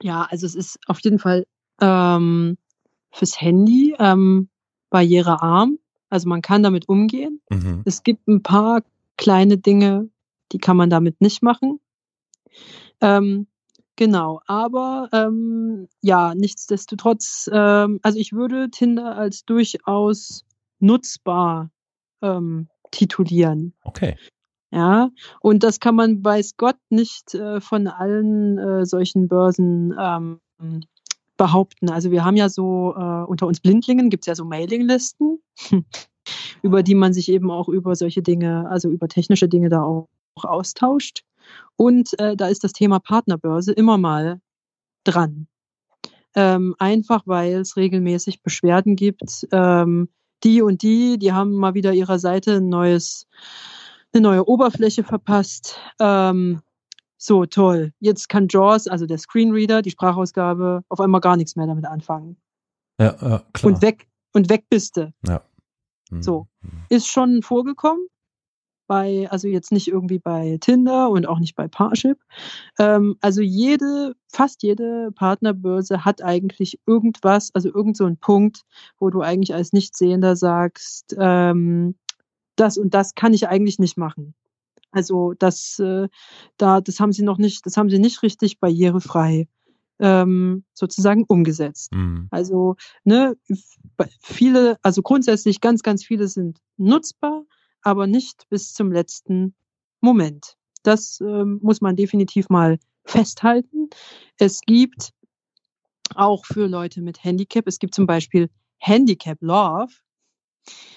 [0.03, 1.47] ja, also es ist auf jeden Fall
[1.81, 2.59] ähm,
[3.11, 4.49] fürs Handy ähm,
[4.91, 5.79] barrierearm.
[6.13, 7.41] Also man kann damit umgehen.
[7.49, 7.81] Mhm.
[7.85, 8.83] Es gibt ein paar
[9.17, 10.09] kleine Dinge,
[10.51, 11.79] die kann man damit nicht machen.
[13.01, 13.47] Ähm,
[13.95, 20.45] genau, aber ähm, ja, nichtsdestotrotz, ähm, also ich würde Tinder als durchaus
[20.77, 21.71] nutzbar
[22.21, 23.73] ähm, titulieren.
[23.83, 24.15] Okay.
[24.69, 25.09] Ja,
[25.41, 30.39] und das kann man weiß Gott nicht äh, von allen äh, solchen Börsen ähm,
[31.37, 31.89] behaupten.
[31.89, 35.39] Also wir haben ja so äh, unter uns Blindlingen gibt's ja so Mailinglisten,
[36.61, 40.09] über die man sich eben auch über solche Dinge, also über technische Dinge da auch,
[40.35, 41.23] auch austauscht.
[41.75, 44.39] Und äh, da ist das Thema Partnerbörse immer mal
[45.03, 45.47] dran.
[46.35, 49.47] Ähm, einfach weil es regelmäßig Beschwerden gibt.
[49.51, 50.09] Ähm,
[50.43, 53.27] die und die, die haben mal wieder ihrer Seite ein neues,
[54.13, 55.79] eine neue Oberfläche verpasst.
[55.99, 56.61] Ähm,
[57.25, 57.93] so toll.
[57.99, 62.37] Jetzt kann JAWS, also der Screenreader, die Sprachausgabe, auf einmal gar nichts mehr damit anfangen.
[62.99, 63.73] Ja, ja klar.
[63.73, 65.13] Und weg und weg bist du.
[66.11, 66.21] Mhm.
[66.21, 66.47] so.
[66.89, 68.07] Ist schon vorgekommen.
[68.85, 72.19] Bei, also jetzt nicht irgendwie bei Tinder und auch nicht bei Parship.
[72.77, 78.63] Ähm, also jede, fast jede Partnerbörse hat eigentlich irgendwas, also irgend so einen Punkt,
[78.99, 81.95] wo du eigentlich als Nichtsehender sagst, ähm,
[82.57, 84.35] das und das kann ich eigentlich nicht machen.
[84.93, 86.07] Also das, äh,
[86.57, 89.47] da, das haben sie noch nicht, das haben sie nicht richtig barrierefrei
[89.99, 91.93] ähm, sozusagen umgesetzt.
[91.93, 92.27] Mhm.
[92.29, 93.35] Also ne,
[94.21, 97.43] viele, also grundsätzlich ganz, ganz viele sind nutzbar,
[97.81, 99.55] aber nicht bis zum letzten
[99.99, 100.57] Moment.
[100.83, 103.89] Das ähm, muss man definitiv mal festhalten.
[104.37, 105.11] Es gibt
[106.15, 109.93] auch für Leute mit Handicap, es gibt zum Beispiel Handicap Love.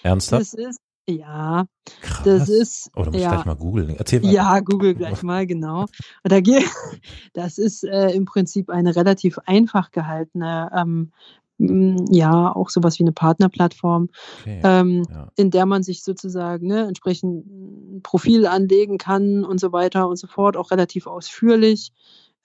[0.03, 0.41] Ernsthaft?
[0.41, 1.67] Das ist, ja,
[2.01, 2.23] Krass.
[2.25, 3.95] das ist, oh, da muss ich ja, gleich mal googeln.
[3.97, 4.33] Erzähl mal.
[4.33, 5.87] ja, Google gleich mal, genau.
[6.25, 6.65] Da geht,
[7.33, 11.13] das ist äh, im Prinzip eine relativ einfach gehaltene, ähm,
[11.59, 14.09] m, ja, auch sowas wie eine Partnerplattform,
[14.41, 14.61] Okay.
[14.65, 15.29] ähm, ja.
[15.37, 20.17] in der man sich sozusagen ne, entsprechend ein Profil anlegen kann und so weiter und
[20.17, 21.93] so fort, auch relativ ausführlich.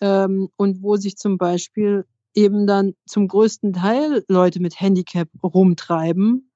[0.02, 6.51] Ähm, und wo sich zum Beispiel eben dann zum größten Teil Leute mit Handicap rumtreiben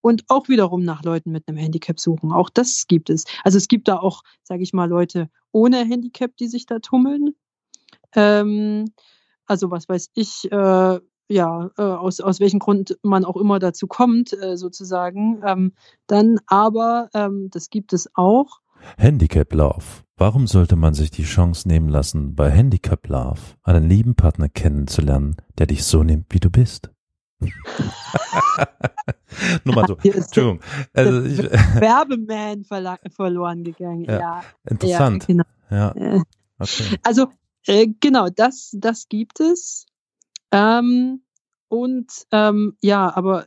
[0.00, 2.32] und auch wiederum nach Leuten mit einem Handicap suchen.
[2.32, 3.24] Auch das gibt es.
[3.44, 7.34] Also es gibt da auch, sage ich mal, Leute ohne Handicap, die sich da tummeln.
[8.14, 8.86] Ähm,
[9.46, 11.00] also was weiß ich, äh,
[11.30, 15.40] ja, äh, aus, aus welchem Grund man auch immer dazu kommt, äh, sozusagen.
[15.46, 15.72] Ähm,
[16.06, 18.60] dann aber, ähm, das gibt es auch.
[18.96, 19.84] Handicap Love.
[20.16, 25.36] Warum sollte man sich die Chance nehmen lassen, bei Handicap Love einen lieben Partner kennenzulernen,
[25.58, 26.90] der dich so nimmt, wie du bist?
[29.64, 29.96] Nur mal so.
[30.02, 30.60] Hier ist der Entschuldigung.
[30.94, 31.38] Also ich,
[31.80, 34.04] Werbeman verloren gegangen.
[34.04, 35.26] Ja, Ja, interessant.
[35.28, 35.44] Ja, genau.
[35.70, 36.20] Ja, Äh,
[36.58, 36.98] okay.
[37.02, 37.28] Also
[37.66, 39.86] äh, genau, das, das gibt es.
[40.52, 41.22] Ähm,
[41.68, 43.46] und ähm, ja, aber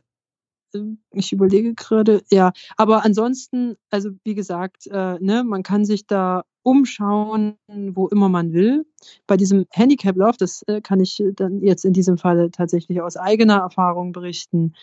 [1.12, 6.44] ich überlege gerade, ja, aber ansonsten, also wie gesagt, äh, ne, man kann sich da
[6.62, 8.86] umschauen, wo immer man will.
[9.26, 13.58] Bei diesem Handicap-Lauf, das äh, kann ich dann jetzt in diesem Fall tatsächlich aus eigener
[13.58, 14.74] Erfahrung berichten,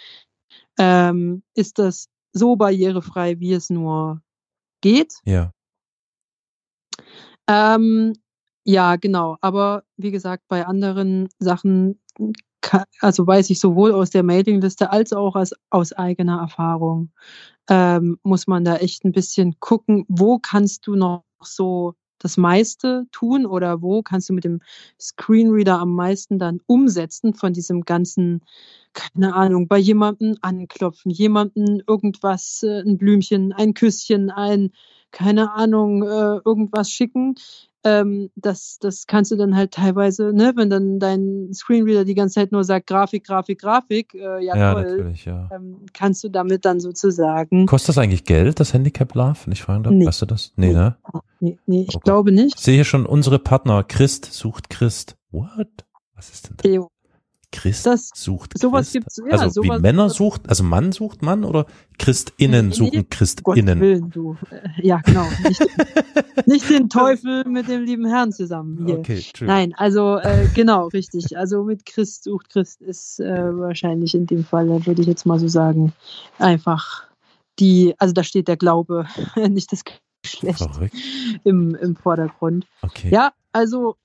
[0.78, 4.22] ähm, ist das so barrierefrei, wie es nur
[4.82, 5.20] geht.
[5.26, 5.52] Ja.
[7.48, 8.14] Ähm,
[8.64, 9.38] ja, genau.
[9.42, 12.00] Aber wie gesagt, bei anderen Sachen,
[13.00, 17.12] also weiß ich sowohl aus der Mailingliste als auch aus, aus eigener Erfahrung,
[17.70, 23.08] ähm, muss man da echt ein bisschen gucken, wo kannst du noch so das meiste
[23.12, 24.62] tun oder wo kannst du mit dem
[25.00, 28.42] Screenreader am meisten dann umsetzen von diesem ganzen,
[28.94, 34.72] keine Ahnung, bei jemandem anklopfen, jemandem irgendwas, äh, ein Blümchen, ein Küsschen, ein,
[35.12, 37.36] keine Ahnung, äh, irgendwas schicken
[37.84, 42.36] ähm, das, das kannst du dann halt teilweise, ne, wenn dann dein Screenreader die ganze
[42.36, 45.50] Zeit nur sagt Grafik, Grafik, Grafik, äh, ja, ja toll, natürlich, ja.
[45.54, 47.66] Ähm, kannst du damit dann sozusagen.
[47.66, 49.94] Kostet das eigentlich Geld, das Handicap Love, wenn ich fragen darf?
[49.94, 50.06] Nee.
[50.06, 50.54] Weißt du das?
[50.56, 50.74] Nee, Nee.
[50.74, 50.98] ne?
[51.40, 52.04] Nee, nee ich Okay.
[52.04, 52.56] glaube nicht.
[52.58, 53.84] Ich sehe hier schon unsere Partner.
[53.84, 55.16] Christ sucht Christ.
[55.32, 55.68] What?
[56.16, 56.72] Was ist denn das?
[56.72, 56.88] Jo,
[57.52, 58.94] Christ Das- sucht sowas Christ?
[58.94, 61.66] gibt's, ja, also wie sowas- Männer sucht, also Mann sucht Mann oder
[62.00, 63.80] Christinnen suchen nee, Gott Christinnen?
[63.80, 64.38] Willen, du.
[64.50, 65.28] Äh, Ja, genau.
[65.48, 65.62] Nicht,
[66.48, 69.00] nicht den Teufel mit dem lieben Herrn zusammen hier.
[69.00, 69.48] Okay, Entschuldigung.
[69.48, 71.38] Nein, also äh, genau, richtig.
[71.38, 75.40] Also mit Christ sucht Christ ist äh, wahrscheinlich in dem Fall, würde ich jetzt mal
[75.40, 75.94] so sagen,
[76.40, 77.04] einfach
[77.60, 79.06] die, also da steht der Glaube,
[79.50, 79.84] nicht das
[80.24, 80.96] Geschlecht Verrückt.
[81.44, 82.66] im, im Vordergrund.
[82.82, 83.10] Okay.
[83.12, 83.96] Ja, also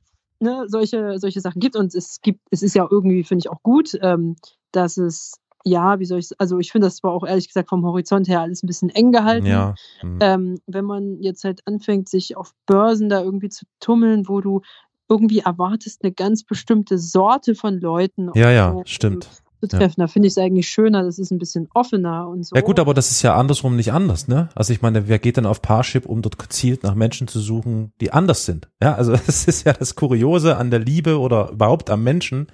[0.40, 3.62] ne, solche, solche Sachen gibt und es gibt, es ist ja irgendwie, finde ich auch
[3.62, 4.36] gut, ähm,
[4.72, 5.34] dass es,
[5.64, 8.40] ja, wie soll ich, also ich finde das zwar auch ehrlich gesagt vom Horizont her
[8.40, 9.46] alles ein bisschen eng gehalten.
[9.46, 9.74] Ja.
[10.00, 10.18] hm.
[10.20, 14.60] Ähm, wenn man jetzt halt anfängt, sich auf Börsen da irgendwie zu tummeln, wo du
[15.08, 19.28] irgendwie erwartest, eine ganz bestimmte Sorte von Leuten Ja, ja, so, stimmt.
[19.60, 20.00] Zu treffen.
[20.00, 22.54] Da finde ich es eigentlich schöner, das ist ein bisschen offener und so.
[22.54, 24.48] Ja gut, aber das ist ja andersrum nicht anders, ne?
[24.54, 27.92] Also ich meine, wer geht denn auf Parship, um dort gezielt nach Menschen zu suchen,
[28.00, 28.68] die anders sind?
[28.82, 32.48] Ja, also das ist ja das Kuriose an der Liebe oder überhaupt am Menschen.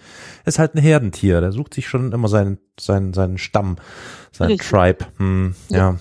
[0.44, 1.40] ist halt ein Herdentier.
[1.40, 3.76] Der sucht sich schon immer seinen, seinen, seinen Stamm,
[4.30, 4.70] seinen Richtig.
[4.70, 5.06] Tribe.
[5.18, 5.98] Hm, ja.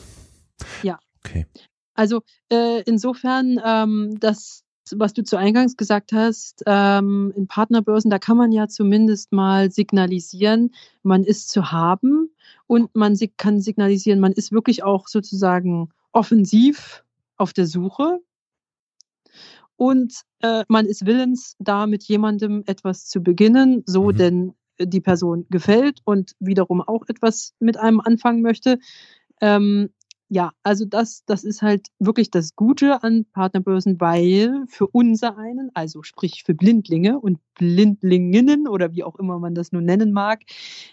[0.83, 0.99] Ja.
[1.23, 1.45] Okay.
[1.93, 2.21] Also
[2.51, 4.63] äh, insofern, ähm, das,
[4.97, 9.71] was du zu Eingangs gesagt hast, ähm, in Partnerbörsen, da kann man ja zumindest mal
[9.71, 10.73] signalisieren,
[11.03, 12.29] man ist zu haben
[12.67, 17.03] und man kann signalisieren, man ist wirklich auch sozusagen offensiv
[17.37, 18.19] auf der Suche
[19.75, 24.15] und äh, man ist willens, da mit jemandem etwas zu beginnen, so Mhm.
[24.15, 28.79] denn die Person gefällt und wiederum auch etwas mit einem anfangen möchte.
[29.41, 29.89] Ähm,
[30.33, 35.71] ja, also das, das ist halt wirklich das Gute an Partnerbörsen, weil für unser einen,
[35.73, 40.43] also sprich für Blindlinge und Blindlinginnen oder wie auch immer man das nun nennen mag,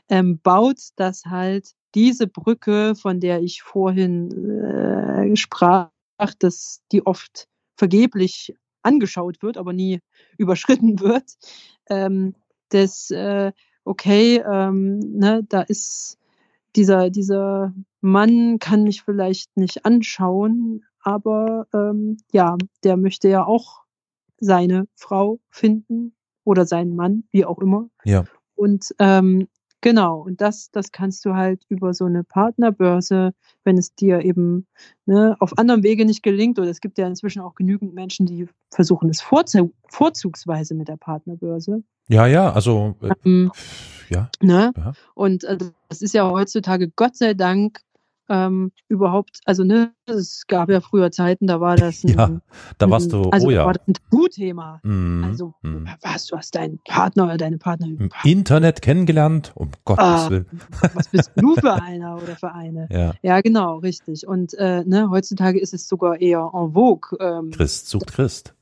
[0.09, 5.91] ähm, baut das halt diese Brücke, von der ich vorhin äh, sprach,
[6.41, 7.47] dass die oft
[7.77, 10.01] vergeblich angeschaut wird, aber nie
[10.37, 11.37] überschritten wird.
[11.89, 12.35] Ähm,
[12.71, 13.53] das, äh,
[13.85, 16.19] okay, ähm, ne, da ist
[16.75, 23.83] dieser, dieser Mann kann mich vielleicht nicht anschauen, aber ähm, ja, der möchte ja auch
[24.41, 26.15] seine Frau finden
[26.45, 27.89] oder seinen Mann, wie auch immer.
[28.05, 28.25] Ja.
[28.55, 29.49] Und ähm,
[29.81, 33.33] genau, und das, das kannst du halt über so eine Partnerbörse,
[33.65, 34.67] wenn es dir eben
[35.07, 38.49] ne, auf anderem Wege nicht gelingt, oder es gibt ja inzwischen auch genügend Menschen, die
[38.71, 41.83] versuchen es vorzu vorzugsweise mit der Partnerbörse.
[42.09, 43.53] Ja, ja, also äh, Ähm,
[44.09, 44.31] ja.
[44.41, 44.73] Ne?
[44.77, 44.93] Ja.
[45.15, 45.59] Und äh,
[45.89, 47.81] das ist ja heutzutage Gott sei Dank
[48.29, 52.41] ähm, überhaupt, also ne, es gab ja früher Zeiten, da war das ein, Ja,
[52.79, 53.65] Da warst du, also oh ja.
[53.67, 54.81] war das ein Tabuthema.
[54.83, 55.89] Mhm, Also mhm.
[56.03, 60.31] was, du hast deinen Partner oder deine Partnerin, Im Internet kennengelernt, um Gottes Ah.
[60.31, 60.47] Willen.
[60.95, 62.87] was bist du für einer oder für eine?
[62.91, 64.27] Ja, Ja, genau, richtig.
[64.27, 67.19] Und äh, ne, heutzutage ist es sogar eher en vogue.
[67.21, 68.55] Ähm, Christ sucht Christ.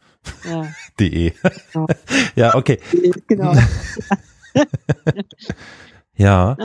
[0.48, 0.66] ja,
[1.00, 1.32] De.
[1.74, 1.86] Ja.
[2.34, 2.80] ja, okay.
[3.26, 3.52] genau.
[6.16, 6.56] Ja.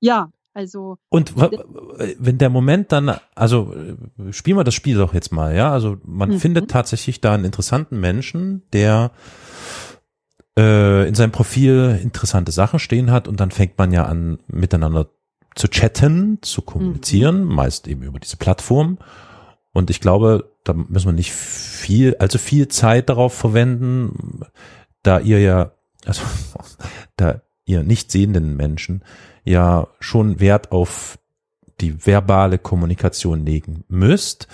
[0.00, 5.30] Ja, also Und wenn der Moment dann, also äh, spielen wir das Spiel doch jetzt
[5.30, 5.70] mal, ja.
[5.72, 6.40] Also man Mhm.
[6.40, 9.12] findet tatsächlich da einen interessanten Menschen, der
[10.58, 15.06] äh, in seinem Profil interessante Sachen stehen hat und dann fängt man ja an, miteinander
[15.54, 18.98] zu chatten, zu kommunizieren, meist eben über diese Plattform.
[19.72, 24.40] Und ich glaube, da müssen wir nicht viel, also viel Zeit darauf verwenden,
[25.04, 25.70] da ihr ja,
[26.04, 26.22] also
[27.16, 29.04] da ihr nicht sehenden Menschen
[29.48, 31.18] ja schon Wert auf
[31.80, 34.48] die verbale Kommunikation legen müsst,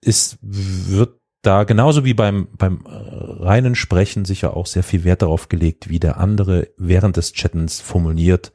[0.00, 5.22] ist, wird da genauso wie beim, beim äh, reinen Sprechen sicher auch sehr viel Wert
[5.22, 8.52] darauf gelegt, wie der andere während des Chattens formuliert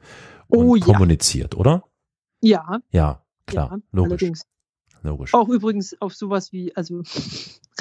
[0.48, 0.84] und Oh ja.
[0.84, 1.84] kommuniziert, oder?
[2.40, 2.80] Ja.
[2.90, 4.22] Ja, klar, ja, logisch.
[4.22, 4.42] Allerdings.
[5.02, 5.32] Logisch.
[5.32, 7.02] Auch übrigens auf sowas wie, also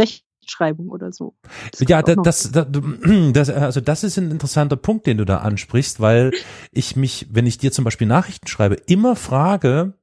[0.50, 1.34] Rechtschreibung oder so.
[1.72, 2.66] Das Ja, da, das, da,
[3.34, 6.32] das, also das ist ein interessanter Punkt, den du da ansprichst, weil
[6.72, 9.94] ich mich, wenn ich dir zum Beispiel Nachrichten schreibe, immer frage,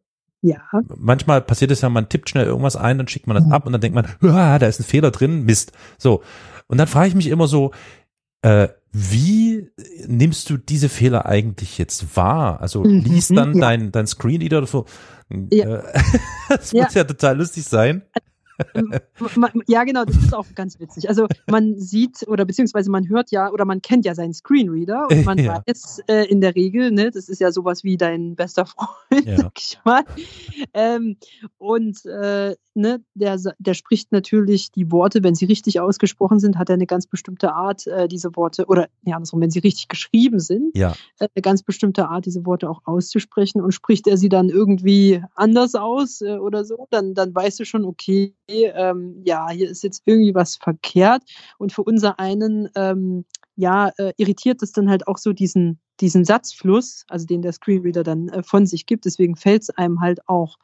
[0.43, 0.61] Ja,
[0.97, 3.41] manchmal passiert es ja, man tippt schnell irgendwas ein, dann schickt man Mhm.
[3.49, 5.73] das ab und dann denkt man, "Ah, da ist ein Fehler drin, Mist.
[5.99, 6.23] So.
[6.69, 7.73] Und dann frage ich mich immer so,
[8.43, 9.69] äh, wie
[10.07, 12.61] nimmst du diese Fehler eigentlich jetzt wahr?
[12.61, 13.61] Also Mhm, liest dann ja.
[13.61, 14.87] dein, dein Screenreader oder so?
[15.51, 15.77] Ja.
[15.79, 15.83] Äh,
[16.49, 18.03] Das muss ja total lustig sein.
[19.67, 21.09] Ja, genau, das ist auch ganz witzig.
[21.09, 25.25] Also man sieht oder beziehungsweise man hört ja oder man kennt ja seinen Screenreader und
[25.25, 25.63] man Ja.
[25.67, 29.37] weiß äh, in der Regel, ne, das ist ja sowas wie dein bester Freund, Ja.
[29.37, 30.05] sag ich mal.
[30.75, 31.17] Ähm,
[31.59, 36.69] und äh, ne, der, der spricht natürlich die Worte, wenn sie richtig ausgesprochen sind, hat
[36.69, 40.41] er eine ganz bestimmte Art, äh, diese Worte, oder ja, andersrum, wenn sie richtig geschrieben
[40.41, 43.61] sind, Ja, äh, eine ganz bestimmte Art, diese Worte auch auszusprechen.
[43.61, 47.65] Und spricht er sie dann irgendwie anders aus äh, oder so, dann, dann weißt du
[47.65, 51.23] schon, okay, ähm, ja, hier ist jetzt irgendwie was verkehrt.
[51.59, 53.25] Und für unser einen, ähm,
[53.57, 58.03] ja, äh, irritiert es dann halt auch so diesen, diesen Satzfluss, also den der Screenreader
[58.03, 59.05] dann äh, von sich gibt.
[59.05, 60.57] Deswegen fällt es einem halt auch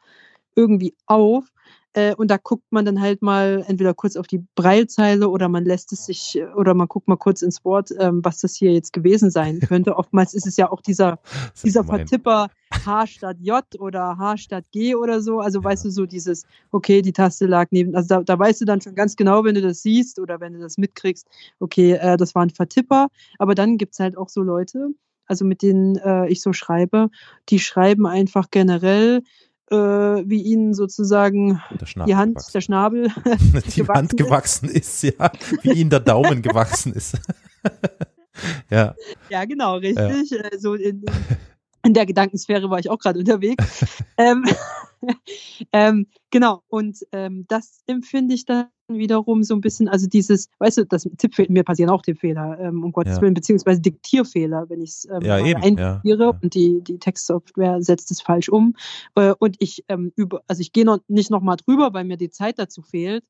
[0.55, 1.45] irgendwie auf.
[1.93, 5.63] Äh, und da guckt man dann halt mal entweder kurz auf die Breilzeile oder man
[5.63, 8.73] lässt es sich äh, oder man guckt mal kurz ins Wort, ähm, was das hier
[8.73, 9.95] jetzt gewesen sein könnte.
[9.95, 11.19] Oftmals ist es ja auch dieser,
[11.63, 11.99] dieser gemein.
[11.99, 12.49] Vertipper
[12.85, 15.39] H statt J oder H statt G oder so.
[15.39, 18.65] Also weißt du, so dieses, okay, die Taste lag neben, also da, da weißt du
[18.65, 21.27] dann schon ganz genau, wenn du das siehst oder wenn du das mitkriegst,
[21.59, 23.07] okay, äh, das war ein Vertipper.
[23.37, 24.89] Aber dann gibt's halt auch so Leute,
[25.27, 27.09] also mit denen äh, ich so schreibe,
[27.49, 29.21] die schreiben einfach generell,
[29.73, 31.61] äh, wie ihnen sozusagen
[32.05, 32.51] die Hand, gewachsen.
[32.53, 34.17] der Schnabel die gewachsen Hand ist.
[34.17, 35.31] gewachsen ist, ja,
[35.63, 37.17] wie ihnen der Daumen gewachsen ist.
[38.69, 38.95] ja,
[39.29, 40.31] Ja, genau, richtig.
[40.31, 41.03] Äh, So in,
[41.83, 44.03] in der Gedankensphäre war ich auch gerade unterwegs.
[44.17, 44.45] ähm,
[45.71, 48.67] ähm, genau, und ähm, das empfinde ich dann
[48.97, 52.83] wiederum so ein bisschen, also dieses, weißt du, das Tippfehler, mir passieren auch Tippfehler, ähm,
[52.83, 53.21] um Gottes Ja.
[53.21, 56.29] Willen, beziehungsweise Diktierfehler, wenn ich es ähm, Ja, ja, ja.
[56.41, 58.75] und die, die Textsoftware setzt es falsch um.
[59.15, 62.29] Äh, und ich ähm, über, also ich gehe noch nicht nochmal drüber, weil mir die
[62.29, 63.23] Zeit dazu fehlt.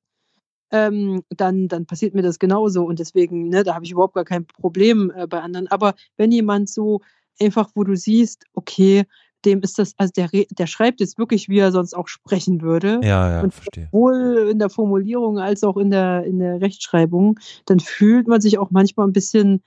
[0.71, 4.25] Ähm, dann, dann passiert mir das genauso und deswegen, ne, da habe ich überhaupt gar
[4.25, 5.67] kein Problem äh, bei anderen.
[5.67, 7.01] Aber wenn jemand so
[7.39, 9.05] einfach, wo du siehst, okay,
[9.45, 12.99] dem ist das, also der, der schreibt jetzt wirklich, wie er sonst auch sprechen würde,
[13.03, 13.87] ja, ja, Und verstehe.
[13.91, 18.57] sowohl in der Formulierung als auch in der, in der Rechtschreibung, dann fühlt man sich
[18.57, 19.63] auch manchmal ein bisschen,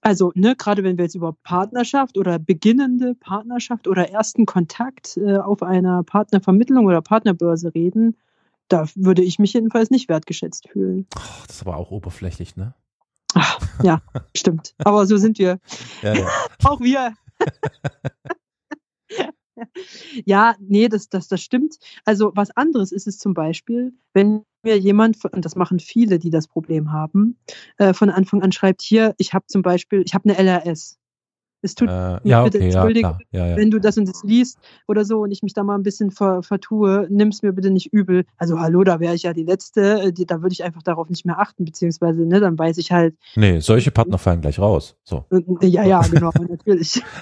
[0.00, 5.38] also, ne, gerade wenn wir jetzt über Partnerschaft oder beginnende Partnerschaft oder ersten Kontakt äh,
[5.38, 8.16] auf einer Partnervermittlung oder Partnerbörse reden,
[8.68, 11.06] da würde ich mich jedenfalls nicht wertgeschätzt fühlen.
[11.16, 12.74] Oh, das ist aber auch oberflächlich, ne?
[13.34, 14.00] Ach, ja,
[14.36, 14.74] stimmt.
[14.78, 15.58] Aber so sind wir.
[16.02, 16.28] Ja, ja.
[16.64, 17.14] Auch wir.
[20.24, 21.78] ja, nee, das, das, das stimmt.
[22.04, 26.30] Also was anderes ist es zum Beispiel, wenn mir jemand, und das machen viele, die
[26.30, 27.38] das Problem haben,
[27.78, 30.98] äh, von Anfang an schreibt, hier, ich habe zum Beispiel, ich habe eine LRS.
[31.62, 33.18] Es tut Äh, ja, bitte okay, entschuldige.
[33.32, 33.56] Ja, ja.
[33.56, 36.10] wenn du das und das liest oder so und ich mich da mal ein bisschen
[36.10, 38.24] ver, vertue, nimm's mir bitte nicht übel.
[38.36, 41.08] Also hallo, da wäre ich ja die Letzte, äh, die, da würde ich einfach darauf
[41.08, 44.96] nicht mehr achten, beziehungsweise, ne, dann weiß ich halt, Nee, solche Partner fallen gleich raus.
[45.04, 45.24] So.
[45.30, 47.02] äh, ja, ja, genau, natürlich.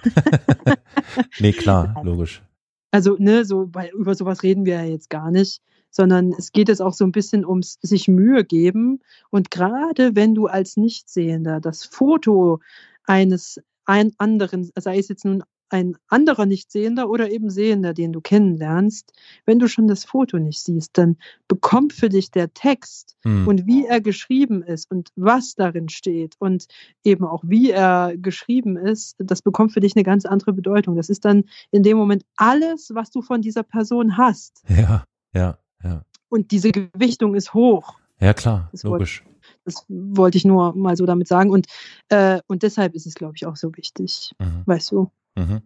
[1.41, 2.43] Nee, klar, logisch.
[2.91, 5.61] Also, ne, so, weil über sowas reden wir ja jetzt gar nicht,
[5.91, 9.01] sondern es geht jetzt auch so ein bisschen ums sich Mühe geben.
[9.31, 12.61] Und gerade wenn du als Nichtsehender das Foto
[13.05, 18.21] eines ein anderen, sei es jetzt nun ein anderer Nichtsehender oder eben Sehender, den du
[18.21, 19.13] kennenlernst,
[19.47, 21.17] wenn du schon das Foto nicht siehst, dann
[21.49, 23.49] bekommt für dich der Text Hm.
[23.49, 26.67] und wie er geschrieben ist und was darin steht und
[27.03, 30.95] eben auch wie er geschrieben ist, das bekommt für dich eine ganz andere Bedeutung.
[30.95, 34.63] Das ist dann in dem Moment alles, was du von dieser Person hast.
[34.69, 35.05] Ja,
[35.35, 36.03] ja, ja.
[36.29, 37.99] Und diese Gewichtung ist hoch.
[38.21, 39.25] Ja, klar, Das logisch.
[39.67, 41.51] Das wollte ich nur mal so damit sagen.
[41.51, 41.67] Und,
[42.09, 44.33] äh, und deshalb ist es, glaube ich, auch so wichtig.
[44.39, 44.63] Mhm.
[44.65, 45.11] Weißt du?
[45.37, 45.63] Mhm.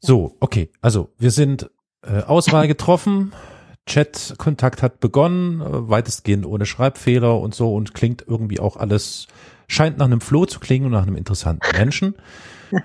[0.00, 0.70] So, okay.
[0.80, 1.70] Also, wir sind
[2.02, 3.32] äh, Auswahl getroffen.
[3.86, 9.26] Chat-Kontakt hat begonnen, äh, weitestgehend ohne Schreibfehler und so und klingt irgendwie auch alles,
[9.68, 12.14] scheint nach einem Floh zu klingen und nach einem interessanten Menschen.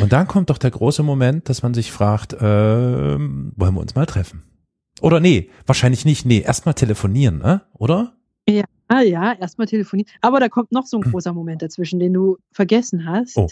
[0.00, 3.94] Und dann kommt doch der große Moment, dass man sich fragt, ähm, wollen wir uns
[3.94, 4.42] mal treffen?
[5.00, 6.26] Oder nee, wahrscheinlich nicht.
[6.26, 7.62] Nee, erstmal telefonieren, ne?
[7.72, 8.17] oder?
[8.88, 10.10] Ah ja, erstmal telefonieren.
[10.22, 13.36] Aber da kommt noch so ein großer Moment dazwischen, den du vergessen hast.
[13.36, 13.48] Oh.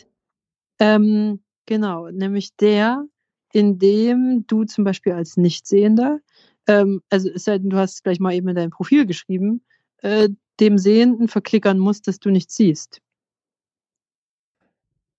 [0.78, 3.04] Ähm, genau, nämlich der,
[3.52, 6.20] in dem du zum Beispiel als Nichtsehender,
[6.66, 9.62] ähm, also es sei denn, du hast gleich mal eben in dein Profil geschrieben,
[9.98, 13.02] äh, dem Sehenden verklickern musst, dass du nichts siehst.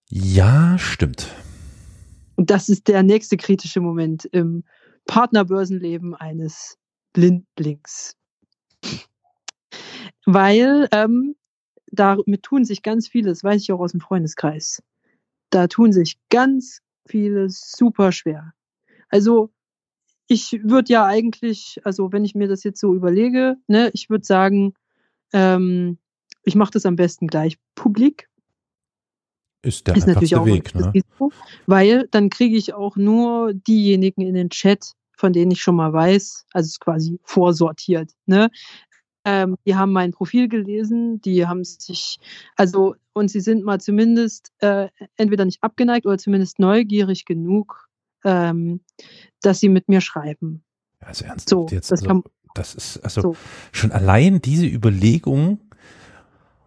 [0.09, 1.27] Ja, stimmt.
[2.37, 4.63] Und das ist der nächste kritische Moment im
[5.05, 6.77] Partnerbörsenleben eines
[7.13, 8.16] Blindlings.
[10.29, 11.37] Weil ähm,
[11.89, 14.83] damit tun sich ganz viele, das weiß ich auch aus dem Freundeskreis,
[15.51, 18.53] da tun sich ganz viele super schwer.
[19.07, 19.51] Also
[20.27, 24.25] ich würde ja eigentlich, also wenn ich mir das jetzt so überlege, ne, ich würde
[24.25, 24.73] sagen,
[25.31, 25.97] ähm,
[26.43, 28.29] ich mache das am besten gleich publik.
[29.61, 30.93] Ist der ist natürlich auch Weg, ne?
[30.93, 31.31] Risiko,
[31.67, 35.91] weil dann kriege ich auch nur diejenigen in den Chat, von denen ich schon mal
[35.91, 38.11] weiß, also ist quasi vorsortiert.
[38.25, 38.49] Ne?
[39.29, 42.17] Ähm, die haben mein Profil gelesen, die haben sich,
[42.55, 44.87] also, und sie sind mal zumindest äh,
[45.17, 47.89] entweder nicht abgeneigt oder zumindest neugierig genug,
[48.23, 48.79] ähm,
[49.41, 50.63] dass sie mit mir schreiben.
[51.01, 52.23] Also ernsthaft so, jetzt, das, also, kann,
[52.53, 53.35] das ist also so.
[53.73, 55.59] schon allein diese Überlegung,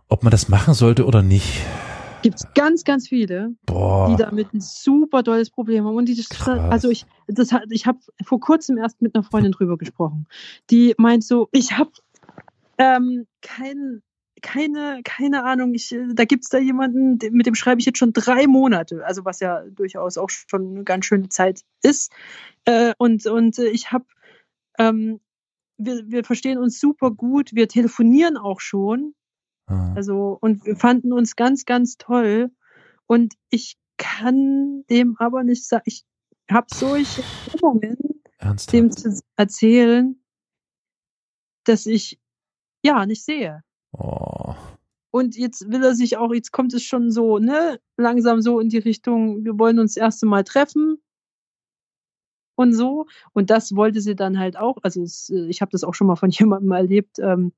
[0.09, 1.63] ob man das machen sollte oder nicht.
[2.21, 4.11] Gibt es ganz, ganz viele, Boah.
[4.11, 5.97] die damit ein super tolles Problem haben.
[5.97, 10.27] Und die, also ich, das, ich habe vor kurzem erst mit einer Freundin drüber gesprochen.
[10.69, 11.93] Die meint so, ich habe
[12.81, 14.03] ähm, kein,
[14.41, 17.99] keine, keine Ahnung, ich, äh, da gibt es da jemanden, mit dem schreibe ich jetzt
[17.99, 22.11] schon drei Monate, also was ja durchaus auch schon eine ganz schöne Zeit ist.
[22.65, 24.07] Äh, und, und äh, ich habe,
[24.79, 25.21] ähm,
[25.77, 29.15] wir, wir verstehen uns super gut, wir telefonieren auch schon.
[29.67, 29.93] Ah.
[29.95, 32.51] Also, und wir fanden uns ganz, ganz toll.
[33.07, 36.07] Und ich kann dem aber nicht sagen, ich
[36.51, 37.99] habe solche Erinnerungen,
[38.73, 40.19] dem zu erzählen,
[41.65, 42.19] dass ich
[42.83, 43.63] ja, nicht sehe.
[43.93, 44.55] Oh.
[45.11, 48.69] Und jetzt will er sich auch, jetzt kommt es schon so, ne, langsam so in
[48.69, 50.99] die Richtung, wir wollen uns das erste Mal treffen
[52.55, 53.07] und so.
[53.33, 54.77] Und das wollte sie dann halt auch.
[54.83, 57.19] Also es, äh, ich habe das auch schon mal von jemandem erlebt.
[57.19, 57.53] Ähm,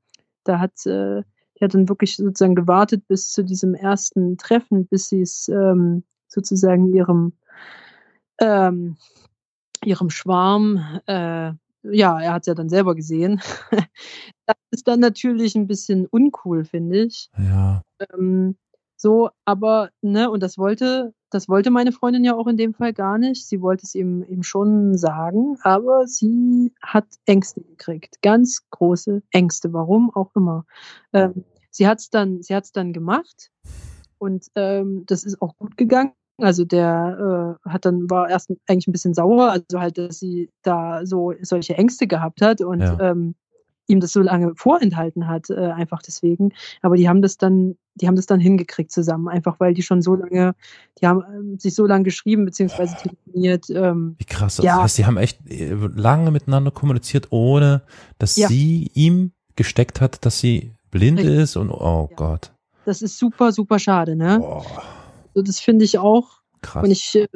[0.44, 1.23] da hat, äh,
[1.59, 6.05] die hat dann wirklich sozusagen gewartet bis zu diesem ersten Treffen, bis sie es ähm,
[6.28, 7.35] sozusagen ihrem
[8.40, 8.97] ähm,
[9.85, 11.53] ihrem Schwarm äh,
[11.83, 13.41] ja, er hat es ja dann selber gesehen.
[14.47, 17.31] das ist dann natürlich ein bisschen uncool, finde ich.
[17.39, 17.83] Ja.
[18.13, 18.57] Ähm,
[18.97, 22.93] so, aber, ne, und das wollte, das wollte meine Freundin ja auch in dem Fall
[22.93, 23.49] gar nicht.
[23.49, 28.23] Sie wollte es ihm, ihm schon sagen, aber sie hat Ängste gekriegt.
[28.23, 30.67] Ganz große Ängste, warum auch immer.
[31.13, 33.51] Ähm, sie hat es dann, sie hat's dann gemacht
[34.19, 36.13] und ähm, das ist auch gut gegangen.
[36.43, 40.51] Also der äh, hat dann war erst eigentlich ein bisschen sauer, also halt, dass sie
[40.62, 42.98] da so solche Ängste gehabt hat und ja.
[43.01, 43.35] ähm,
[43.86, 46.52] ihm das so lange vorenthalten hat, äh, einfach deswegen.
[46.81, 50.02] Aber die haben das dann, die haben das dann hingekriegt zusammen, einfach weil die schon
[50.02, 50.55] so lange,
[51.01, 53.70] die haben ähm, sich so lange geschrieben beziehungsweise telefoniert.
[53.70, 54.59] Ähm, Wie krass.
[54.59, 54.77] Ja.
[54.77, 57.82] Das heißt, die haben echt äh, lange miteinander kommuniziert, ohne
[58.19, 58.48] dass ja.
[58.48, 61.39] sie ihm gesteckt hat, dass sie blind Richtig.
[61.39, 62.16] ist und oh ja.
[62.16, 62.52] Gott.
[62.85, 64.39] Das ist super, super schade, ne?
[64.40, 64.64] Boah.
[65.35, 66.41] Also das finde ich auch.
[66.61, 66.85] Krass.
[66.85, 67.29] Und ich, äh,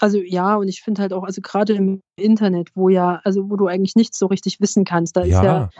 [0.00, 3.56] also ja, und ich finde halt auch, also gerade im Internet, wo ja, also wo
[3.56, 5.38] du eigentlich nichts so richtig wissen kannst, da ja.
[5.38, 5.70] ist ja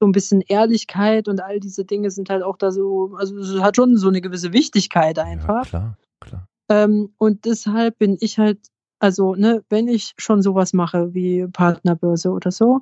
[0.00, 3.60] so ein bisschen Ehrlichkeit und all diese Dinge sind halt auch da so, also es
[3.60, 5.64] hat schon so eine gewisse Wichtigkeit einfach.
[5.64, 6.48] Ja, klar, klar.
[6.68, 8.58] Ähm, und deshalb bin ich halt,
[9.00, 12.80] also, ne, wenn ich schon sowas mache wie Partnerbörse oder so,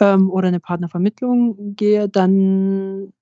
[0.00, 3.12] ähm, oder eine Partnervermittlung gehe, dann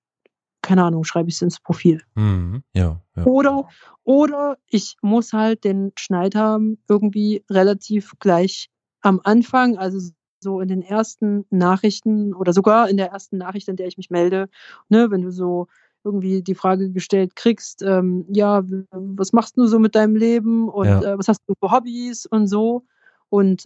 [0.67, 2.01] keine Ahnung, schreibe ich es ins Profil.
[2.15, 3.23] Mhm, ja, ja.
[3.23, 3.69] Oder,
[4.03, 8.69] oder ich muss halt den Schneid haben, irgendwie relativ gleich
[9.01, 10.11] am Anfang, also
[10.41, 14.09] so in den ersten Nachrichten oder sogar in der ersten Nachricht, in der ich mich
[14.09, 14.49] melde,
[14.89, 15.67] ne, wenn du so
[16.03, 20.87] irgendwie die Frage gestellt kriegst, ähm, ja, was machst du so mit deinem Leben und
[20.87, 21.01] ja.
[21.01, 22.83] äh, was hast du für Hobbys und so.
[23.29, 23.65] Und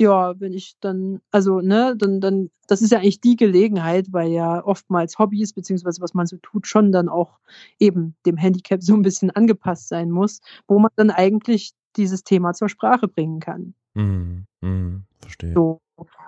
[0.00, 4.30] ja, wenn ich dann, also, ne, dann, dann, das ist ja eigentlich die Gelegenheit, weil
[4.30, 7.38] ja oftmals Hobbys, beziehungsweise was man so tut, schon dann auch
[7.78, 12.54] eben dem Handicap so ein bisschen angepasst sein muss, wo man dann eigentlich dieses Thema
[12.54, 13.74] zur Sprache bringen kann.
[13.94, 15.52] Mhm, mhm, verstehe.
[15.54, 15.80] So.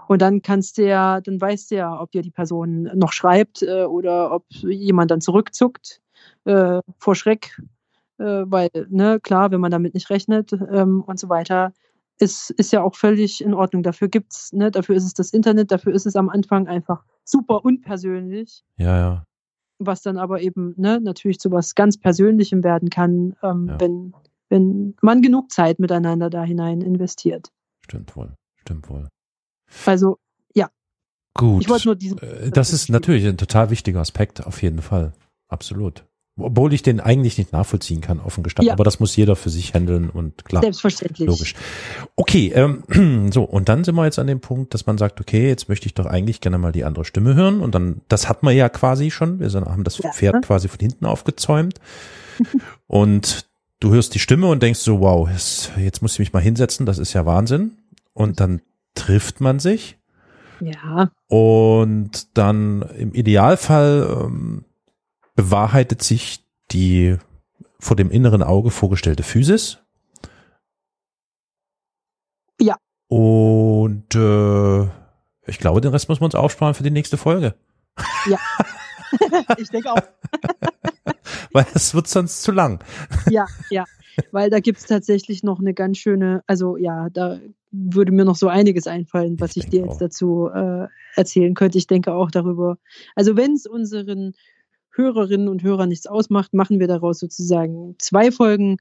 [0.07, 3.63] Und dann kannst du ja, dann weißt du ja, ob dir die Person noch schreibt
[3.63, 6.01] äh, oder ob jemand dann zurückzuckt
[6.45, 7.61] äh, vor Schreck,
[8.19, 11.73] äh, weil, ne, klar, wenn man damit nicht rechnet ähm, und so weiter,
[12.19, 13.83] ist, ist ja auch völlig in Ordnung.
[13.83, 17.65] Dafür gibt's, ne, dafür ist es das Internet, dafür ist es am Anfang einfach super
[17.65, 18.65] unpersönlich.
[18.77, 19.25] Ja, ja.
[19.79, 23.81] Was dann aber eben, ne, natürlich zu was ganz Persönlichem werden kann, ähm, ja.
[23.81, 24.15] wenn,
[24.49, 27.51] wenn man genug Zeit miteinander da hinein investiert.
[27.85, 29.09] Stimmt wohl, stimmt wohl.
[29.85, 30.19] Also,
[30.55, 30.71] ja.
[31.35, 31.63] Gut.
[31.63, 32.19] Ich wollte nur diesen.
[32.19, 35.13] Äh, das ist natürlich ein total wichtiger Aspekt, auf jeden Fall.
[35.49, 36.07] Absolut.
[36.39, 38.69] Obwohl ich den eigentlich nicht nachvollziehen kann, offen gestanden.
[38.69, 38.75] Ja.
[38.75, 40.63] Aber das muss jeder für sich handeln und klar.
[40.63, 41.27] Selbstverständlich.
[41.27, 41.55] Logisch.
[42.15, 45.49] Okay, ähm, so, und dann sind wir jetzt an dem Punkt, dass man sagt, okay,
[45.49, 47.61] jetzt möchte ich doch eigentlich gerne mal die andere Stimme hören.
[47.61, 49.41] Und dann, das hat man ja quasi schon.
[49.41, 51.81] Wir haben das Pferd quasi von hinten aufgezäumt.
[52.87, 53.47] und
[53.81, 55.27] du hörst die Stimme und denkst so, wow,
[55.79, 57.79] jetzt muss ich mich mal hinsetzen, das ist ja Wahnsinn.
[58.13, 58.61] Und dann
[58.95, 59.97] trifft man sich.
[60.61, 61.11] Ja.
[61.29, 64.66] Und dann im Idealfall ähm,
[65.37, 67.17] bewahrheitet sich die
[67.79, 69.79] vor dem inneren Auge vorgestellte Physis.
[72.61, 72.77] Ja.
[73.09, 74.83] Und äh,
[75.47, 77.55] ich glaube, den Rest muss man uns aufsparen für die nächste Folge.
[78.27, 78.39] Ja.
[79.59, 80.03] ich denke auch.
[81.53, 82.83] Weil es wird sonst zu lang.
[83.31, 83.85] ja, ja.
[84.33, 87.39] Weil da gibt's tatsächlich noch eine ganz schöne, also ja, da
[87.71, 89.99] würde mir noch so einiges einfallen, was ich, ich dir jetzt auch.
[89.99, 91.77] dazu äh, erzählen könnte.
[91.77, 92.79] Ich denke auch darüber.
[93.15, 94.35] Also wenn es unseren
[94.97, 98.79] Hörerinnen und Hörern nichts ausmacht, machen wir daraus sozusagen zwei Folgen.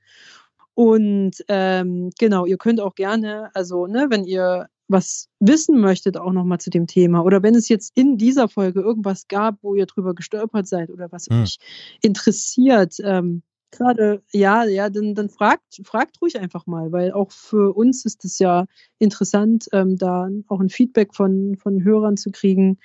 [0.74, 6.32] Und ähm, genau, ihr könnt auch gerne, also ne, wenn ihr was wissen möchtet, auch
[6.32, 9.86] nochmal zu dem Thema, oder wenn es jetzt in dieser Folge irgendwas gab, wo ihr
[9.86, 11.44] drüber gestolpert seid oder was hm.
[11.44, 11.58] euch
[12.02, 17.76] interessiert, ähm, gerade, ja, ja, dann, dann fragt, fragt ruhig einfach mal, weil auch für
[17.76, 18.66] uns ist es ja
[19.00, 22.78] interessant, ähm, da auch ein Feedback von, von Hörern zu kriegen,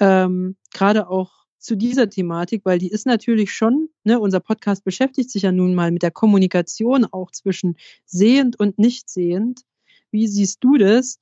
[0.00, 5.30] ähm, gerade auch zu dieser Thematik, weil die ist natürlich schon, ne, unser Podcast beschäftigt
[5.30, 9.62] sich ja nun mal mit der Kommunikation auch zwischen sehend und nicht sehend.
[10.10, 11.18] Wie siehst du das?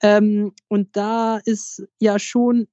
[0.00, 2.68] Ähm, und da ist ja schon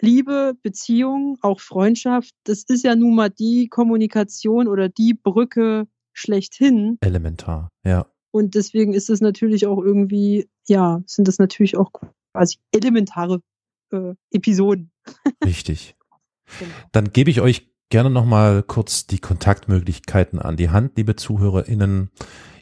[0.00, 6.96] Liebe, Beziehung, auch Freundschaft, das ist ja nun mal die Kommunikation oder die Brücke schlechthin.
[7.00, 8.06] Elementar, ja.
[8.30, 11.90] Und deswegen ist es natürlich auch irgendwie, ja, sind das natürlich auch
[12.32, 13.42] quasi elementare
[13.90, 14.90] äh, Episoden.
[15.44, 15.96] Richtig.
[16.58, 16.70] Genau.
[16.92, 22.10] Dann gebe ich euch gerne nochmal kurz die Kontaktmöglichkeiten an die Hand, liebe ZuhörerInnen.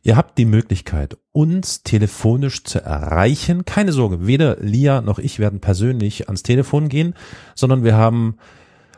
[0.02, 3.64] Ihr habt die Möglichkeit, uns telefonisch zu erreichen.
[3.64, 7.14] Keine Sorge, weder Lia noch ich werden persönlich ans Telefon gehen,
[7.54, 8.38] sondern wir haben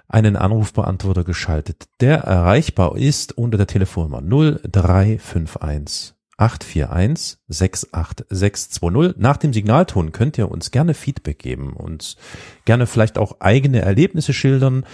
[0.09, 9.21] einen Anrufbeantworter geschaltet, der erreichbar ist unter der Telefonnummer 0351 841 68620.
[9.21, 12.17] Nach dem Signalton könnt ihr uns gerne Feedback geben und
[12.65, 14.85] gerne vielleicht auch eigene Erlebnisse schildern.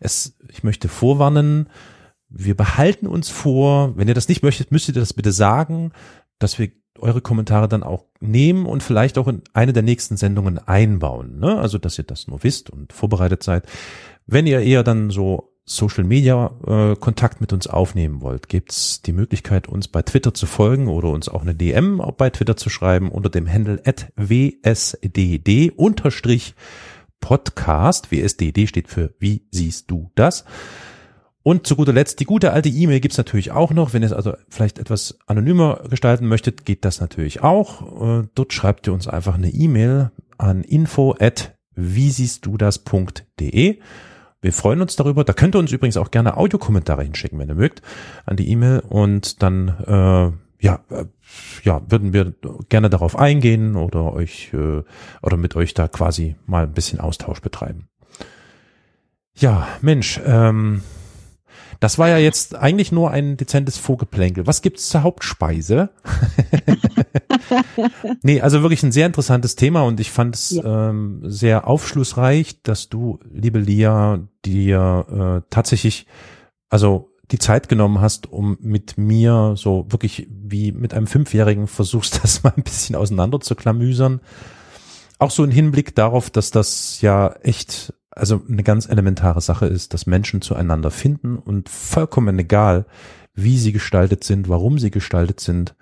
[0.00, 1.68] Es, ich möchte vorwarnen,
[2.28, 5.92] wir behalten uns vor, wenn ihr das nicht möchtet, müsst ihr das bitte sagen,
[6.38, 10.58] dass wir eure Kommentare dann auch nehmen und vielleicht auch in eine der nächsten Sendungen
[10.58, 11.38] einbauen.
[11.38, 11.58] Ne?
[11.58, 13.66] Also, dass ihr das nur wisst und vorbereitet seid.
[14.26, 19.12] Wenn ihr eher dann so Social Media äh, Kontakt mit uns aufnehmen wollt, gibt's die
[19.12, 23.10] Möglichkeit, uns bei Twitter zu folgen oder uns auch eine DM bei Twitter zu schreiben
[23.10, 26.54] unter dem Handle at wsdd unterstrich
[27.20, 28.12] Podcast.
[28.12, 30.44] WSDD steht für Wie siehst du das?
[31.42, 33.94] Und zu guter Letzt, die gute alte E-Mail gibt's natürlich auch noch.
[33.94, 38.20] Wenn ihr es also vielleicht etwas anonymer gestalten möchtet, geht das natürlich auch.
[38.22, 43.78] Äh, dort schreibt ihr uns einfach eine E-Mail an info at wie siehst du das.de.
[44.44, 45.24] Wir freuen uns darüber.
[45.24, 47.80] Da könnt ihr uns übrigens auch gerne Audiokommentare hinschicken, wenn ihr mögt,
[48.26, 48.80] an die E-Mail.
[48.80, 51.06] Und dann, äh, ja, äh,
[51.62, 52.34] ja, würden wir
[52.68, 54.82] gerne darauf eingehen oder euch äh,
[55.22, 57.88] oder mit euch da quasi mal ein bisschen Austausch betreiben.
[59.34, 60.82] Ja, Mensch, ähm,
[61.84, 64.46] das war ja jetzt eigentlich nur ein dezentes Vorgeplänkel.
[64.46, 65.90] Was gibt's zur Hauptspeise?
[68.22, 70.88] nee, also wirklich ein sehr interessantes Thema und ich fand es ja.
[70.88, 76.06] ähm, sehr aufschlussreich, dass du, liebe Lia, dir äh, tatsächlich,
[76.70, 82.18] also die Zeit genommen hast, um mit mir so wirklich wie mit einem Fünfjährigen versuchst,
[82.22, 84.22] das mal ein bisschen auseinander zu klamüsern.
[85.18, 89.94] Auch so ein Hinblick darauf, dass das ja echt also eine ganz elementare Sache ist,
[89.94, 92.86] dass Menschen zueinander finden und vollkommen egal,
[93.34, 95.74] wie sie gestaltet sind, warum sie gestaltet sind,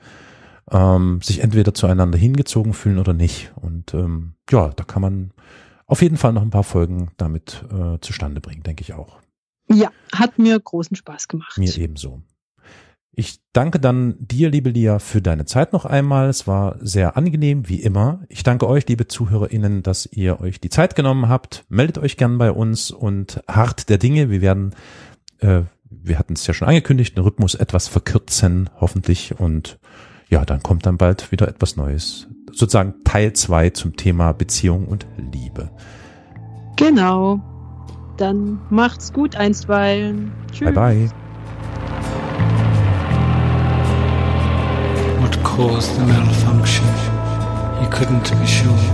[0.70, 3.52] ähm, sich entweder zueinander hingezogen fühlen oder nicht.
[3.56, 5.32] Und ähm, ja, da kann man
[5.86, 9.20] auf jeden Fall noch ein paar Folgen damit äh, zustande bringen, denke ich auch.
[9.68, 11.58] Ja, hat mir großen Spaß gemacht.
[11.58, 12.22] Mir ebenso.
[13.14, 16.30] Ich danke dann dir, liebe Lia, für deine Zeit noch einmal.
[16.30, 18.22] Es war sehr angenehm, wie immer.
[18.30, 21.66] Ich danke euch, liebe ZuhörerInnen, dass ihr euch die Zeit genommen habt.
[21.68, 24.30] Meldet euch gern bei uns und hart der Dinge.
[24.30, 24.74] Wir werden,
[25.40, 29.38] äh, wir hatten es ja schon angekündigt, den Rhythmus etwas verkürzen, hoffentlich.
[29.38, 29.78] Und
[30.30, 32.28] ja, dann kommt dann bald wieder etwas Neues.
[32.50, 35.70] Sozusagen Teil zwei zum Thema Beziehung und Liebe.
[36.76, 37.42] Genau.
[38.16, 40.32] Dann macht's gut einstweilen.
[40.50, 40.72] Tschüss.
[40.72, 41.21] Bye bye.
[45.44, 46.86] Caused the malfunction.
[47.80, 48.84] He couldn't be sure.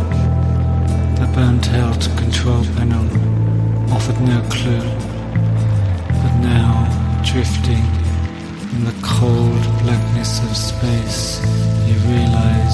[1.21, 3.07] The burnt out control panel
[3.93, 4.89] offered no clue.
[6.23, 6.73] But now,
[7.25, 7.85] drifting
[8.75, 11.39] in the cold blackness of space,
[11.87, 12.69] he realized